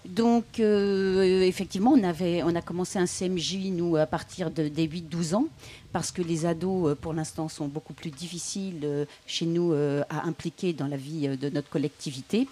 Donc, 0.07 0.61
euh, 0.61 1.43
effectivement, 1.43 1.93
on, 1.93 2.03
avait, 2.05 2.43
on 2.43 2.55
a 2.55 2.63
commencé 2.63 2.99
un 2.99 3.07
CMJ, 3.07 3.71
nous, 3.73 3.97
à 3.97 4.07
partir 4.07 4.51
de- 4.51 4.69
des 4.69 4.87
8-12 4.89 5.35
ans, 5.35 5.45
parce 5.93 6.11
que 6.11 6.23
les 6.23 6.47
ados, 6.47 6.91
euh, 6.91 6.95
pour 6.95 7.13
l'instant, 7.13 7.49
sont 7.49 7.69
beaucoup 7.69 7.93
plus 7.93 8.11
difficiles 8.11 8.81
euh, 8.85 9.05
chez 9.27 9.45
nous 9.47 9.73
à 10.09 10.27
impliquer 10.27 10.73
dans 10.73 10.87
la 10.87 10.97
vie 10.97 11.29
de 11.37 11.51
notre 11.51 11.69
collectivité. 11.69 12.49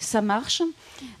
Ça 0.00 0.22
marche. 0.22 0.62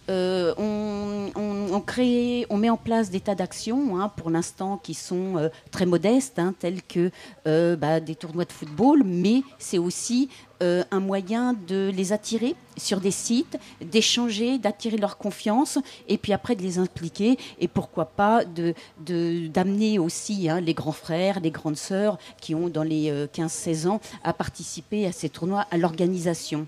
Euh, 0.08 0.54
on, 0.56 2.56
met 2.56 2.70
en 2.70 2.76
place 2.76 3.10
des 3.10 3.20
tas 3.20 3.34
d'actions, 3.34 3.98
hein, 3.98 4.10
pour 4.16 4.30
l'instant, 4.30 4.78
qui 4.82 4.94
sont 4.94 5.36
euh, 5.36 5.48
très 5.70 5.86
modestes, 5.86 6.38
hein, 6.38 6.54
telles 6.58 6.82
que 6.82 7.10
euh, 7.46 7.76
bah, 7.76 8.00
des 8.00 8.14
tournois 8.14 8.44
de 8.44 8.52
football, 8.52 9.02
mais 9.04 9.42
c'est 9.58 9.78
aussi 9.78 10.28
un 10.62 11.00
moyen 11.00 11.54
de 11.54 11.90
les 11.96 12.12
attirer 12.12 12.54
sur 12.76 13.00
des 13.00 13.10
sites, 13.10 13.56
d'échanger, 13.80 14.58
d'attirer 14.58 14.98
leur 14.98 15.16
confiance, 15.16 15.78
et 16.06 16.18
puis 16.18 16.34
après 16.34 16.54
de 16.54 16.60
les 16.60 16.78
impliquer, 16.78 17.38
et 17.58 17.66
pourquoi 17.66 18.04
pas 18.04 18.44
de 18.44 18.74
de- 19.06 19.46
d'amener 19.46 19.98
aussi 19.98 20.50
hein, 20.50 20.60
les 20.60 20.74
grands 20.74 20.92
frères, 20.92 21.40
les 21.40 21.50
grandes 21.50 21.78
sœurs 21.78 22.18
qui 22.42 22.54
ont 22.54 22.68
dans 22.68 22.82
les 22.82 23.10
euh, 23.10 23.26
15-16 23.26 23.88
ans 23.88 24.00
à 24.22 24.34
participer 24.34 25.06
à 25.06 25.12
ces 25.12 25.30
tournois, 25.30 25.64
à 25.70 25.78
l'organisation. 25.78 26.66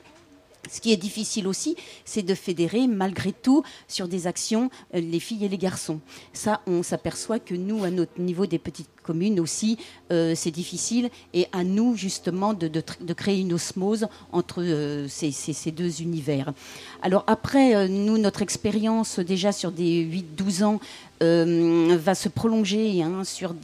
Ce 0.70 0.80
qui 0.80 0.92
est 0.92 0.96
difficile 0.96 1.48
aussi, 1.48 1.76
c'est 2.04 2.22
de 2.22 2.34
fédérer 2.34 2.86
malgré 2.86 3.32
tout 3.32 3.64
sur 3.88 4.06
des 4.06 4.26
actions 4.26 4.70
euh, 4.94 5.00
les 5.00 5.20
filles 5.20 5.44
et 5.44 5.48
les 5.48 5.58
garçons. 5.58 6.00
Ça, 6.32 6.60
on 6.66 6.82
s'aperçoit 6.82 7.40
que 7.40 7.54
nous, 7.54 7.84
à 7.84 7.90
notre 7.90 8.20
niveau 8.20 8.46
des 8.46 8.58
petites 8.58 8.88
communes 9.03 9.40
aussi, 9.40 9.78
euh, 10.12 10.34
c'est 10.34 10.50
difficile. 10.50 11.11
Et 11.34 11.46
à 11.53 11.64
nous, 11.64 11.96
justement, 11.96 12.55
de, 12.55 12.68
créer 13.12 13.40
une 13.40 13.53
osmose 13.53 14.07
entre 14.30 14.62
euh, 14.62 15.07
ces, 15.09 15.70
deux 15.70 16.03
univers. 16.03 16.53
Alors 17.03 17.24
après, 17.26 17.74
euh, 17.74 17.88
nous, 17.88 18.18
notre 18.18 18.42
expérience 18.42 19.18
déjà 19.18 19.53
sur 19.53 19.72
des 19.72 20.05
8-12 20.05 20.64
ans 20.64 20.80
va 21.24 22.16
se 22.16 22.28
prolonger 22.28 23.00
hein, 23.00 23.22
sur 23.22 23.55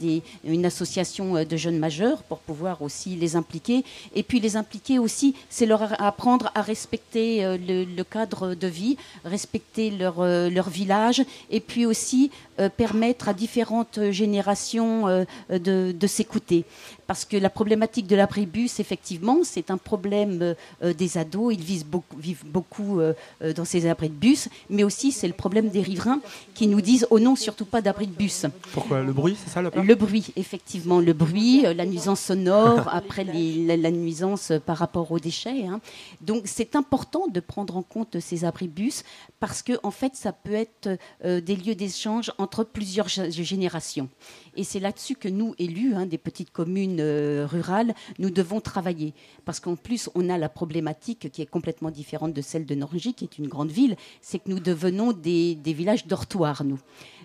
une 0.45 0.65
association 0.65 1.43
de 1.43 1.57
jeunes 1.57 1.77
majeurs 1.77 2.23
pour 2.23 2.39
pouvoir 2.39 2.81
aussi 2.81 3.17
les 3.17 3.35
impliquer. 3.35 3.83
Et 4.15 4.23
puis 4.23 4.39
les 4.39 4.55
impliquer 4.55 4.97
aussi, 4.97 5.35
c'est 5.49 5.65
leur 5.65 6.01
apprendre 6.01 6.53
à 6.55 6.61
respecter 6.61 7.57
le, 7.57 8.03
cadre 8.03 8.55
de 8.55 8.67
vie, 8.67 8.95
respecter 9.25 9.91
leur, 9.91 10.69
village, 10.69 11.21
et 11.51 11.59
puis 11.59 11.85
aussi 11.85 12.31
permettre 12.77 13.27
à 13.27 13.33
différentes 13.33 13.99
générations 14.09 15.25
de, 15.49 15.91
de 15.91 16.07
s'écouter. 16.07 16.65
Parce 17.09 17.25
que 17.25 17.37
la 17.37 17.49
problématique 17.49 18.05
de 18.05 18.15
l'abribus, 18.15 18.79
effectivement, 18.79 19.39
c'est 19.43 19.71
un 19.71 19.77
problème 19.79 20.39
euh, 20.43 20.53
euh, 20.83 20.93
des 20.93 21.17
ados. 21.17 21.51
Ils 21.55 21.63
vivent 21.63 21.87
beaucoup, 21.87 22.15
vivent 22.17 22.45
beaucoup 22.45 22.99
euh, 22.99 23.13
dans 23.55 23.65
ces 23.65 23.87
abris 23.87 24.09
de 24.09 24.13
bus, 24.13 24.47
mais 24.69 24.83
aussi 24.83 25.11
c'est 25.11 25.27
le 25.27 25.33
problème 25.33 25.69
des 25.69 25.81
riverains 25.81 26.21
qui 26.53 26.67
nous 26.67 26.81
disent 26.81 27.07
oh 27.09 27.19
non, 27.19 27.35
surtout 27.35 27.65
pas 27.65 27.81
d'abri 27.81 28.05
de 28.05 28.11
bus. 28.13 28.45
Pourquoi 28.73 29.01
Le 29.01 29.11
bruit, 29.11 29.35
c'est 29.43 29.49
ça 29.49 29.59
le 29.63 29.71
Le 29.91 29.95
bruit, 29.95 30.27
effectivement, 30.35 30.99
le 30.99 31.13
bruit, 31.13 31.63
la 31.63 31.85
nuisance 31.87 32.19
sonore, 32.21 32.87
après 33.01 33.23
les- 33.23 33.65
la, 33.65 33.75
la 33.75 33.89
nuisance 33.89 34.51
par 34.67 34.77
rapport 34.77 35.11
aux 35.11 35.19
déchets. 35.19 35.65
hein. 35.65 35.81
Donc 36.21 36.43
c'est 36.45 36.75
important 36.75 37.25
de 37.27 37.39
prendre 37.39 37.75
en 37.75 37.81
compte 37.81 38.19
ces 38.19 38.45
abribus 38.45 39.03
parce 39.39 39.63
que 39.63 39.73
en 39.81 39.89
fait 39.91 40.13
ça 40.15 40.31
peut 40.31 40.53
être 40.53 40.89
euh, 41.25 41.41
des 41.41 41.55
lieux 41.55 41.73
d'échange 41.73 42.31
entre 42.37 42.63
plusieurs 42.63 43.07
gé- 43.07 43.31
générations. 43.31 44.09
Et 44.55 44.63
c'est 44.63 44.79
là-dessus 44.79 45.15
que 45.15 45.27
nous, 45.29 45.55
élus 45.57 45.95
hein, 45.95 46.05
des 46.05 46.17
petites 46.17 46.51
communes 46.51 46.98
euh, 46.99 47.47
rurales, 47.49 47.93
nous 48.19 48.29
devons 48.29 48.61
travailler. 48.61 49.13
Parce 49.45 49.59
qu'en 49.59 49.75
plus, 49.75 50.09
on 50.15 50.29
a 50.29 50.37
la 50.37 50.49
problématique 50.49 51.31
qui 51.31 51.41
est 51.41 51.45
complètement 51.49 51.91
différente 51.91 52.33
de 52.33 52.41
celle 52.41 52.65
de 52.65 52.75
Norgy, 52.75 53.13
qui 53.13 53.25
est 53.25 53.37
une 53.37 53.47
grande 53.47 53.71
ville, 53.71 53.95
c'est 54.21 54.39
que 54.39 54.49
nous 54.49 54.59
devenons 54.59 55.13
des, 55.13 55.55
des 55.55 55.73
villages 55.73 56.07
dortoirs, 56.07 56.63
nous. 56.63 56.79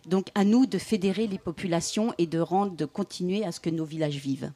Donc 0.09 0.29
à 0.35 0.45
nous 0.45 0.67
de 0.67 0.79
fédérer 0.79 1.27
les 1.27 1.39
populations 1.39 2.13
et 2.19 2.27
de 2.27 2.39
rendre, 2.39 2.77
de 2.77 2.85
continuer 2.85 3.45
à 3.45 3.53
ce 3.53 3.61
que 3.61 3.71
nos 3.71 3.85
villages 3.85 4.17
vivent. 4.17 4.53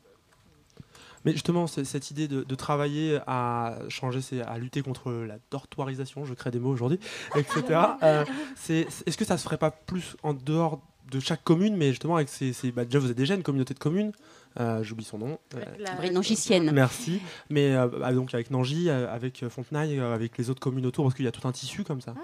Mais 1.24 1.32
justement, 1.32 1.66
cette 1.66 2.10
idée 2.12 2.28
de, 2.28 2.44
de 2.44 2.54
travailler 2.54 3.18
à 3.26 3.78
changer, 3.88 4.20
c'est 4.20 4.40
à 4.40 4.56
lutter 4.56 4.82
contre 4.82 5.10
la 5.10 5.38
dortoirisation, 5.50 6.24
je 6.24 6.32
crée 6.32 6.50
des 6.52 6.60
mots 6.60 6.70
aujourd'hui, 6.70 7.00
etc. 7.34 7.62
euh, 8.04 8.24
Est-ce 8.68 9.16
que 9.16 9.24
ça 9.24 9.36
se 9.36 9.42
ferait 9.42 9.58
pas 9.58 9.72
plus 9.72 10.16
en 10.22 10.32
dehors 10.32 10.80
de 11.10 11.18
chaque 11.20 11.42
commune, 11.42 11.76
mais 11.76 11.88
justement 11.88 12.16
avec 12.16 12.28
ces, 12.28 12.52
ces- 12.52 12.70
bah, 12.70 12.84
déjà 12.84 12.98
vous 13.00 13.10
êtes 13.10 13.16
déjà 13.16 13.34
une 13.34 13.42
communauté 13.42 13.74
de 13.74 13.78
communes, 13.78 14.12
euh, 14.59 14.82
j'oublie 14.82 15.05
son 15.05 15.18
nom. 15.18 15.38
euh, 15.55 15.64
La 15.78 15.94
Brinangicienne. 15.94 16.70
Merci. 16.72 17.20
Mais 17.51 17.74
euh, 17.74 17.86
bah, 17.86 18.12
donc 18.12 18.34
avec 18.34 18.51
Nangy, 18.51 18.90
avec 18.90 19.44
Fontenay, 19.49 19.99
avec 20.01 20.38
les 20.38 20.51
autres 20.51 20.61
communes 20.61 20.86
autour, 20.86 21.05
parce 21.05 21.14
qu'il 21.14 21.24
y 21.24 21.28
a 21.28 21.32
tout 21.32 21.46
un 21.46 21.53
tissu 21.53 21.84
comme 21.84 22.01
ça. 22.01 22.14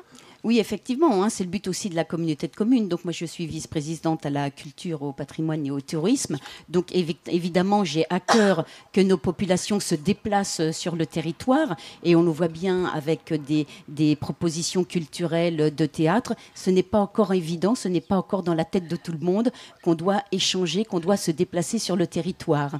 Oui, 0.45 0.59
effectivement, 0.59 1.23
hein, 1.23 1.31
c'est 1.31 1.43
le 1.43 1.49
but 1.49 1.67
aussi 1.69 1.89
de 1.89 1.95
la 1.97 2.05
communauté 2.05 2.49
de 2.49 2.55
communes. 2.55 2.87
Donc 2.87 3.03
moi, 3.07 3.13
je 3.13 3.25
suis 3.25 3.47
vice-présidente 3.47 4.27
à 4.27 4.31
la 4.31 4.51
culture, 4.51 5.01
au 5.03 5.13
patrimoine 5.13 5.65
et 5.65 5.71
au 5.71 5.81
tourisme. 5.81 6.37
Donc 6.69 6.91
évi- 6.93 7.17
évidemment, 7.29 7.83
j'ai 7.83 8.05
à 8.11 8.21
cœur 8.21 8.67
que 8.93 9.01
nos 9.01 9.17
populations 9.17 9.81
se 9.81 9.95
déplacent 9.95 10.61
euh, 10.61 10.71
sur 10.71 10.97
le 10.97 11.07
territoire. 11.07 11.77
Et 12.03 12.15
on 12.15 12.23
le 12.23 12.31
voit 12.31 12.49
bien 12.49 12.85
avec 12.93 13.33
des, 13.33 14.17
propositions 14.17 14.85
culturelles 14.85 15.75
de 15.75 15.87
théâtre. 15.87 16.35
Ce 16.55 16.69
n'est 16.69 16.83
pas 16.83 16.99
encore 16.99 17.33
évident, 17.33 17.75
ce 17.75 17.89
n'est 17.89 18.03
pas 18.03 18.17
encore 18.19 18.43
dans 18.43 18.55
la 18.55 18.67
tête 18.67 18.87
de 18.87 18.97
tout 18.97 19.13
le 19.13 19.25
monde 19.25 19.51
qu'on 19.83 19.95
doit 19.95 20.23
échanger, 20.31 20.85
qu'on 20.85 21.01
doit 21.01 21.17
se 21.17 21.31
déplacer 21.31 21.79
sur 21.79 21.97
le 21.97 22.07
territoire. 22.07 22.73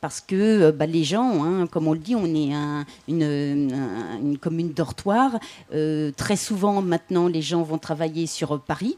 Parce 0.00 0.20
que 0.20 0.34
euh, 0.34 0.72
bah, 0.72 0.86
les 0.86 1.04
gens, 1.04 1.44
hein, 1.44 1.68
comme 1.68 1.86
on 1.86 1.92
le 1.92 2.00
dit, 2.00 2.16
on 2.16 2.26
est 2.34 2.52
un- 2.52 2.84
une, 3.06 3.22
un- 3.22 4.18
une 4.18 4.38
commune 4.38 4.72
dortoir. 4.72 5.38
Euh, 5.72 6.10
très 6.16 6.34
souvent, 6.36 6.82
maintenant, 6.82 7.11
les 7.28 7.42
gens 7.42 7.62
vont 7.62 7.78
travailler 7.78 8.26
sur 8.26 8.60
Paris. 8.60 8.96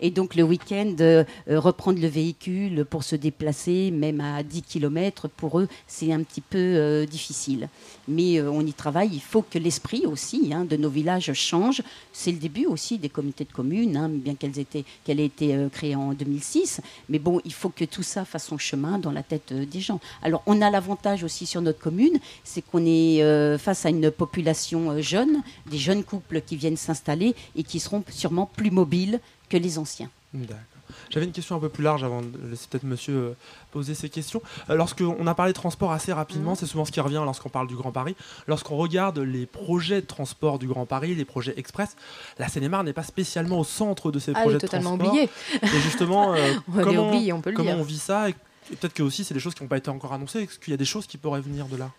Et 0.00 0.10
donc 0.10 0.34
le 0.34 0.42
week-end, 0.42 0.94
euh, 1.00 1.24
euh, 1.48 1.58
reprendre 1.58 2.00
le 2.00 2.08
véhicule 2.08 2.84
pour 2.84 3.02
se 3.02 3.16
déplacer, 3.16 3.90
même 3.90 4.20
à 4.20 4.42
10 4.42 4.62
km, 4.62 5.28
pour 5.28 5.58
eux, 5.58 5.68
c'est 5.86 6.12
un 6.12 6.22
petit 6.22 6.40
peu 6.40 6.58
euh, 6.58 7.06
difficile. 7.06 7.68
Mais 8.06 8.40
on 8.40 8.60
y 8.62 8.72
travaille. 8.72 9.10
Il 9.12 9.20
faut 9.20 9.42
que 9.42 9.58
l'esprit 9.58 10.06
aussi 10.06 10.52
hein, 10.52 10.64
de 10.64 10.76
nos 10.76 10.88
villages 10.88 11.32
change. 11.32 11.82
C'est 12.12 12.32
le 12.32 12.38
début 12.38 12.66
aussi 12.66 12.98
des 12.98 13.08
communautés 13.08 13.44
de 13.44 13.52
communes, 13.52 13.96
hein, 13.96 14.08
bien 14.08 14.34
qu'elles 14.34 14.58
ait 14.58 15.24
été 15.24 15.54
euh, 15.54 15.68
créée 15.68 15.94
en 15.94 16.12
2006. 16.12 16.80
Mais 17.08 17.18
bon, 17.18 17.40
il 17.44 17.52
faut 17.52 17.70
que 17.70 17.84
tout 17.84 18.02
ça 18.02 18.24
fasse 18.24 18.46
son 18.46 18.58
chemin 18.58 18.98
dans 18.98 19.12
la 19.12 19.22
tête 19.22 19.52
des 19.52 19.80
gens. 19.80 20.00
Alors 20.22 20.42
on 20.46 20.62
a 20.62 20.70
l'avantage 20.70 21.24
aussi 21.24 21.46
sur 21.46 21.60
notre 21.60 21.78
commune, 21.78 22.18
c'est 22.44 22.62
qu'on 22.62 22.84
est 22.86 23.58
face 23.58 23.84
à 23.86 23.90
une 23.90 24.10
population 24.10 25.00
jeune, 25.00 25.42
des 25.70 25.78
jeunes 25.78 26.04
couples 26.04 26.40
qui 26.40 26.56
viennent 26.56 26.76
s'installer 26.76 27.34
et 27.56 27.62
qui 27.62 27.80
seront 27.80 28.02
sûrement 28.08 28.46
plus 28.46 28.70
mobiles 28.70 29.20
que 29.48 29.56
les 29.56 29.78
anciens. 29.78 30.10
D'accord. 30.34 30.56
J'avais 31.10 31.26
une 31.26 31.32
question 31.32 31.56
un 31.56 31.58
peu 31.58 31.68
plus 31.68 31.84
large 31.84 32.02
avant 32.02 32.22
de 32.22 32.30
laisser 32.50 32.66
peut-être 32.68 32.84
monsieur 32.84 33.14
euh, 33.14 33.36
poser 33.72 33.94
ces 33.94 34.08
questions. 34.08 34.40
Euh, 34.70 34.74
Lorsqu'on 34.74 35.26
a 35.26 35.34
parlé 35.34 35.52
de 35.52 35.56
transport 35.58 35.92
assez 35.92 36.12
rapidement, 36.14 36.54
c'est 36.54 36.64
souvent 36.66 36.84
ce 36.86 36.92
qui 36.92 37.00
revient 37.00 37.20
lorsqu'on 37.24 37.48
parle 37.50 37.66
du 37.66 37.76
Grand 37.76 37.92
Paris. 37.92 38.14
Lorsqu'on 38.46 38.76
regarde 38.76 39.18
les 39.18 39.44
projets 39.46 40.00
de 40.00 40.06
transport 40.06 40.58
du 40.58 40.66
Grand 40.66 40.86
Paris, 40.86 41.14
les 41.14 41.24
projets 41.26 41.54
express, 41.58 41.94
la 42.38 42.48
Seine-et-Marne 42.48 42.86
n'est 42.86 42.92
pas 42.94 43.02
spécialement 43.02 43.58
au 43.60 43.64
centre 43.64 44.10
de 44.10 44.18
ces 44.18 44.32
Ah, 44.34 44.40
projets 44.42 44.56
de 44.56 44.60
totalement 44.60 44.96
transport. 44.96 45.18
Et 45.62 45.80
justement, 45.80 46.34
euh, 46.34 46.54
On 46.74 46.82
comment, 46.82 47.08
oubliée, 47.08 47.32
on 47.34 47.40
peut 47.42 47.50
le 47.50 47.56
comment 47.56 47.70
dire. 47.72 47.80
on 47.80 47.84
vit 47.84 47.98
ça 47.98 48.30
et 48.30 48.34
peut-être 48.70 48.94
que 48.94 49.02
aussi 49.02 49.24
c'est 49.24 49.34
des 49.34 49.40
choses 49.40 49.54
qui 49.54 49.62
n'ont 49.62 49.68
pas 49.68 49.78
été 49.78 49.90
encore 49.90 50.12
annoncées. 50.14 50.42
Est-ce 50.42 50.58
qu'il 50.58 50.70
y 50.70 50.74
a 50.74 50.78
des 50.78 50.84
choses 50.86 51.06
qui 51.06 51.16
pourraient 51.18 51.40
venir 51.42 51.66
de 51.66 51.76
là? 51.76 51.90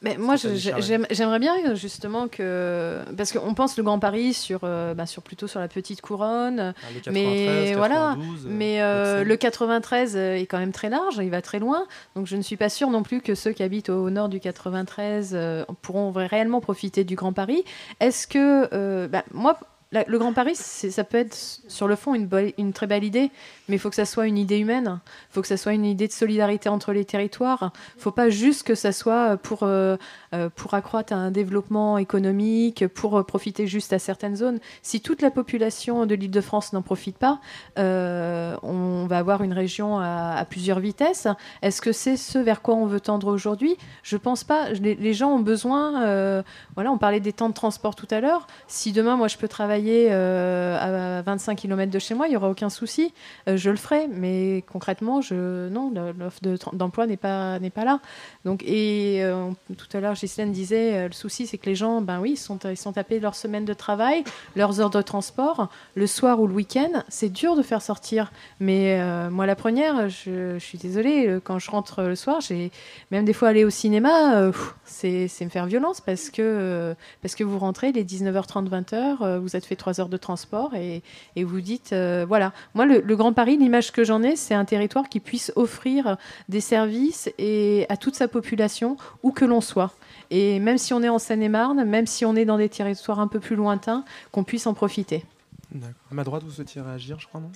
Mais 0.00 0.16
moi, 0.16 0.36
j'aimerais 0.36 1.38
bien 1.40 1.74
justement 1.74 2.28
que. 2.28 2.98
Parce 3.16 3.32
qu'on 3.32 3.54
pense 3.54 3.76
le 3.76 3.82
Grand 3.82 3.98
Paris 3.98 4.32
sur, 4.32 4.60
euh, 4.62 4.94
bah, 4.94 5.06
sur 5.06 5.22
plutôt 5.22 5.48
sur 5.48 5.58
la 5.58 5.66
petite 5.66 6.00
couronne. 6.00 6.72
Ah, 6.76 6.90
le 6.94 7.00
93, 7.00 7.12
mais 7.12 7.74
voilà. 7.74 7.94
92, 8.16 8.46
euh, 8.46 8.48
mais 8.48 8.80
euh, 8.80 9.24
le 9.24 9.36
93 9.36 10.16
euh, 10.16 10.34
est 10.36 10.46
quand 10.46 10.58
même 10.58 10.72
très 10.72 10.88
large, 10.88 11.16
il 11.20 11.30
va 11.30 11.42
très 11.42 11.58
loin. 11.58 11.84
Donc 12.14 12.26
je 12.26 12.36
ne 12.36 12.42
suis 12.42 12.56
pas 12.56 12.68
sûre 12.68 12.90
non 12.90 13.02
plus 13.02 13.20
que 13.20 13.34
ceux 13.34 13.50
qui 13.52 13.62
habitent 13.64 13.88
au 13.90 14.08
nord 14.10 14.28
du 14.28 14.38
93 14.38 15.32
euh, 15.34 15.64
pourront 15.82 16.12
réellement 16.12 16.60
profiter 16.60 17.02
du 17.02 17.16
Grand 17.16 17.32
Paris. 17.32 17.64
Est-ce 17.98 18.26
que. 18.28 18.68
euh, 18.72 19.08
bah, 19.08 19.24
moi. 19.32 19.58
Le 19.92 20.18
Grand 20.18 20.34
Paris, 20.34 20.54
ça 20.54 21.02
peut 21.02 21.16
être 21.16 21.34
sur 21.34 21.88
le 21.88 21.96
fond 21.96 22.14
une, 22.14 22.72
très 22.72 22.86
belle 22.86 23.04
idée, 23.04 23.30
mais 23.68 23.76
il 23.76 23.78
faut 23.78 23.88
que 23.88 23.96
ça 23.96 24.04
soit 24.04 24.26
une 24.26 24.36
idée 24.36 24.58
humaine. 24.58 25.00
Il 25.30 25.34
faut 25.34 25.40
que 25.40 25.48
ça 25.48 25.56
soit 25.56 25.72
une 25.72 25.86
idée 25.86 26.06
de 26.06 26.12
solidarité 26.12 26.68
entre 26.68 26.92
les 26.92 27.06
territoires. 27.06 27.72
Il 27.94 27.98
ne 27.98 28.02
faut 28.02 28.10
pas 28.10 28.28
juste 28.28 28.64
que 28.64 28.74
ça 28.74 28.92
soit 28.92 29.38
pour, 29.38 29.62
euh, 29.62 29.96
euh, 30.34 30.50
pour 30.54 30.74
accroître 30.74 31.14
un 31.14 31.30
développement 31.30 31.96
économique, 31.96 32.86
pour 32.88 33.16
euh, 33.16 33.22
profiter 33.22 33.66
juste 33.66 33.94
à 33.94 33.98
certaines 33.98 34.36
zones. 34.36 34.58
Si 34.82 35.00
toute 35.00 35.22
la 35.22 35.30
population 35.30 36.04
de 36.04 36.14
l'île 36.14 36.30
de 36.30 36.40
France 36.42 36.74
n'en 36.74 36.82
profite 36.82 37.16
pas, 37.16 37.40
euh, 37.78 38.56
on 38.62 39.06
va 39.06 39.18
avoir 39.18 39.42
une 39.42 39.54
région 39.54 39.98
à, 39.98 40.44
plusieurs 40.48 40.80
vitesses. 40.80 41.28
Est-ce 41.62 41.80
que 41.80 41.92
c'est 41.92 42.16
ce 42.18 42.38
vers 42.38 42.60
quoi 42.60 42.74
on 42.74 42.86
veut 42.86 43.00
tendre 43.00 43.28
aujourd'hui? 43.28 43.76
Je 44.02 44.18
pense 44.18 44.44
pas. 44.44 44.70
Les, 44.72 45.14
gens 45.14 45.30
ont 45.30 45.40
besoin. 45.40 46.02
euh, 46.04 46.42
voilà, 46.74 46.92
on 46.92 46.98
parlait 46.98 47.20
des 47.20 47.32
temps 47.32 47.48
de 47.48 47.54
transport 47.54 47.94
tout 47.94 48.08
à 48.10 48.20
l'heure. 48.20 48.46
Si 48.66 48.92
demain, 48.92 49.16
moi, 49.16 49.28
je 49.28 49.38
peux 49.38 49.48
travailler 49.48 49.77
euh, 49.86 51.18
à 51.18 51.22
25 51.22 51.56
km 51.56 51.90
de 51.90 51.98
chez 51.98 52.14
moi, 52.14 52.28
il 52.28 52.32
y 52.32 52.36
aura 52.36 52.48
aucun 52.48 52.68
souci. 52.68 53.12
Euh, 53.48 53.56
je 53.56 53.70
le 53.70 53.76
ferai. 53.76 54.08
Mais 54.08 54.64
concrètement, 54.70 55.20
je 55.20 55.68
non, 55.68 55.92
l'offre 56.18 56.40
d'emploi 56.72 57.06
n'est 57.06 57.16
pas 57.16 57.58
pas 57.74 57.84
là. 57.84 58.00
Donc 58.44 58.62
et 58.64 59.22
euh, 59.22 59.50
tout 59.76 59.96
à 59.96 60.00
l'heure, 60.00 60.14
Ghislaine 60.14 60.52
disait, 60.52 61.06
le 61.06 61.12
souci, 61.12 61.46
c'est 61.46 61.58
que 61.58 61.66
les 61.66 61.74
gens, 61.74 62.00
ben 62.00 62.20
oui, 62.20 62.32
ils 62.32 62.36
sont 62.36 62.58
ils 62.64 62.76
sont 62.76 62.92
tapés 62.92 63.20
leur 63.20 63.34
semaine 63.34 63.64
de 63.64 63.74
travail, 63.74 64.24
leurs 64.56 64.80
heures 64.80 64.90
de 64.90 65.02
transport, 65.02 65.68
le 65.94 66.06
soir 66.06 66.40
ou 66.40 66.46
le 66.46 66.54
week-end. 66.54 67.02
C'est 67.08 67.28
dur 67.28 67.56
de 67.56 67.62
faire 67.62 67.82
sortir. 67.82 68.32
Mais 68.60 69.00
moi, 69.30 69.46
la 69.46 69.56
première, 69.56 70.08
je, 70.08 70.54
je 70.54 70.64
suis 70.64 70.78
désolée, 70.78 71.38
quand 71.44 71.58
je 71.58 71.70
rentre 71.70 72.02
le 72.02 72.16
soir, 72.16 72.40
j'ai 72.40 72.70
même 73.10 73.24
des 73.24 73.32
fois 73.32 73.48
aller 73.48 73.64
au 73.64 73.70
cinéma, 73.70 74.50
c'est 74.84 75.28
me 75.40 75.50
faire 75.50 75.66
violence 75.66 76.00
parce 76.00 76.30
que 76.30 76.94
parce 77.22 77.34
que 77.34 77.44
vous 77.44 77.58
rentrez 77.58 77.92
les 77.92 78.04
19h30, 78.04 78.68
20h, 78.68 79.22
euh, 79.22 79.38
vous 79.38 79.56
êtes 79.56 79.66
fait 79.68 79.76
3 79.76 80.00
heures 80.00 80.08
de 80.08 80.16
transport 80.16 80.74
et, 80.74 81.02
vous 81.36 81.60
dites, 81.60 81.92
euh, 81.92 82.24
voilà. 82.26 82.52
Moi, 82.74 82.86
le, 82.86 83.00
le 83.00 83.16
Grand 83.16 83.32
Paris, 83.32 83.56
l'image 83.56 83.92
que 83.92 84.04
j'en 84.04 84.22
ai, 84.22 84.36
c'est 84.36 84.54
un 84.54 84.64
territoire 84.64 85.08
qui 85.08 85.20
puisse 85.20 85.52
offrir 85.56 86.16
des 86.48 86.60
services 86.60 87.30
et 87.38 87.86
à 87.88 87.96
toute 87.96 88.16
sa 88.16 88.28
population, 88.28 88.96
où 89.22 89.30
que 89.30 89.44
l'on 89.44 89.60
soit. 89.60 89.92
Et 90.30 90.58
même 90.60 90.78
si 90.78 90.92
on 90.92 91.02
est 91.02 91.08
en 91.08 91.18
Seine-et-Marne, 91.18 91.84
même 91.84 92.06
si 92.06 92.24
on 92.24 92.34
est 92.36 92.44
dans 92.44 92.58
des 92.58 92.68
territoires 92.68 93.20
un 93.20 93.28
peu 93.28 93.40
plus 93.40 93.56
lointains, 93.56 94.04
qu'on 94.32 94.44
puisse 94.44 94.66
en 94.66 94.74
profiter. 94.74 95.24
D'accord. 95.72 95.94
À 96.10 96.14
ma 96.14 96.24
droite, 96.24 96.42
vous 96.44 96.50
souhaitiez 96.50 96.80
réagir, 96.80 97.18
je 97.20 97.26
crois, 97.26 97.40
non? 97.40 97.50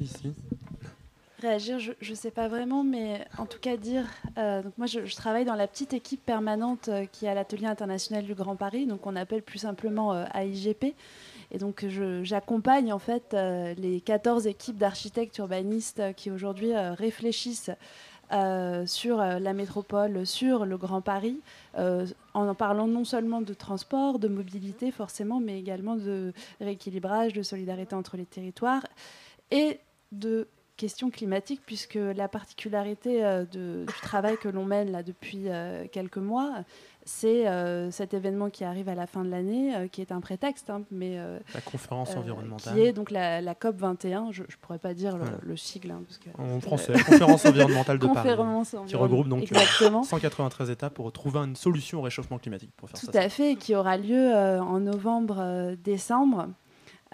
Ici. 0.00 0.34
Réagir, 1.44 1.78
je 1.78 2.10
ne 2.10 2.14
sais 2.14 2.30
pas 2.30 2.48
vraiment, 2.48 2.84
mais 2.84 3.22
en 3.36 3.44
tout 3.44 3.58
cas 3.60 3.76
dire. 3.76 4.06
euh, 4.38 4.62
donc 4.62 4.72
moi, 4.78 4.86
je, 4.86 5.14
travaille 5.14 5.44
dans 5.44 5.56
la 5.56 5.66
petite 5.66 5.92
équipe 5.92 6.24
permanente 6.24 6.88
euh, 6.88 7.04
qui 7.04 7.26
est 7.26 7.28
à 7.28 7.34
l'Atelier 7.34 7.66
international 7.66 8.24
du 8.24 8.32
Grand 8.34 8.56
Paris, 8.56 8.86
donc 8.86 9.06
on 9.06 9.14
appelle 9.14 9.42
plus 9.42 9.58
simplement 9.58 10.14
euh, 10.14 10.24
AIGP. 10.32 10.94
Et 11.50 11.58
donc 11.58 11.84
j'accompagne 12.22 12.94
en 12.94 12.98
fait 12.98 13.36
les 13.76 14.00
14 14.00 14.46
équipes 14.46 14.78
d'architectes 14.78 15.36
urbanistes 15.36 16.02
qui 16.16 16.30
aujourd'hui 16.30 16.72
réfléchissent 16.74 17.70
sur 18.86 19.18
la 19.18 19.52
métropole, 19.52 20.26
sur 20.26 20.64
le 20.64 20.76
Grand 20.78 21.00
Paris, 21.00 21.38
en 21.76 22.54
parlant 22.54 22.88
non 22.88 23.04
seulement 23.04 23.40
de 23.40 23.54
transport, 23.54 24.18
de 24.18 24.26
mobilité 24.26 24.90
forcément, 24.90 25.38
mais 25.38 25.60
également 25.60 25.94
de 25.94 26.32
rééquilibrage, 26.60 27.34
de 27.34 27.42
solidarité 27.42 27.94
entre 27.94 28.16
les 28.16 28.26
territoires 28.26 28.84
et 29.52 29.78
de 30.10 30.48
questions 30.76 31.10
climatiques, 31.10 31.62
puisque 31.64 31.94
la 32.16 32.28
particularité 32.28 33.24
euh, 33.24 33.44
de- 33.44 33.84
du 33.86 34.00
travail 34.02 34.36
que 34.38 34.48
l'on 34.48 34.64
mène 34.64 34.90
là 34.90 35.02
depuis 35.02 35.44
euh, 35.48 35.84
quelques 35.90 36.16
mois, 36.18 36.52
c'est 37.06 37.46
euh, 37.46 37.90
cet 37.90 38.14
événement 38.14 38.48
qui 38.50 38.64
arrive 38.64 38.88
à 38.88 38.94
la 38.94 39.06
fin 39.06 39.24
de 39.24 39.30
l'année, 39.30 39.76
euh, 39.76 39.88
qui 39.88 40.00
est 40.00 40.10
un 40.10 40.20
prétexte, 40.20 40.70
hein, 40.70 40.82
mais 40.90 41.18
euh, 41.18 41.38
La 41.54 41.60
conférence 41.60 42.16
environnementale. 42.16 42.72
qui 42.74 42.80
est 42.80 42.92
donc 42.92 43.10
la, 43.10 43.40
la 43.42 43.54
COP 43.54 43.76
21. 43.76 44.32
Je, 44.32 44.42
ne 44.42 44.46
pourrais 44.62 44.78
pas 44.78 44.94
dire 44.94 45.18
le, 45.42 45.56
sigle, 45.56 45.90
hein, 45.90 46.02
parce 46.06 46.18
que 46.18 46.30
En 46.40 46.60
français, 46.60 46.94
conférence 46.94 47.44
environnementale 47.44 47.98
de 47.98 48.06
Conférence 48.06 48.70
Paris, 48.72 48.86
qui 48.86 48.96
regroupe 48.96 49.28
donc 49.28 49.40
euh, 49.40 49.42
exactement. 49.42 50.02
193 50.02 50.70
États 50.70 50.90
pour 50.90 51.12
trouver 51.12 51.40
une 51.40 51.56
solution 51.56 51.98
au 51.98 52.02
réchauffement 52.02 52.38
climatique. 52.38 52.70
Pour 52.76 52.88
faire 52.88 52.98
Tout 52.98 53.12
ça 53.12 53.20
à 53.20 53.28
fait, 53.28 53.52
et 53.52 53.56
qui 53.56 53.74
aura 53.74 53.96
lieu 53.98 54.32
en 54.34 54.80
novembre-décembre. 54.80 56.48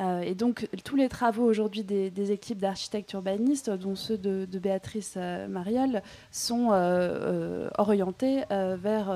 Euh, 0.01 0.21
et 0.23 0.35
donc, 0.35 0.69
tous 0.85 0.97
les 0.97 1.09
travaux 1.09 1.45
aujourd'hui 1.45 1.85
des, 1.85 2.33
équipes 2.33 2.59
d'architectes 2.59 3.13
urbanistes, 3.13 3.71
dont 3.71 3.95
ceux 3.95 4.17
de, 4.17 4.47
Béatrice 4.59 5.15
euh, 5.17 5.49
Mariol, 5.49 6.03
sont 6.31 6.69
euh, 6.73 7.69
orientés 7.79 8.43
vers, 8.51 9.13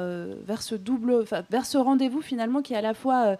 vers 0.46 0.62
ce 0.62 0.74
double, 0.74 1.24
vers 1.50 1.66
ce 1.66 1.78
rendez-vous 1.78 2.20
finalement 2.20 2.62
qui 2.62 2.74
est 2.74 2.76
à 2.76 2.80
la 2.80 2.94
fois 2.94 3.36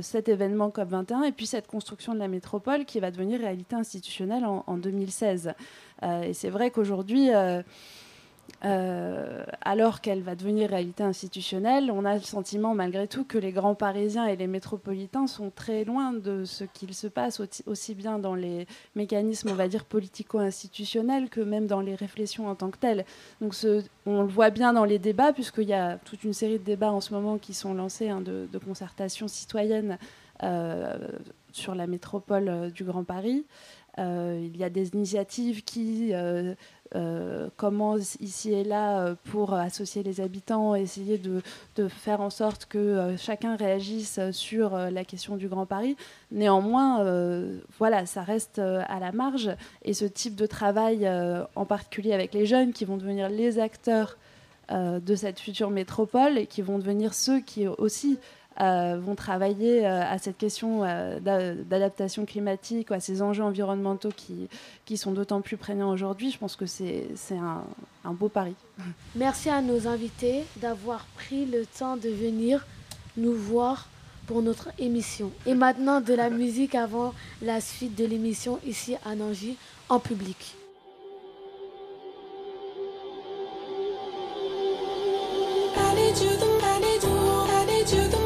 cet 0.00 0.28
événement 0.28 0.68
COP21 0.68 1.24
et 1.24 1.32
puis 1.32 1.46
cette 1.46 1.66
construction 1.66 2.14
de 2.14 2.18
la 2.18 2.28
métropole 2.28 2.84
qui 2.84 3.00
va 3.00 3.10
devenir 3.10 3.40
réalité 3.40 3.76
institutionnelle 3.76 4.44
en, 4.44 4.64
en 4.66 4.76
2016. 4.76 5.52
Euh, 6.02 6.22
et 6.22 6.32
c'est 6.34 6.50
vrai 6.50 6.70
qu'aujourd'hui, 6.70 7.30
euh, 8.66 9.44
alors 9.60 10.00
qu'elle 10.00 10.22
va 10.22 10.34
devenir 10.34 10.70
réalité 10.70 11.04
institutionnelle, 11.04 11.92
on 11.92 12.04
a 12.04 12.14
le 12.14 12.20
sentiment 12.20 12.74
malgré 12.74 13.06
tout 13.06 13.22
que 13.22 13.38
les 13.38 13.52
grands 13.52 13.76
parisiens 13.76 14.26
et 14.26 14.34
les 14.34 14.48
métropolitains 14.48 15.28
sont 15.28 15.50
très 15.54 15.84
loin 15.84 16.12
de 16.12 16.44
ce 16.44 16.64
qu'il 16.64 16.92
se 16.92 17.06
passe 17.06 17.40
aussi, 17.66 17.94
bien 17.94 18.18
dans 18.18 18.34
les 18.34 18.66
mécanismes, 18.96 19.50
on 19.50 19.54
va 19.54 19.68
dire, 19.68 19.84
politico-institutionnels 19.84 21.28
que 21.28 21.40
même 21.40 21.68
dans 21.68 21.80
les 21.80 21.94
réflexions 21.94 22.48
en 22.48 22.56
tant 22.56 22.70
que 22.70 22.78
telles. 22.78 23.04
Donc 23.40 23.54
on 24.04 24.22
le 24.22 24.28
voit 24.28 24.50
bien 24.50 24.72
dans 24.72 24.84
les 24.84 24.98
débats, 24.98 25.32
puisqu'il 25.32 25.68
y 25.68 25.72
a 25.72 25.98
toute 25.98 26.24
une 26.24 26.32
série 26.32 26.58
de 26.58 26.64
débats 26.64 26.92
en 26.92 27.00
ce 27.00 27.14
moment 27.14 27.38
qui 27.38 27.54
sont 27.54 27.72
lancés 27.72 28.08
hein, 28.08 28.20
de, 28.20 28.48
de 28.50 28.58
concertation 28.58 29.28
citoyenne 29.28 29.96
euh, 30.42 30.98
sur 31.52 31.74
la 31.74 31.86
métropole 31.86 32.48
euh, 32.48 32.70
du 32.70 32.84
Grand 32.84 33.04
Paris. 33.04 33.46
Euh, 33.98 34.38
il 34.42 34.56
y 34.56 34.64
a 34.64 34.70
des 34.70 34.88
initiatives 34.90 35.64
qui 35.64 36.10
euh, 36.12 36.54
euh, 36.94 37.48
commencent 37.56 38.16
ici 38.20 38.52
et 38.52 38.62
là 38.62 39.14
pour 39.30 39.54
associer 39.54 40.02
les 40.02 40.20
habitants, 40.20 40.74
essayer 40.74 41.18
de, 41.18 41.40
faire 41.88 42.20
en 42.20 42.30
sorte 42.30 42.66
que 42.66 43.14
chacun 43.18 43.56
réagisse 43.56 44.20
sur 44.32 44.76
la 44.76 45.04
question 45.04 45.36
du 45.36 45.48
Grand 45.48 45.66
Paris. 45.66 45.96
Néanmoins, 46.30 47.04
voilà, 47.78 48.06
ça 48.06 48.22
reste 48.22 48.58
à 48.58 49.00
la 49.00 49.12
marge. 49.12 49.50
Et 49.82 49.94
ce 49.94 50.04
type 50.04 50.36
de 50.36 50.46
travail, 50.46 51.08
en 51.54 51.64
particulier 51.64 52.12
avec 52.12 52.34
les 52.34 52.46
jeunes 52.46 52.72
qui 52.72 52.84
vont 52.84 52.96
devenir 52.96 53.28
les 53.28 53.58
acteurs 53.58 54.16
de 54.70 55.14
cette 55.14 55.38
future 55.38 55.70
métropole 55.70 56.38
et 56.38 56.46
qui 56.46 56.62
vont 56.62 56.78
devenir 56.78 57.14
ceux 57.14 57.40
qui 57.40 57.66
aussi 57.66 58.18
euh, 58.60 58.98
vont 59.00 59.14
travailler 59.14 59.86
euh, 59.86 60.02
à 60.02 60.18
cette 60.18 60.38
question 60.38 60.84
euh, 60.84 61.20
d'a- 61.20 61.54
d'adaptation 61.54 62.24
climatique, 62.24 62.90
ou 62.90 62.94
à 62.94 63.00
ces 63.00 63.22
enjeux 63.22 63.42
environnementaux 63.44 64.10
qui, 64.16 64.48
qui 64.84 64.96
sont 64.96 65.12
d'autant 65.12 65.40
plus 65.40 65.56
prégnants 65.56 65.90
aujourd'hui. 65.90 66.30
Je 66.30 66.38
pense 66.38 66.56
que 66.56 66.66
c'est 66.66 67.06
un, 67.30 67.64
un 68.04 68.12
beau 68.12 68.28
pari. 68.28 68.54
Merci 69.14 69.50
à 69.50 69.62
nos 69.62 69.86
invités 69.86 70.44
d'avoir 70.56 71.06
pris 71.16 71.46
le 71.46 71.66
temps 71.66 71.96
de 71.96 72.08
venir 72.08 72.66
nous 73.16 73.34
voir 73.34 73.88
pour 74.26 74.42
notre 74.42 74.68
émission. 74.78 75.30
Et 75.46 75.54
maintenant, 75.54 76.00
de 76.00 76.12
la 76.14 76.30
musique 76.30 76.74
avant 76.74 77.14
la 77.42 77.60
suite 77.60 77.94
de 77.96 78.04
l'émission 78.04 78.58
ici 78.66 78.96
à 79.04 79.14
Nangy 79.14 79.56
en 79.88 80.00
public. 80.00 80.56
I 87.88 88.25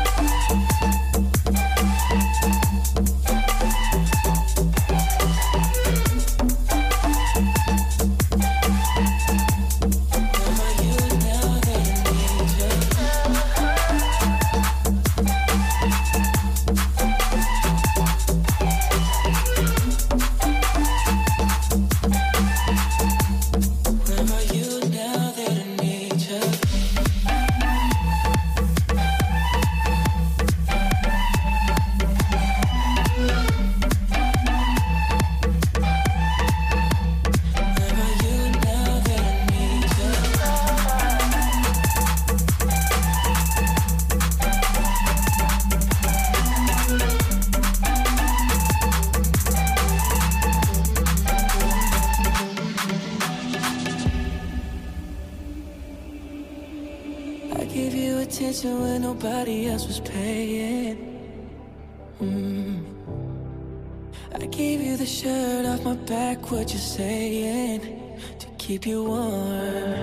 Keep 68.71 68.85
you 68.85 69.03
warm. 69.03 69.93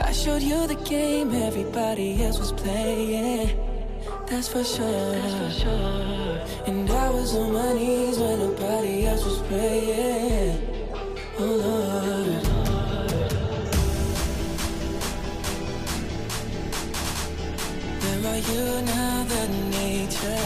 I 0.00 0.10
showed 0.12 0.40
you 0.40 0.66
the 0.66 0.80
game 0.88 1.34
everybody 1.34 2.24
else 2.24 2.38
was 2.38 2.50
playing. 2.50 3.50
That's 4.26 4.48
for 4.48 4.64
sure. 4.64 5.16
And 6.66 6.90
I 6.90 7.10
was 7.10 7.34
on 7.36 7.52
my 7.52 7.74
knees 7.74 8.18
when 8.18 8.38
nobody 8.38 9.04
else 9.04 9.24
was 9.26 9.38
praying. 9.48 10.56
Oh 11.38 11.54
Lord. 11.64 12.42
Where 18.02 18.20
are 18.32 18.42
you 18.50 18.64
now 18.94 19.24
that 19.32 19.50
need 19.74 20.10
you? 20.24 20.38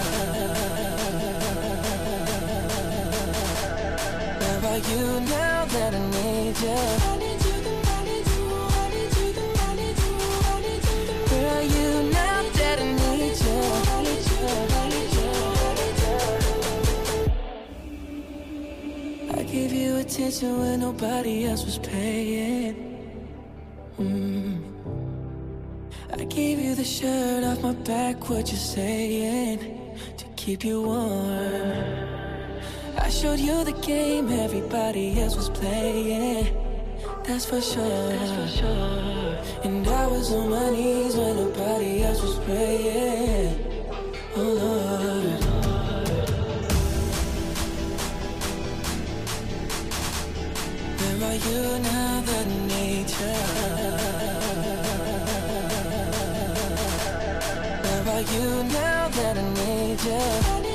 Where 4.41 4.61
are 4.73 4.83
you 4.91 5.26
need 6.61 7.45
you. 7.45 7.57
I 7.87 8.05
you, 8.31 8.49
Girl, 11.29 11.63
you 11.63 11.89
know 12.13 12.51
that 12.59 12.79
I 12.79 12.83
need 13.21 13.37
you. 13.43 13.57
I 19.39 19.43
gave 19.43 19.73
you 19.73 19.97
attention 19.97 20.59
when 20.59 20.81
nobody 20.81 21.45
else 21.45 21.65
was 21.65 21.79
paying. 21.79 22.75
Mm. 23.99 24.63
I 26.13 26.25
gave 26.25 26.59
you 26.59 26.75
the 26.75 26.85
shirt 26.85 27.45
off 27.45 27.63
my 27.63 27.73
back, 27.73 28.29
what 28.31 28.51
you 28.51 28.57
saying? 28.57 29.59
To 30.17 30.25
keep 30.37 30.65
you 30.65 30.83
warm. 30.83 32.16
I 33.07 33.09
showed 33.09 33.39
you 33.39 33.63
the 33.63 33.71
game 33.71 34.29
everybody 34.33 35.21
else 35.21 35.37
was 35.37 35.49
playing. 35.49 36.49
That's 37.23 37.45
for 37.45 37.61
sure. 37.61 38.11
And 39.63 39.87
I 39.87 40.07
was 40.09 40.33
on 40.33 40.51
my 40.51 40.71
knees 40.71 41.15
when 41.15 41.37
nobody 41.37 42.03
else 42.03 42.21
was 42.21 42.37
praying. 42.41 43.61
Oh 44.35 44.43
Lord. 44.43 45.45
Where 50.99 51.31
are 51.31 51.39
you 51.47 51.63
now 51.85 52.25
need 52.67 53.09
you? 53.21 53.37
Where 57.85 58.05
are 58.15 58.25
you 58.35 58.47
now 58.65 59.09
that 59.09 59.37
I 59.39 59.41
need 59.55 60.01
you? 60.03 60.66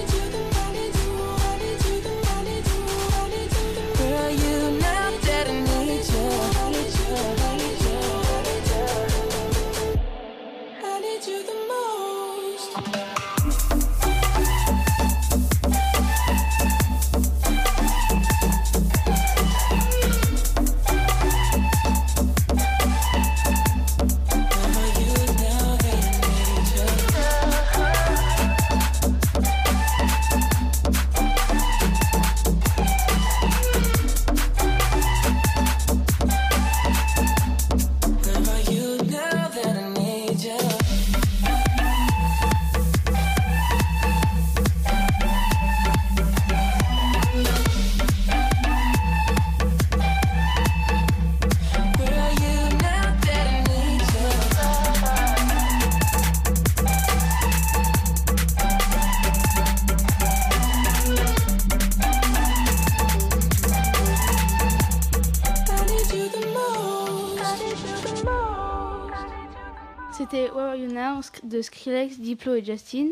De 71.62 71.66
Skrillex, 71.66 72.20
Diplo 72.20 72.55
et 72.55 72.64
Justin. 72.64 73.09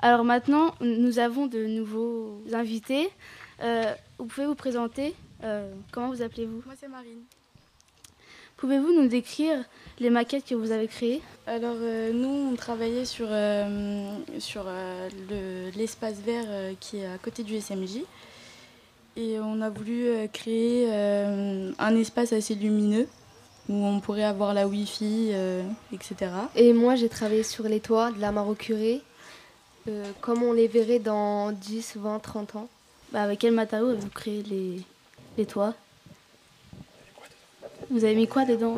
Alors 0.00 0.22
maintenant, 0.22 0.74
nous 0.82 1.18
avons 1.18 1.46
de 1.46 1.64
nouveaux 1.64 2.42
invités. 2.52 3.08
Euh, 3.62 3.94
vous 4.18 4.26
pouvez 4.26 4.46
vous 4.46 4.54
présenter 4.54 5.14
euh, 5.42 5.72
Comment 5.90 6.08
vous 6.10 6.20
appelez-vous? 6.20 6.62
Moi, 6.66 6.74
c'est 6.78 6.88
Marine. 6.88 7.22
Pouvez-vous 8.58 8.92
nous 8.92 9.08
décrire 9.08 9.64
les 10.00 10.10
maquettes 10.10 10.44
que 10.44 10.54
vous 10.54 10.70
avez 10.70 10.86
créées? 10.86 11.22
Alors, 11.46 11.76
euh, 11.80 12.12
nous, 12.12 12.52
on 12.52 12.56
travaillait 12.56 13.06
sur, 13.06 13.28
sur 14.38 14.66
l'espace 15.76 16.20
vert 16.20 16.74
qui 16.80 16.98
est 16.98 17.06
à 17.06 17.16
côté 17.16 17.42
du 17.42 17.58
SMJ. 17.58 18.02
Et 19.16 19.40
on 19.40 19.62
a 19.62 19.70
voulu 19.70 20.10
créer 20.32 20.92
un 20.92 21.96
espace 21.96 22.32
assez 22.32 22.54
lumineux 22.54 23.08
où 23.68 23.74
on 23.74 24.00
pourrait 24.00 24.24
avoir 24.24 24.54
la 24.54 24.66
Wi-Fi, 24.66 25.32
etc. 25.92 26.32
Et 26.56 26.72
moi, 26.72 26.94
j'ai 26.96 27.08
travaillé 27.08 27.42
sur 27.42 27.64
les 27.64 27.80
toits 27.80 28.10
de 28.12 28.20
la 28.20 28.32
Maroc-Curé, 28.32 29.02
comme 30.20 30.42
on 30.42 30.52
les 30.52 30.68
verrait 30.68 30.98
dans 30.98 31.52
10, 31.52 31.96
20, 31.96 32.18
30 32.18 32.56
ans. 32.56 32.68
Bah, 33.12 33.22
avec 33.22 33.38
quel 33.38 33.54
matériau 33.54 33.88
avez-vous 33.88 34.10
créé 34.10 34.42
les, 34.42 34.82
les 35.38 35.46
toits? 35.46 35.74
Vous 37.90 38.04
avez 38.04 38.14
mis 38.14 38.28
quoi 38.28 38.44
dedans? 38.44 38.76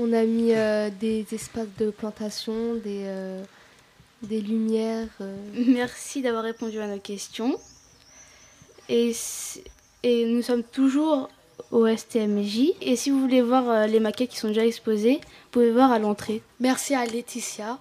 On 0.00 0.12
a 0.14 0.24
mis 0.24 0.54
euh, 0.54 0.88
des 1.00 1.26
espaces 1.32 1.68
de 1.78 1.90
plantation, 1.90 2.76
des, 2.76 3.02
euh, 3.04 3.42
des 4.22 4.40
lumières. 4.40 5.08
Euh. 5.20 5.36
Merci 5.66 6.22
d'avoir 6.22 6.44
répondu 6.44 6.80
à 6.80 6.86
nos 6.86 6.98
questions. 6.98 7.58
Et, 8.88 9.12
et 10.02 10.24
nous 10.24 10.40
sommes 10.40 10.62
toujours 10.62 11.28
au 11.70 11.86
STMJ. 11.86 12.72
Et 12.80 12.96
si 12.96 13.10
vous 13.10 13.20
voulez 13.20 13.42
voir 13.42 13.86
les 13.86 14.00
maquettes 14.00 14.30
qui 14.30 14.38
sont 14.38 14.48
déjà 14.48 14.66
exposées, 14.66 15.20
vous 15.22 15.50
pouvez 15.50 15.70
voir 15.70 15.92
à 15.92 15.98
l'entrée. 15.98 16.42
Merci 16.60 16.94
à 16.94 17.04
Laetitia. 17.04 17.78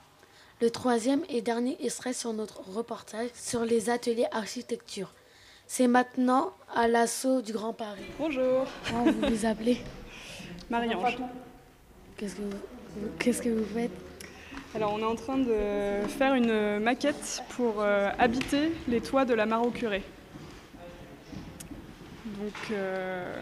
Le 0.59 0.71
troisième 0.71 1.21
et 1.30 1.41
dernier 1.41 1.78
extrait 1.84 2.13
sur 2.13 2.34
notre 2.34 2.61
reportage 2.67 3.30
sur 3.36 3.63
les 3.63 3.91
ateliers 3.91 4.25
architecture. 4.32 5.13
C'est 5.67 5.88
maintenant 5.88 6.51
à 6.73 6.88
l'assaut 6.88 7.41
du 7.41 7.53
Grand 7.53 7.73
Paris. 7.73 8.01
Bonjour. 8.17 8.65
Comment 8.89 9.03
vous 9.03 9.36
vous 9.36 9.45
appelez? 9.45 9.78
Marie-Ange. 10.69 11.17
Qu'est-ce 12.17 12.36
que 12.36 12.41
vous, 12.41 13.07
qu'est-ce 13.19 13.41
que 13.43 13.49
vous 13.49 13.65
faites? 13.65 13.91
Alors, 14.73 14.93
on 14.93 14.99
est 14.99 15.03
en 15.03 15.15
train 15.15 15.38
de 15.38 16.07
faire 16.07 16.34
une 16.34 16.80
maquette 16.80 17.43
pour 17.49 17.75
euh, 17.80 18.09
habiter 18.17 18.71
les 18.88 19.01
toits 19.01 19.25
de 19.25 19.34
la 19.34 19.45
mare 19.45 19.63
au 19.63 19.69
curé. 19.69 20.01
Donc, 22.38 22.71
euh, 22.71 23.35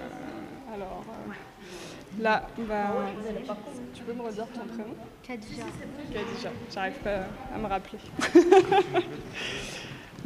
alors, 0.74 1.04
euh, 1.10 2.22
là, 2.24 2.48
bah, 2.60 2.93
tu 3.93 4.04
peux 4.04 4.14
me 4.14 4.22
redire 4.22 4.48
ton 4.48 4.66
prénom 4.66 4.96
Kadija. 5.22 5.64
Kadija, 6.14 6.50
j'arrive 6.74 7.00
pas 7.00 7.26
à 7.54 7.58
me 7.58 7.68
rappeler. 7.68 8.00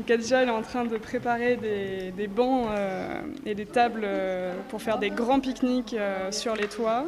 Kadja 0.05 0.43
est 0.43 0.49
en 0.49 0.61
train 0.61 0.86
de 0.86 0.97
préparer 0.97 1.55
des, 1.55 2.28
bancs 2.28 2.67
euh, 2.70 3.22
et 3.45 3.55
des 3.55 3.65
tables 3.65 4.03
euh, 4.03 4.53
pour 4.70 4.82
faire 4.82 4.97
des 4.97 5.09
grands 5.09 5.39
pique-niques 5.39 5.95
euh, 5.97 6.32
sur 6.32 6.55
les 6.55 6.67
toits. 6.67 7.05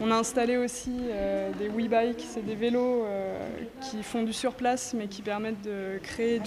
On 0.00 0.10
a 0.10 0.16
installé 0.16 0.56
aussi 0.56 0.92
des 1.58 1.68
WeBikes, 1.68 2.24
c'est 2.28 2.44
des 2.44 2.56
vélos 2.56 3.04
qui 3.80 4.02
font 4.02 4.24
du 4.24 4.32
surplace 4.32 4.92
mais 4.92 5.06
qui 5.06 5.22
permettent 5.22 5.62
de 5.62 5.98
créer 6.02 6.40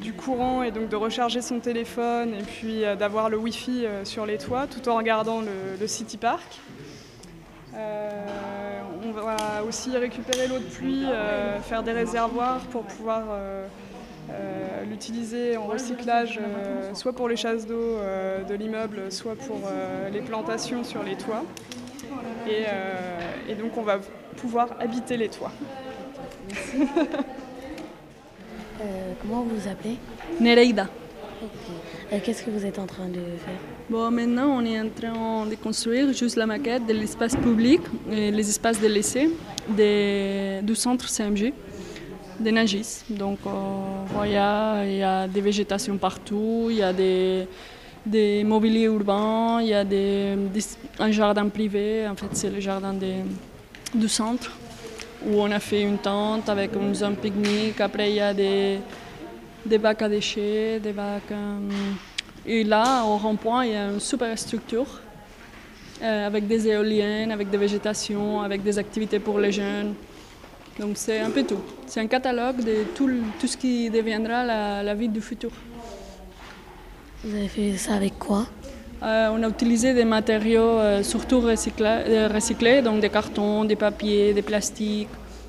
du, 0.00 0.12
courant 0.12 0.62
et 0.62 0.70
donc 0.70 0.88
de 0.88 0.96
recharger 0.96 1.42
son 1.42 1.58
téléphone 1.58 2.32
et 2.34 2.42
puis 2.42 2.82
d'avoir 2.98 3.30
le 3.30 3.36
Wi-Fi 3.36 3.84
sur 4.04 4.26
les 4.26 4.38
toits 4.38 4.68
tout 4.68 4.88
en 4.88 4.96
regardant 4.96 5.40
le, 5.40 5.86
City 5.88 6.18
Park. 6.18 6.60
on 7.74 9.10
va 9.10 9.64
aussi 9.66 9.96
récupérer 9.96 10.46
l'eau 10.46 10.58
de 10.58 10.64
pluie, 10.64 11.06
faire 11.64 11.82
des 11.82 11.92
réservoirs 11.92 12.60
pour 12.70 12.84
pouvoir 12.84 13.24
euh, 14.32 14.84
l'utiliser 14.84 15.56
en 15.56 15.66
recyclage, 15.66 16.38
euh, 16.38 16.94
soit 16.94 17.12
pour 17.12 17.28
les 17.28 17.36
chasses 17.36 17.66
d'eau 17.66 17.74
euh, 17.74 18.42
de 18.44 18.54
l'immeuble, 18.54 19.10
soit 19.10 19.34
pour 19.34 19.60
les 20.12 20.20
plantations 20.20 20.84
sur 20.84 21.02
les 21.02 21.16
toits. 21.16 21.44
Et, 22.48 23.54
donc 23.54 23.76
on 23.76 23.82
va 23.82 24.00
pouvoir 24.36 24.76
habiter 24.80 25.16
les 25.16 25.28
toits. 25.28 25.52
comment 29.22 29.42
vous 29.42 29.56
vous 29.56 29.68
appelez? 29.68 29.96
Nereida. 30.40 30.88
Qu'est-ce 32.24 32.42
que 32.42 32.50
vous 32.50 32.66
êtes 32.66 32.78
en 32.78 32.86
train 32.86 33.08
de 33.08 33.20
faire? 33.20 33.54
Bon, 33.88 34.10
maintenant, 34.10 34.48
on 34.48 34.64
est 34.64 34.80
en 34.80 34.88
train 34.88 35.46
de 35.46 35.54
construire 35.54 36.12
juste 36.12 36.36
la 36.36 36.46
maquette 36.46 36.86
de 36.86 36.92
l'espace 36.92 37.36
public 37.36 37.80
et 38.10 38.30
les 38.30 38.48
espaces 38.48 38.80
de 38.80 38.88
l'essai 38.88 39.30
du 39.68 40.74
centre 40.74 41.08
CMG 41.08 41.52
des 42.40 42.52
Nagis. 42.52 43.04
Donc 43.10 43.38
euh, 43.46 43.50
voilà, 44.12 44.82
il 44.84 44.96
y 44.96 45.02
a 45.02 45.28
des 45.28 45.40
végétations 45.40 45.96
partout, 45.98 46.68
il 46.70 46.76
y 46.76 46.82
a 46.82 46.92
des, 46.92 47.46
des 48.04 48.44
mobiliers 48.44 48.84
urbains, 48.84 49.60
il 49.60 49.68
y 49.68 49.74
a 49.74 49.84
des, 49.84 50.36
un 50.98 51.10
jardin 51.10 51.48
privé, 51.48 52.06
en 52.08 52.16
fait 52.16 52.28
c'est 52.32 52.50
le 52.50 52.60
jardin 52.60 52.94
du 53.94 54.08
centre, 54.08 54.50
où 55.26 55.40
on 55.40 55.50
a 55.50 55.60
fait 55.60 55.82
une 55.82 55.98
tente 55.98 56.48
avec 56.48 56.74
une 56.74 56.94
zone 56.94 57.16
pique-nique. 57.16 57.80
Après 57.80 58.10
il 58.10 58.16
y 58.16 58.20
a 58.20 58.32
des, 58.32 58.78
des 59.66 59.78
bacs 59.78 60.02
à 60.02 60.08
déchets, 60.08 60.80
des 60.80 60.92
bacs... 60.92 61.32
Euh, 61.32 61.58
et 62.46 62.64
là, 62.64 63.04
au 63.04 63.18
rond-point, 63.18 63.66
il 63.66 63.72
y 63.72 63.76
a 63.76 63.90
une 63.90 64.00
super 64.00 64.36
structure 64.38 65.00
euh, 66.02 66.26
avec 66.26 66.46
des 66.46 66.66
éoliennes, 66.68 67.30
avec 67.30 67.50
des 67.50 67.58
végétations, 67.58 68.40
avec 68.40 68.62
des 68.62 68.78
activités 68.78 69.18
pour 69.18 69.38
les 69.38 69.52
jeunes. 69.52 69.94
Donc 70.78 70.92
c'est 70.94 71.20
un 71.20 71.28
peu 71.30 71.42
tout. 71.42 71.60
C'est 71.86 72.00
un 72.00 72.06
catalogue 72.06 72.64
de 72.64 72.84
tout, 72.94 73.10
tout 73.38 73.46
ce 73.46 73.56
qui 73.56 73.90
deviendra 73.90 74.44
la, 74.82 74.94
ville 74.94 75.12
du 75.12 75.20
futur. 75.20 75.50
Vous 77.22 77.36
avez 77.36 77.48
fait 77.48 77.76
ça 77.76 77.94
avec 77.94 78.18
quoi 78.18 78.46
euh, 79.02 79.28
On 79.34 79.42
a 79.42 79.48
utilisé 79.48 79.92
des 79.92 80.06
matériaux 80.06 80.78
euh, 80.78 81.02
surtout 81.02 81.40
recyclés, 81.40 82.04
euh, 82.08 82.28
recyclés, 82.32 82.80
donc 82.80 83.00
des 83.00 83.10
cartons, 83.10 83.64
des 83.66 83.76
papiers, 83.76 84.32
des 84.32 84.40
plastiques, 84.40 85.08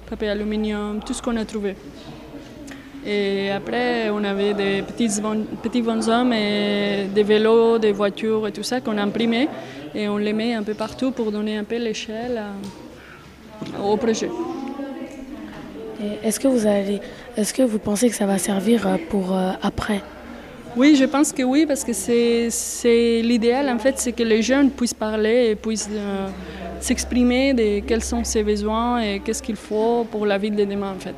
papier 0.10 0.30
aluminium, 0.30 1.00
tout 1.06 1.14
ce 1.14 1.22
qu'on 1.22 1.38
a 1.38 1.46
trouvé. 1.46 1.78
Et 3.06 3.52
après, 3.52 4.10
on 4.10 4.22
avait 4.26 4.54
des 4.54 4.82
petits, 4.82 5.10
petits 5.64 5.82
bonshommes 5.82 6.34
et 6.34 7.08
des 7.16 7.24
vélos, 7.24 7.80
des 7.80 7.94
voitures 7.94 8.48
et 8.48 8.52
tout 8.52 8.64
ça 8.64 8.82
qu'on 8.82 8.98
a 8.98 9.04
imprimé 9.04 9.48
et 9.96 10.10
on 10.10 10.18
les 10.18 10.34
met 10.34 10.54
un 10.54 10.64
peu 10.64 10.74
partout 10.74 11.12
pour 11.12 11.32
donner 11.32 11.58
un 11.58 11.64
peu 11.64 11.78
l'échelle 11.78 12.42
au 13.82 13.96
projet. 13.96 14.30
Est-ce 16.22 16.40
que 16.40 16.48
vous 16.50 16.68
allez, 16.68 17.00
est-ce 17.38 17.54
que 17.54 17.62
vous 17.62 17.80
pensez 17.80 18.10
que 18.10 18.16
ça 18.16 18.26
va 18.26 18.38
servir 18.38 19.00
pour 19.10 19.36
euh, 19.36 19.52
après? 19.62 20.02
Oui, 20.76 20.96
je 20.96 21.04
pense 21.04 21.34
que 21.34 21.44
oui, 21.44 21.66
parce 21.66 21.84
que 21.84 21.92
c'est 21.92 23.22
l'idéal 23.22 23.70
en 23.70 23.78
fait, 23.78 24.00
c'est 24.00 24.14
que 24.14 24.24
les 24.24 24.42
jeunes 24.42 24.72
puissent 24.72 24.94
parler 24.94 25.50
et 25.52 25.56
puissent 25.56 25.90
euh, 25.92 26.30
s'exprimer 26.80 27.54
de 27.54 27.80
quels 27.86 28.04
sont 28.04 28.24
ses 28.24 28.42
besoins 28.42 29.02
et 29.02 29.20
qu'est-ce 29.20 29.44
qu'il 29.44 29.58
faut 29.58 30.06
pour 30.10 30.26
la 30.26 30.38
vie 30.38 30.50
de 30.50 30.64
demain 30.64 30.94
en 30.94 31.00
fait. 31.00 31.16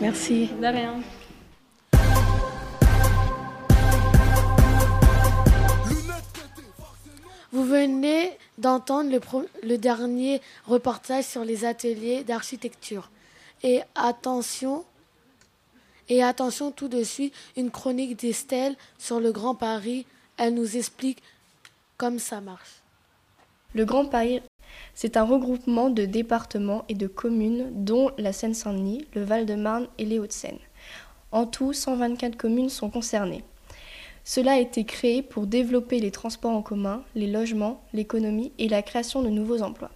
Merci. 0.00 0.50
De 0.60 0.66
rien. 0.66 0.94
Vous 7.52 7.64
venez 7.64 8.32
d'entendre 8.58 9.10
le, 9.10 9.20
le, 9.68 9.78
dernier 9.78 10.40
reportage 10.66 11.24
sur 11.24 11.44
les 11.44 11.64
ateliers 11.64 12.24
d'architecture. 12.24 13.10
Et 13.62 13.80
attention, 13.94 14.84
et 16.08 16.22
attention 16.22 16.70
tout 16.70 16.88
de 16.88 17.02
suite, 17.02 17.34
une 17.56 17.70
chronique 17.70 18.18
d'Estelle 18.18 18.76
sur 18.98 19.20
le 19.20 19.32
Grand 19.32 19.54
Paris. 19.54 20.06
Elle 20.36 20.54
nous 20.54 20.76
explique 20.76 21.22
comme 21.96 22.18
ça 22.18 22.40
marche. 22.40 22.82
Le 23.74 23.84
Grand 23.84 24.06
Paris, 24.06 24.40
c'est 24.94 25.16
un 25.16 25.24
regroupement 25.24 25.90
de 25.90 26.04
départements 26.04 26.84
et 26.88 26.94
de 26.94 27.06
communes, 27.06 27.70
dont 27.72 28.10
la 28.18 28.32
Seine-Saint-Denis, 28.32 29.06
le 29.14 29.24
Val-de-Marne 29.24 29.88
et 29.98 30.04
les 30.04 30.18
Hauts-de-Seine. 30.18 30.58
En 31.32 31.46
tout, 31.46 31.72
124 31.72 32.36
communes 32.36 32.68
sont 32.68 32.90
concernées. 32.90 33.44
Cela 34.24 34.52
a 34.52 34.58
été 34.58 34.84
créé 34.84 35.22
pour 35.22 35.46
développer 35.46 36.00
les 36.00 36.10
transports 36.10 36.52
en 36.52 36.62
commun, 36.62 37.02
les 37.14 37.26
logements, 37.26 37.84
l'économie 37.92 38.52
et 38.58 38.68
la 38.68 38.82
création 38.82 39.22
de 39.22 39.28
nouveaux 39.28 39.62
emplois. 39.62 39.90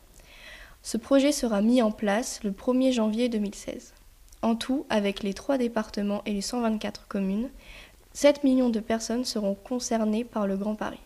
Ce 0.82 0.96
projet 0.96 1.32
sera 1.32 1.62
mis 1.62 1.80
en 1.80 1.90
place 1.90 2.42
le 2.44 2.50
1er 2.50 2.92
janvier 2.92 3.28
2016. 3.28 3.94
En 4.42 4.54
tout, 4.54 4.86
avec 4.88 5.22
les 5.22 5.34
trois 5.34 5.58
départements 5.58 6.22
et 6.24 6.32
les 6.32 6.40
124 6.40 7.08
communes, 7.08 7.50
7 8.12 8.44
millions 8.44 8.70
de 8.70 8.80
personnes 8.80 9.24
seront 9.24 9.54
concernées 9.54 10.24
par 10.24 10.46
le 10.46 10.56
Grand 10.56 10.74
Paris. 10.74 11.00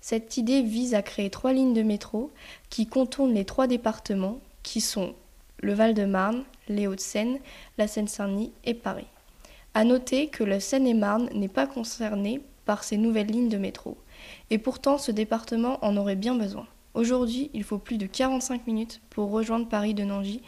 Cette 0.00 0.36
idée 0.36 0.62
vise 0.62 0.94
à 0.94 1.02
créer 1.02 1.30
trois 1.30 1.52
lignes 1.52 1.74
de 1.74 1.82
métro 1.82 2.30
qui 2.70 2.86
contournent 2.86 3.34
les 3.34 3.44
trois 3.44 3.66
départements 3.66 4.40
qui 4.62 4.80
sont 4.80 5.14
le 5.58 5.74
Val-de-Marne, 5.74 6.44
les 6.68 6.86
Hauts-de-Seine, 6.86 7.38
la 7.78 7.88
Seine-Saint-Denis 7.88 8.52
et 8.64 8.74
Paris. 8.74 9.06
À 9.74 9.84
noter 9.84 10.28
que 10.28 10.44
la 10.44 10.60
Seine-et-Marne 10.60 11.28
n'est 11.34 11.48
pas 11.48 11.66
concernée 11.66 12.40
par 12.64 12.84
ces 12.84 12.96
nouvelles 12.96 13.28
lignes 13.28 13.48
de 13.48 13.58
métro. 13.58 13.96
Et 14.50 14.58
pourtant, 14.58 14.98
ce 14.98 15.12
département 15.12 15.84
en 15.84 15.96
aurait 15.96 16.16
bien 16.16 16.34
besoin. 16.34 16.66
Aujourd'hui, 16.94 17.50
il 17.52 17.62
faut 17.62 17.78
plus 17.78 17.98
de 17.98 18.06
45 18.06 18.66
minutes 18.66 19.00
pour 19.10 19.30
rejoindre 19.30 19.68
Paris 19.68 19.92
de 19.92 20.02
Nangy. 20.02 20.40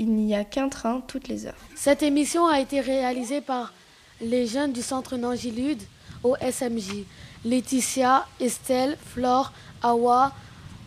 Il 0.00 0.12
n'y 0.12 0.34
a 0.34 0.44
qu'un 0.44 0.70
train 0.70 1.02
toutes 1.06 1.28
les 1.28 1.44
heures. 1.44 1.58
Cette 1.76 2.02
émission 2.02 2.46
a 2.46 2.58
été 2.58 2.80
réalisée 2.80 3.42
par 3.42 3.74
les 4.22 4.46
jeunes 4.46 4.72
du 4.72 4.80
centre 4.80 5.18
Nangy-Lude 5.18 5.82
au 6.24 6.36
SMJ. 6.36 7.04
Laetitia, 7.44 8.26
Estelle, 8.40 8.96
Flore, 9.12 9.52
Awa, 9.82 10.32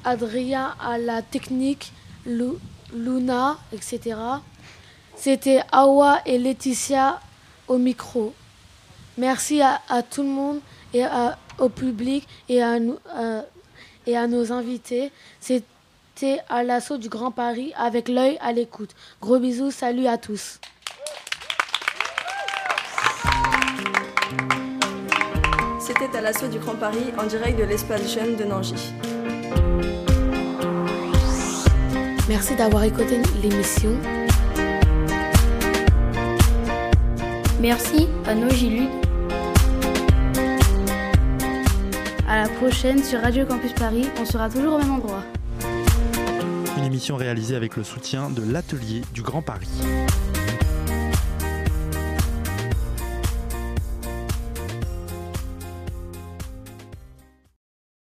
Adrien 0.04 0.74
à 0.84 0.98
la 0.98 1.22
technique, 1.22 1.94
Luna, 2.26 3.60
etc. 3.72 4.16
C'était 5.16 5.62
Awa 5.72 6.22
et 6.26 6.40
Laetitia 6.40 7.20
au 7.68 7.78
micro. 7.78 8.34
Merci 9.20 9.62
à, 9.62 9.80
tout 10.02 10.24
le 10.24 10.30
monde 10.30 10.60
et 10.92 11.04
au 11.60 11.70
public 11.70 12.28
et 12.50 12.64
à 12.64 12.80
nos 14.28 14.52
invités. 14.52 15.12
C'était 16.16 16.42
à 16.48 16.64
l'assaut 16.64 16.98
du 16.98 17.10
Grand 17.10 17.32
Paris 17.32 17.74
avec 17.76 18.08
l'œil 18.08 18.38
à 18.40 18.52
l'écoute. 18.52 18.92
Gros 19.20 19.40
bisous, 19.40 19.72
salut 19.72 20.06
à 20.06 20.18
tous. 20.18 20.60
C'était 25.80 26.16
à 26.16 26.22
l'assaut 26.22 26.48
du 26.48 26.60
Grand 26.60 26.76
Paris 26.76 27.12
en 27.18 27.26
direct 27.26 27.58
de 27.58 27.64
l'espace 27.64 28.14
jeune 28.14 28.36
de 28.36 28.44
Nangy. 28.44 28.94
Merci 32.30 32.56
d'avoir 32.56 32.84
écouté 32.84 33.20
l'émission. 33.42 33.98
Merci 37.60 38.08
à 38.28 38.36
nos 38.36 38.52
Giludes. 38.52 38.90
À 42.30 42.44
la 42.44 42.50
prochaine 42.50 43.04
sur 43.04 43.20
Radio 43.20 43.46
Campus 43.46 43.74
Paris, 43.74 44.10
on 44.22 44.26
sera 44.26 44.48
toujours 44.50 44.76
au 44.76 44.78
même 44.78 44.92
endroit. 44.92 45.24
Une 46.84 46.88
émission 46.88 47.16
réalisée 47.16 47.56
avec 47.56 47.78
le 47.78 47.84
soutien 47.86 48.30
de 48.30 48.44
l'Atelier 48.44 49.04
du 49.14 49.22
Grand 49.22 49.42
Paris. 49.42 49.70